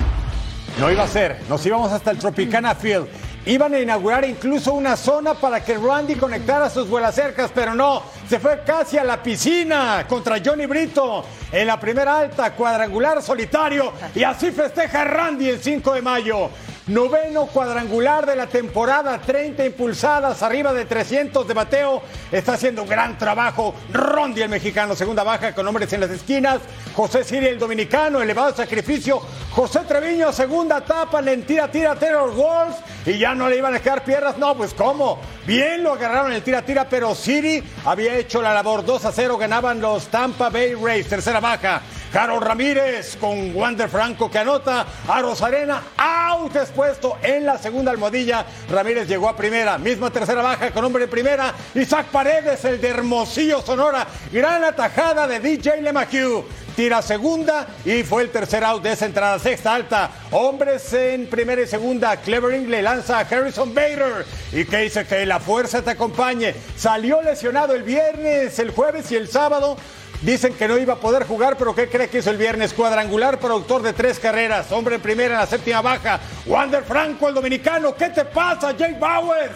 No 0.77 0.91
iba 0.91 1.03
a 1.03 1.07
ser, 1.07 1.39
nos 1.47 1.65
íbamos 1.65 1.89
hasta 1.89 2.11
el 2.11 2.17
Tropicana 2.17 2.75
Field. 2.75 3.07
Iban 3.45 3.75
a 3.75 3.79
inaugurar 3.79 4.25
incluso 4.25 4.73
una 4.73 4.97
zona 4.97 5.35
para 5.35 5.63
que 5.63 5.77
Randy 5.77 6.15
conectara 6.15 6.69
sus 6.69 6.89
vuelacercas, 6.89 7.51
pero 7.55 7.73
no, 7.73 8.03
se 8.27 8.37
fue 8.37 8.61
casi 8.65 8.97
a 8.97 9.05
la 9.05 9.23
piscina 9.23 10.05
contra 10.05 10.41
Johnny 10.43 10.65
Brito 10.65 11.23
en 11.49 11.65
la 11.65 11.79
primera 11.79 12.19
alta, 12.19 12.51
cuadrangular 12.53 13.21
solitario, 13.21 13.93
y 14.13 14.23
así 14.23 14.51
festeja 14.51 15.05
Randy 15.05 15.47
el 15.47 15.61
5 15.61 15.93
de 15.93 16.01
mayo. 16.01 16.49
Noveno 16.87 17.47
cuadrangular 17.47 18.27
de 18.27 18.35
la 18.35 18.45
temporada, 18.45 19.19
30 19.19 19.65
impulsadas, 19.65 20.43
arriba 20.43 20.71
de 20.71 20.85
300 20.85 21.47
de 21.47 21.53
bateo. 21.55 22.03
Está 22.31 22.53
haciendo 22.53 22.83
un 22.83 22.87
gran 22.89 23.17
trabajo. 23.17 23.73
Rondi 23.91 24.43
el 24.43 24.49
mexicano, 24.49 24.95
segunda 24.95 25.23
baja 25.23 25.55
con 25.55 25.67
hombres 25.67 25.91
en 25.93 26.01
las 26.01 26.11
esquinas. 26.11 26.59
José 26.93 27.23
Siri 27.23 27.47
el 27.47 27.57
dominicano, 27.57 28.21
elevado 28.21 28.55
sacrificio. 28.55 29.19
José 29.49 29.79
Treviño, 29.87 30.31
segunda 30.31 30.81
tapa, 30.81 31.21
en 31.21 31.43
tira, 31.43 31.71
tira, 31.71 31.95
Taylor 31.95 32.29
Walls. 32.29 32.75
Y 33.07 33.17
ya 33.17 33.33
no 33.33 33.49
le 33.49 33.57
iban 33.57 33.73
a 33.73 33.79
quedar 33.79 34.03
piernas. 34.03 34.37
No, 34.37 34.55
pues 34.55 34.75
cómo. 34.75 35.19
Bien 35.47 35.81
lo 35.81 35.93
agarraron 35.93 36.33
el 36.33 36.43
tira, 36.43 36.61
tira, 36.61 36.87
pero 36.87 37.15
Siri 37.15 37.63
había 37.85 38.15
hecho 38.15 38.43
la 38.43 38.53
labor. 38.53 38.85
2 38.85 39.05
a 39.05 39.11
0 39.11 39.37
ganaban 39.39 39.81
los 39.81 40.05
Tampa 40.09 40.49
Bay 40.49 40.75
Rays, 40.75 41.07
tercera 41.07 41.39
baja. 41.39 41.81
Harold 42.15 42.43
Ramírez 42.43 43.17
con 43.17 43.53
Wander 43.53 43.89
Franco 43.89 44.31
que 44.31 44.39
anota. 44.39 44.85
A 45.07 45.21
Rosarena, 45.21 45.81
out 45.97 46.55
expuesto 46.55 47.17
en 47.21 47.45
la 47.45 47.57
segunda 47.57 47.91
almohadilla. 47.91 48.45
Ramírez 48.69 49.07
llegó 49.07 49.27
a 49.27 49.35
primera, 49.35 49.77
misma 49.77 50.09
tercera 50.09 50.41
baja 50.41 50.71
con 50.71 50.85
hombre 50.85 51.03
en 51.03 51.09
primera. 51.09 51.53
Isaac 51.73 52.07
Paredes, 52.07 52.63
el 52.63 52.79
de 52.79 52.87
Hermosillo, 52.87 53.61
Sonora. 53.61 54.07
Gran 54.31 54.63
atajada 54.63 55.27
de 55.27 55.41
DJ 55.41 55.81
LeMahieu. 55.81 56.45
Tira 56.75 57.01
segunda 57.01 57.67
y 57.85 58.03
fue 58.03 58.23
el 58.23 58.31
tercer 58.31 58.63
out 58.63 58.83
de 58.83 58.91
esa 58.93 59.05
entrada. 59.05 59.39
Sexta 59.39 59.73
alta. 59.73 60.11
Hombres 60.31 60.91
en 60.93 61.27
primera 61.27 61.61
y 61.61 61.67
segunda. 61.67 62.17
Clevering 62.17 62.69
le 62.69 62.81
lanza 62.81 63.19
a 63.19 63.21
Harrison 63.21 63.73
Bader. 63.73 64.25
Y 64.51 64.65
que 64.65 64.77
dice 64.79 65.05
que 65.05 65.25
la 65.25 65.39
fuerza 65.39 65.81
te 65.81 65.91
acompañe. 65.91 66.53
Salió 66.77 67.21
lesionado 67.21 67.73
el 67.73 67.83
viernes, 67.83 68.59
el 68.59 68.71
jueves 68.71 69.11
y 69.11 69.15
el 69.15 69.29
sábado. 69.29 69.77
Dicen 70.25 70.55
que 70.55 70.67
no 70.67 70.75
iba 70.79 70.93
a 70.93 70.99
poder 70.99 71.27
jugar, 71.27 71.55
pero 71.55 71.75
¿qué 71.75 71.87
cree 71.87 72.09
que 72.09 72.17
hizo 72.17 72.31
el 72.31 72.37
viernes? 72.37 72.73
Cuadrangular, 72.73 73.39
productor 73.39 73.83
de 73.83 73.93
tres 73.93 74.17
carreras. 74.17 74.71
Hombre 74.71 74.95
en 74.95 75.01
primera 75.01 75.35
en 75.35 75.39
la 75.39 75.45
séptima 75.45 75.81
baja. 75.83 76.19
Wander 76.47 76.83
Franco, 76.83 77.29
el 77.29 77.35
dominicano. 77.35 77.93
¿Qué 77.93 78.09
te 78.09 78.25
pasa, 78.25 78.73
Jay 78.75 78.95
Bowers? 78.99 79.53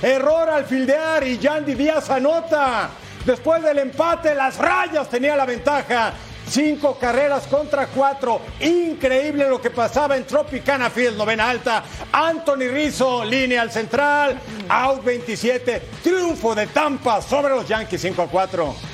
Error 0.00 0.48
al 0.48 0.64
fildear 0.64 1.26
y 1.26 1.38
Yandy 1.38 1.74
Díaz 1.74 2.08
anota. 2.08 2.90
Después 3.26 3.64
del 3.64 3.80
empate, 3.80 4.32
las 4.32 4.58
rayas 4.58 5.08
tenía 5.10 5.34
la 5.34 5.44
ventaja. 5.44 6.12
Cinco 6.48 6.96
carreras 7.00 7.48
contra 7.48 7.88
cuatro. 7.88 8.42
Increíble 8.60 9.48
lo 9.48 9.60
que 9.60 9.70
pasaba 9.70 10.16
en 10.16 10.24
Tropicana 10.24 10.88
Field, 10.88 11.18
novena 11.18 11.50
alta. 11.50 11.82
Anthony 12.12 12.68
Rizzo, 12.72 13.24
línea 13.24 13.60
al 13.60 13.72
central. 13.72 14.38
Out 14.68 15.02
27. 15.02 15.82
Triunfo 16.00 16.54
de 16.54 16.68
Tampa 16.68 17.20
sobre 17.20 17.56
los 17.56 17.66
Yankees 17.66 18.00
5 18.02 18.22
a 18.22 18.28
4. 18.28 18.91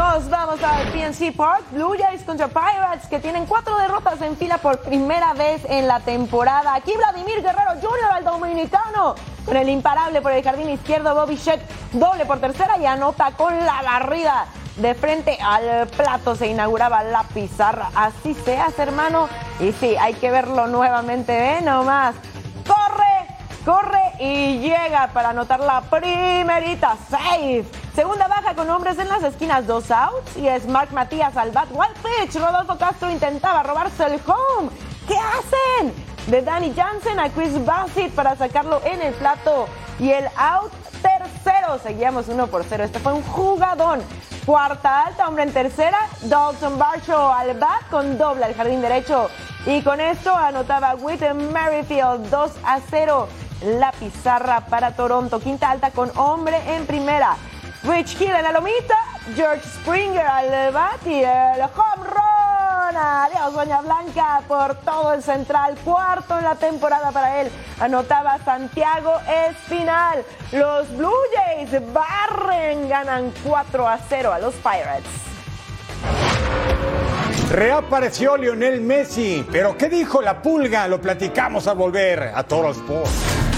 Nos 0.00 0.30
vamos 0.30 0.58
al 0.62 0.90
PNC 0.92 1.36
Park, 1.36 1.62
Blue 1.72 1.94
Jays 1.96 2.22
contra 2.22 2.48
Pirates, 2.48 3.06
que 3.10 3.18
tienen 3.18 3.44
cuatro 3.44 3.76
derrotas 3.76 4.22
en 4.22 4.34
fila 4.34 4.56
por 4.56 4.80
primera 4.80 5.34
vez 5.34 5.62
en 5.68 5.86
la 5.86 6.00
temporada. 6.00 6.74
Aquí 6.74 6.94
Vladimir 6.96 7.42
Guerrero 7.42 7.72
Jr., 7.82 8.10
al 8.10 8.24
dominicano, 8.24 9.14
con 9.44 9.58
el 9.58 9.68
imparable 9.68 10.22
por 10.22 10.32
el 10.32 10.42
jardín 10.42 10.70
izquierdo, 10.70 11.14
Bobby 11.14 11.36
Shett, 11.36 11.60
doble 11.92 12.24
por 12.24 12.40
tercera 12.40 12.78
y 12.78 12.86
anota 12.86 13.32
con 13.32 13.54
la 13.54 13.82
barrida. 13.82 14.46
De 14.76 14.94
frente 14.94 15.36
al 15.38 15.86
plato 15.88 16.34
se 16.34 16.46
inauguraba 16.46 17.04
la 17.04 17.24
pizarra. 17.24 17.90
Así 17.94 18.32
se 18.32 18.56
hace, 18.56 18.80
hermano. 18.80 19.28
Y 19.60 19.72
sí, 19.72 19.96
hay 20.00 20.14
que 20.14 20.30
verlo 20.30 20.66
nuevamente, 20.66 21.58
¿eh? 21.58 21.60
Nomás. 21.60 22.14
¡Corre! 23.64 24.00
Y 24.18 24.58
llega 24.58 25.10
para 25.12 25.30
anotar 25.30 25.60
la 25.60 25.82
primerita. 25.82 26.96
Safe. 27.10 27.64
Segunda 27.94 28.26
baja 28.26 28.54
con 28.54 28.70
hombres 28.70 28.98
en 28.98 29.08
las 29.08 29.22
esquinas, 29.22 29.66
dos 29.66 29.90
outs. 29.90 30.36
Y 30.36 30.48
es 30.48 30.66
Mark 30.66 30.92
Matías 30.92 31.36
al 31.36 31.50
bat. 31.50 31.68
Wild 31.70 31.94
pitch. 31.96 32.40
Rodolfo 32.40 32.78
Castro 32.78 33.10
intentaba 33.10 33.62
robarse 33.62 34.04
el 34.06 34.20
home. 34.26 34.70
¿Qué 35.06 35.16
hacen? 35.16 35.92
De 36.26 36.42
Danny 36.42 36.72
Jansen 36.74 37.18
a 37.18 37.28
Chris 37.30 37.64
Bassett 37.64 38.12
para 38.14 38.34
sacarlo 38.36 38.80
en 38.84 39.02
el 39.02 39.12
plato. 39.14 39.66
Y 39.98 40.10
el 40.10 40.26
out 40.36 40.72
tercero. 41.02 41.78
Seguíamos 41.82 42.28
uno 42.28 42.46
por 42.46 42.64
cero. 42.64 42.84
Este 42.84 42.98
fue 42.98 43.12
un 43.12 43.22
jugadón. 43.22 44.00
Cuarta 44.46 45.04
alta, 45.04 45.28
hombre 45.28 45.42
en 45.44 45.52
tercera. 45.52 45.98
Dalton 46.22 46.78
Barshaw 46.78 47.32
al 47.32 47.58
bat 47.58 47.88
con 47.90 48.16
doble 48.16 48.46
al 48.46 48.54
jardín 48.54 48.80
derecho. 48.80 49.28
Y 49.66 49.82
con 49.82 50.00
esto 50.00 50.34
anotaba 50.34 50.94
Whit 50.94 51.20
Merrifield 51.52 52.30
2 52.30 52.50
a 52.64 52.80
0. 52.88 53.28
La 53.62 53.92
pizarra 53.92 54.60
para 54.60 54.92
Toronto. 54.92 55.38
Quinta 55.38 55.70
alta 55.70 55.90
con 55.90 56.10
hombre 56.16 56.56
en 56.74 56.86
primera. 56.86 57.36
Rich 57.82 58.20
Hill 58.20 58.30
en 58.30 58.42
la 58.42 58.52
lomita. 58.52 58.96
George 59.34 59.62
Springer 59.68 60.26
al 60.26 60.72
bat 60.72 61.06
y 61.06 61.22
el 61.22 61.62
home 61.62 62.04
run. 62.04 62.96
Adiós, 62.96 63.52
Doña 63.54 63.80
Blanca, 63.82 64.42
por 64.48 64.74
todo 64.76 65.12
el 65.12 65.22
central. 65.22 65.76
Cuarto 65.84 66.38
en 66.38 66.44
la 66.44 66.54
temporada 66.54 67.12
para 67.12 67.40
él. 67.40 67.50
Anotaba 67.78 68.38
Santiago 68.44 69.14
Espinal. 69.48 70.24
Los 70.52 70.90
Blue 70.96 71.12
Jays 71.34 71.70
barren, 71.92 72.88
ganan 72.88 73.32
4 73.44 73.88
a 73.88 73.98
0 74.08 74.32
a 74.32 74.38
los 74.38 74.54
Pirates. 74.56 75.30
Reapareció 77.50 78.36
Lionel 78.36 78.80
Messi, 78.80 79.44
pero 79.50 79.76
¿qué 79.76 79.88
dijo 79.88 80.22
la 80.22 80.40
pulga? 80.40 80.86
Lo 80.86 81.00
platicamos 81.00 81.66
al 81.66 81.76
volver 81.76 82.32
a 82.34 82.44
Toro 82.44 82.70
Sports. 82.70 83.49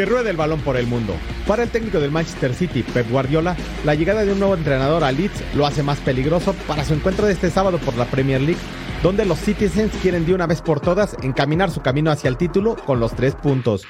Que 0.00 0.06
ruede 0.06 0.30
el 0.30 0.38
balón 0.38 0.60
por 0.60 0.78
el 0.78 0.86
mundo. 0.86 1.14
Para 1.46 1.62
el 1.62 1.68
técnico 1.68 2.00
del 2.00 2.10
Manchester 2.10 2.54
City, 2.54 2.82
Pep 2.82 3.10
Guardiola, 3.10 3.54
la 3.84 3.94
llegada 3.94 4.24
de 4.24 4.32
un 4.32 4.38
nuevo 4.38 4.54
entrenador 4.54 5.04
a 5.04 5.12
Leeds 5.12 5.54
lo 5.54 5.66
hace 5.66 5.82
más 5.82 5.98
peligroso 5.98 6.54
para 6.66 6.86
su 6.86 6.94
encuentro 6.94 7.26
de 7.26 7.34
este 7.34 7.50
sábado 7.50 7.76
por 7.76 7.94
la 7.98 8.06
Premier 8.06 8.40
League, 8.40 8.62
donde 9.02 9.26
los 9.26 9.38
Citizens 9.38 9.92
quieren 10.00 10.24
de 10.24 10.32
una 10.32 10.46
vez 10.46 10.62
por 10.62 10.80
todas 10.80 11.18
encaminar 11.20 11.70
su 11.70 11.82
camino 11.82 12.10
hacia 12.10 12.28
el 12.28 12.38
título 12.38 12.76
con 12.76 12.98
los 12.98 13.14
tres 13.14 13.34
puntos. 13.34 13.82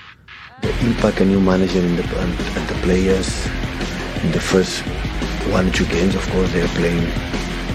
The 0.62 0.70
impact 0.84 1.20
a 1.20 1.24
new 1.24 1.38
manager 1.38 1.78
in 1.78 1.94
the, 1.94 2.02
and, 2.02 2.34
and 2.56 2.68
the 2.68 2.74
players 2.82 3.46
in 4.24 4.32
the 4.32 4.40
first 4.40 4.82
one 5.52 5.70
two 5.70 5.84
games, 5.92 6.16
of 6.16 6.28
course, 6.32 6.50
they 6.52 6.62
are 6.62 6.74
playing. 6.74 7.06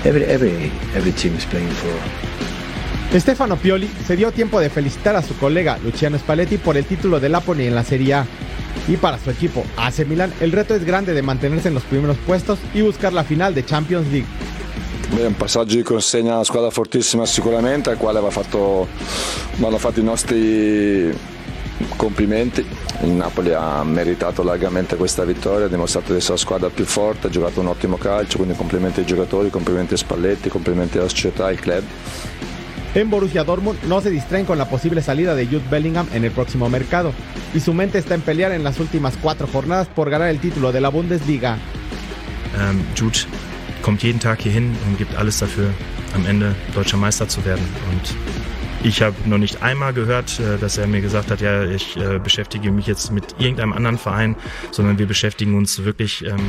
Every 0.03 0.25
every 0.25 0.73
every 0.93 1.13
team 1.13 1.37
is 1.37 1.45
playing 1.45 1.71
for 1.71 2.24
Stefano 3.19 3.55
Pioli 3.55 3.89
se 4.05 4.15
dio 4.15 4.31
tiempo 4.31 4.59
de 4.59 4.69
felicitar 4.69 5.15
a 5.15 5.21
su 5.21 5.37
colega 5.37 5.77
Luciano 5.81 6.17
Spalletti 6.17 6.57
por 6.57 6.75
el 6.75 6.85
título 6.85 7.19
del 7.19 7.31
Napoli 7.31 7.65
en 7.65 7.75
la 7.75 7.83
Serie 7.83 8.13
A. 8.13 8.25
Y 8.87 8.97
para 8.97 9.17
su 9.17 9.29
equipo 9.29 9.63
AC 9.77 10.05
Milan, 10.05 10.33
el 10.41 10.51
reto 10.51 10.75
es 10.75 10.83
grande 10.83 11.13
de 11.13 11.21
mantenerse 11.21 11.69
en 11.69 11.73
los 11.73 11.83
primeros 11.83 12.17
puestos 12.17 12.59
y 12.73 12.81
buscar 12.81 13.13
la 13.13 13.23
final 13.23 13.53
de 13.53 13.63
Champions 13.63 14.07
League. 14.11 14.27
Un 15.11 15.33
passaggio 15.35 15.77
di 15.77 15.83
consegna 15.83 16.33
a 16.33 16.35
una 16.35 16.43
squadra 16.43 16.69
fortissima 16.71 17.25
sicuramente, 17.25 17.89
al 17.89 17.97
quale 17.97 18.19
va 18.19 18.29
fatto, 18.31 18.87
vanno 19.57 19.77
fatti 19.77 20.01
i 20.01 20.03
nostri 20.03 21.17
complimenti. 21.95 22.65
Il 23.03 23.11
Napoli 23.11 23.53
ha 23.53 23.83
meritato 23.83 24.43
largamente 24.43 24.95
questa 24.95 25.23
vittoria, 25.23 25.65
ha 25.65 25.69
dimostrato 25.69 26.11
di 26.11 26.17
essere 26.17 26.33
la 26.33 26.39
squadra 26.39 26.69
più 26.69 26.85
forte, 26.85 27.27
ha 27.27 27.29
giocato 27.29 27.59
un 27.59 27.67
ottimo 27.67 27.97
calcio, 27.97 28.37
quindi 28.37 28.55
complimenti 28.55 29.01
ai 29.01 29.05
giocatori, 29.05 29.49
complimenti 29.49 29.93
a 29.93 29.97
Spalletti, 29.97 30.49
complimenti 30.49 30.97
alla 30.97 31.09
società, 31.09 31.45
al 31.45 31.59
club. 31.59 31.83
En 32.95 33.09
Borussia 33.09 33.43
Dortmund 33.43 33.83
no 33.83 33.99
se 33.99 34.09
distraen 34.09 34.45
con 34.45 34.57
la 34.57 34.69
posible 34.69 35.01
salida 35.01 35.35
de 35.35 35.45
Jude 35.45 35.65
Bellingham 35.69 36.07
en 36.13 36.23
el 36.23 36.31
próximo 36.31 36.69
mercado 36.69 37.11
y 37.53 37.59
su 37.59 37.73
mente 37.73 37.97
está 37.97 38.15
en 38.15 38.21
pelear 38.21 38.53
en 38.53 38.63
las 38.63 38.79
últimas 38.79 39.17
cuatro 39.21 39.47
jornadas 39.47 39.89
por 39.89 40.09
ganar 40.09 40.29
el 40.29 40.39
título 40.39 40.71
de 40.71 40.79
la 40.79 40.87
Bundesliga. 40.87 41.57
Ähm, 42.57 42.81
Jude 42.97 43.19
kommt 43.81 44.01
jeden 44.01 44.21
Tag 44.21 44.41
hier 44.41 44.53
hin 44.53 44.73
und 44.87 44.97
gibt 44.97 45.13
alles 45.15 45.39
dafür, 45.39 45.71
am 46.13 46.25
Ende 46.25 46.55
deutscher 46.73 46.95
Meister 46.95 47.27
zu 47.27 47.43
werden. 47.43 47.65
Und 47.91 48.15
ich 48.81 49.01
habe 49.01 49.15
noch 49.25 49.39
nicht 49.39 49.61
einmal 49.61 49.91
gehört, 49.91 50.39
äh, 50.39 50.57
dass 50.57 50.77
er 50.77 50.87
mir 50.87 51.01
gesagt 51.01 51.31
hat, 51.31 51.41
ja, 51.41 51.65
ich 51.65 51.97
äh, 51.97 52.19
beschäftige 52.19 52.71
mich 52.71 52.87
jetzt 52.87 53.11
mit 53.11 53.25
irgendeinem 53.39 53.73
anderen 53.73 53.97
Verein, 53.97 54.37
sondern 54.71 54.99
wir 54.99 55.05
beschäftigen 55.05 55.55
uns 55.55 55.83
wirklich 55.83 56.23
ähm, 56.25 56.39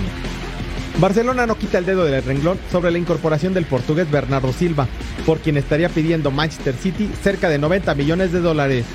Barcelona 0.98 1.46
no 1.46 1.58
quita 1.58 1.76
el 1.76 1.84
dedo 1.84 2.06
del 2.06 2.22
renglón 2.22 2.58
sobre 2.72 2.90
la 2.90 2.96
incorporación 2.96 3.52
del 3.52 3.66
portugués 3.66 4.10
Bernardo 4.10 4.50
Silva, 4.54 4.88
por 5.26 5.38
quien 5.40 5.58
estaría 5.58 5.90
pidiendo 5.90 6.30
Manchester 6.30 6.74
City 6.74 7.10
cerca 7.22 7.50
de 7.50 7.58
90 7.58 7.94
millones 7.94 8.32
de 8.32 8.40
dólares. 8.40 8.86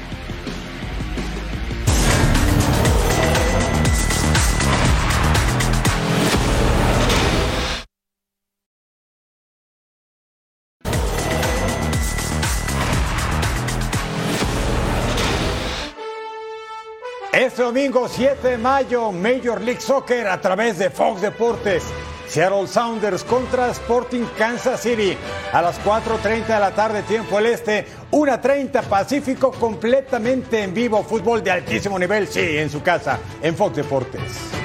Este 17.62 17.68
domingo 17.68 18.08
7 18.08 18.48
de 18.48 18.58
mayo, 18.58 19.12
Major 19.12 19.62
League 19.62 19.82
Soccer 19.82 20.28
a 20.28 20.42
través 20.42 20.80
de 20.80 20.90
Fox 20.90 21.22
Deportes. 21.22 21.84
Seattle 22.28 22.66
Sounders 22.66 23.24
contra 23.24 23.70
Sporting 23.70 24.26
Kansas 24.36 24.82
City 24.82 25.16
a 25.54 25.62
las 25.62 25.80
4.30 25.84 26.48
de 26.48 26.60
la 26.60 26.72
tarde, 26.72 27.04
tiempo 27.04 27.38
el 27.38 27.46
este, 27.46 27.86
1.30 28.10 28.82
Pacífico, 28.86 29.52
completamente 29.52 30.64
en 30.64 30.74
vivo, 30.74 31.04
fútbol 31.04 31.44
de 31.44 31.52
altísimo 31.52 32.00
nivel, 32.00 32.28
sí, 32.28 32.58
en 32.58 32.72
su 32.72 32.82
casa, 32.82 33.20
en 33.44 33.56
Fox 33.56 33.76
Deportes. 33.76 34.61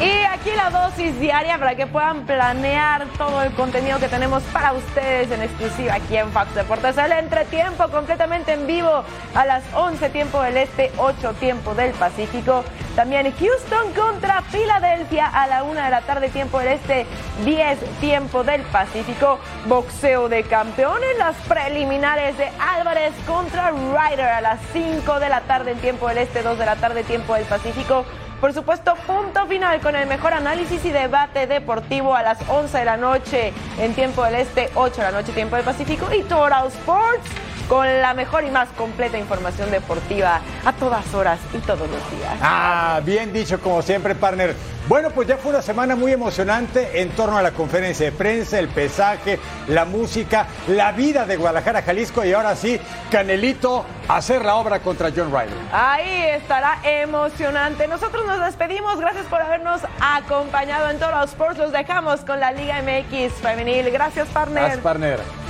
Y 0.00 0.24
aquí 0.24 0.50
la 0.56 0.70
dosis 0.70 1.18
diaria 1.20 1.56
para 1.56 1.76
que 1.76 1.86
puedan 1.86 2.26
planear 2.26 3.06
todo 3.16 3.42
el 3.42 3.52
contenido 3.52 3.98
que 4.00 4.08
tenemos 4.08 4.42
para 4.44 4.72
ustedes 4.72 5.30
en 5.30 5.40
exclusiva 5.42 5.94
aquí 5.94 6.16
en 6.16 6.30
Fox 6.32 6.52
Deportes. 6.54 6.98
El 6.98 7.12
entretiempo 7.12 7.88
completamente 7.88 8.52
en 8.54 8.66
vivo 8.66 9.04
a 9.34 9.46
las 9.46 9.62
11 9.72 10.10
tiempo 10.10 10.42
del 10.42 10.56
Este, 10.56 10.90
8 10.98 11.34
tiempo 11.34 11.74
del 11.74 11.92
Pacífico. 11.92 12.64
También 12.96 13.32
Houston 13.38 13.92
contra 13.92 14.42
Filadelfia 14.42 15.26
a 15.26 15.46
la 15.46 15.62
1 15.62 15.80
de 15.80 15.90
la 15.90 16.00
tarde 16.02 16.28
tiempo 16.28 16.58
del 16.58 16.68
Este, 16.68 17.06
10 17.44 17.78
tiempo 18.00 18.42
del 18.42 18.62
Pacífico. 18.62 19.38
Boxeo 19.66 20.28
de 20.28 20.42
campeones, 20.42 21.16
las 21.18 21.36
preliminares 21.48 22.36
de 22.36 22.50
Álvarez 22.58 23.12
contra 23.26 23.70
Ryder 23.70 24.26
a 24.26 24.40
las 24.40 24.60
5 24.72 25.20
de 25.20 25.28
la 25.28 25.40
tarde 25.42 25.70
en 25.70 25.78
tiempo 25.78 26.08
del 26.08 26.18
Este, 26.18 26.42
2 26.42 26.58
de 26.58 26.66
la 26.66 26.76
tarde 26.76 27.04
tiempo 27.04 27.34
del 27.34 27.44
Pacífico. 27.44 28.04
Por 28.44 28.52
supuesto, 28.52 28.94
punto 29.06 29.46
final 29.46 29.80
con 29.80 29.96
el 29.96 30.06
mejor 30.06 30.34
análisis 30.34 30.84
y 30.84 30.90
debate 30.90 31.46
deportivo 31.46 32.14
a 32.14 32.22
las 32.22 32.38
11 32.46 32.76
de 32.76 32.84
la 32.84 32.98
noche 32.98 33.54
en 33.78 33.94
tiempo 33.94 34.22
del 34.22 34.34
Este, 34.34 34.68
8 34.74 34.96
de 34.96 35.02
la 35.02 35.12
noche 35.12 35.32
tiempo 35.32 35.56
del 35.56 35.64
Pacífico 35.64 36.12
y 36.12 36.20
Total 36.24 36.66
Sports 36.66 37.24
con 37.68 37.86
la 38.00 38.14
mejor 38.14 38.44
y 38.44 38.50
más 38.50 38.68
completa 38.76 39.18
información 39.18 39.70
deportiva 39.70 40.40
a 40.64 40.72
todas 40.72 41.12
horas 41.14 41.38
y 41.52 41.58
todos 41.58 41.88
los 41.88 42.10
días. 42.10 42.38
Ah, 42.40 43.00
bien 43.04 43.32
dicho 43.32 43.60
como 43.60 43.82
siempre, 43.82 44.14
partner. 44.14 44.54
Bueno, 44.86 45.10
pues 45.10 45.26
ya 45.26 45.38
fue 45.38 45.50
una 45.50 45.62
semana 45.62 45.96
muy 45.96 46.12
emocionante 46.12 47.00
en 47.00 47.08
torno 47.10 47.38
a 47.38 47.42
la 47.42 47.52
conferencia 47.52 48.04
de 48.04 48.12
prensa, 48.12 48.58
el 48.58 48.68
pesaje, 48.68 49.38
la 49.68 49.86
música, 49.86 50.46
la 50.68 50.92
vida 50.92 51.24
de 51.24 51.36
Guadalajara, 51.36 51.80
Jalisco 51.80 52.22
y 52.22 52.34
ahora 52.34 52.54
sí, 52.54 52.78
Canelito, 53.10 53.86
hacer 54.08 54.44
la 54.44 54.56
obra 54.56 54.80
contra 54.80 55.10
John 55.14 55.30
Ryder. 55.30 55.56
Ahí 55.72 56.24
estará 56.32 56.80
emocionante. 56.84 57.88
Nosotros 57.88 58.26
nos 58.26 58.44
despedimos. 58.44 59.00
Gracias 59.00 59.24
por 59.26 59.40
habernos 59.40 59.80
acompañado 60.00 60.90
en 60.90 60.98
Total 60.98 61.24
Sports. 61.24 61.58
Los 61.58 61.72
dejamos 61.72 62.20
con 62.20 62.38
la 62.38 62.52
Liga 62.52 62.82
MX 62.82 63.32
femenil. 63.40 63.90
Gracias, 63.90 64.28
partner. 64.28 64.64
Gracias, 64.64 64.82
partner. 64.82 65.43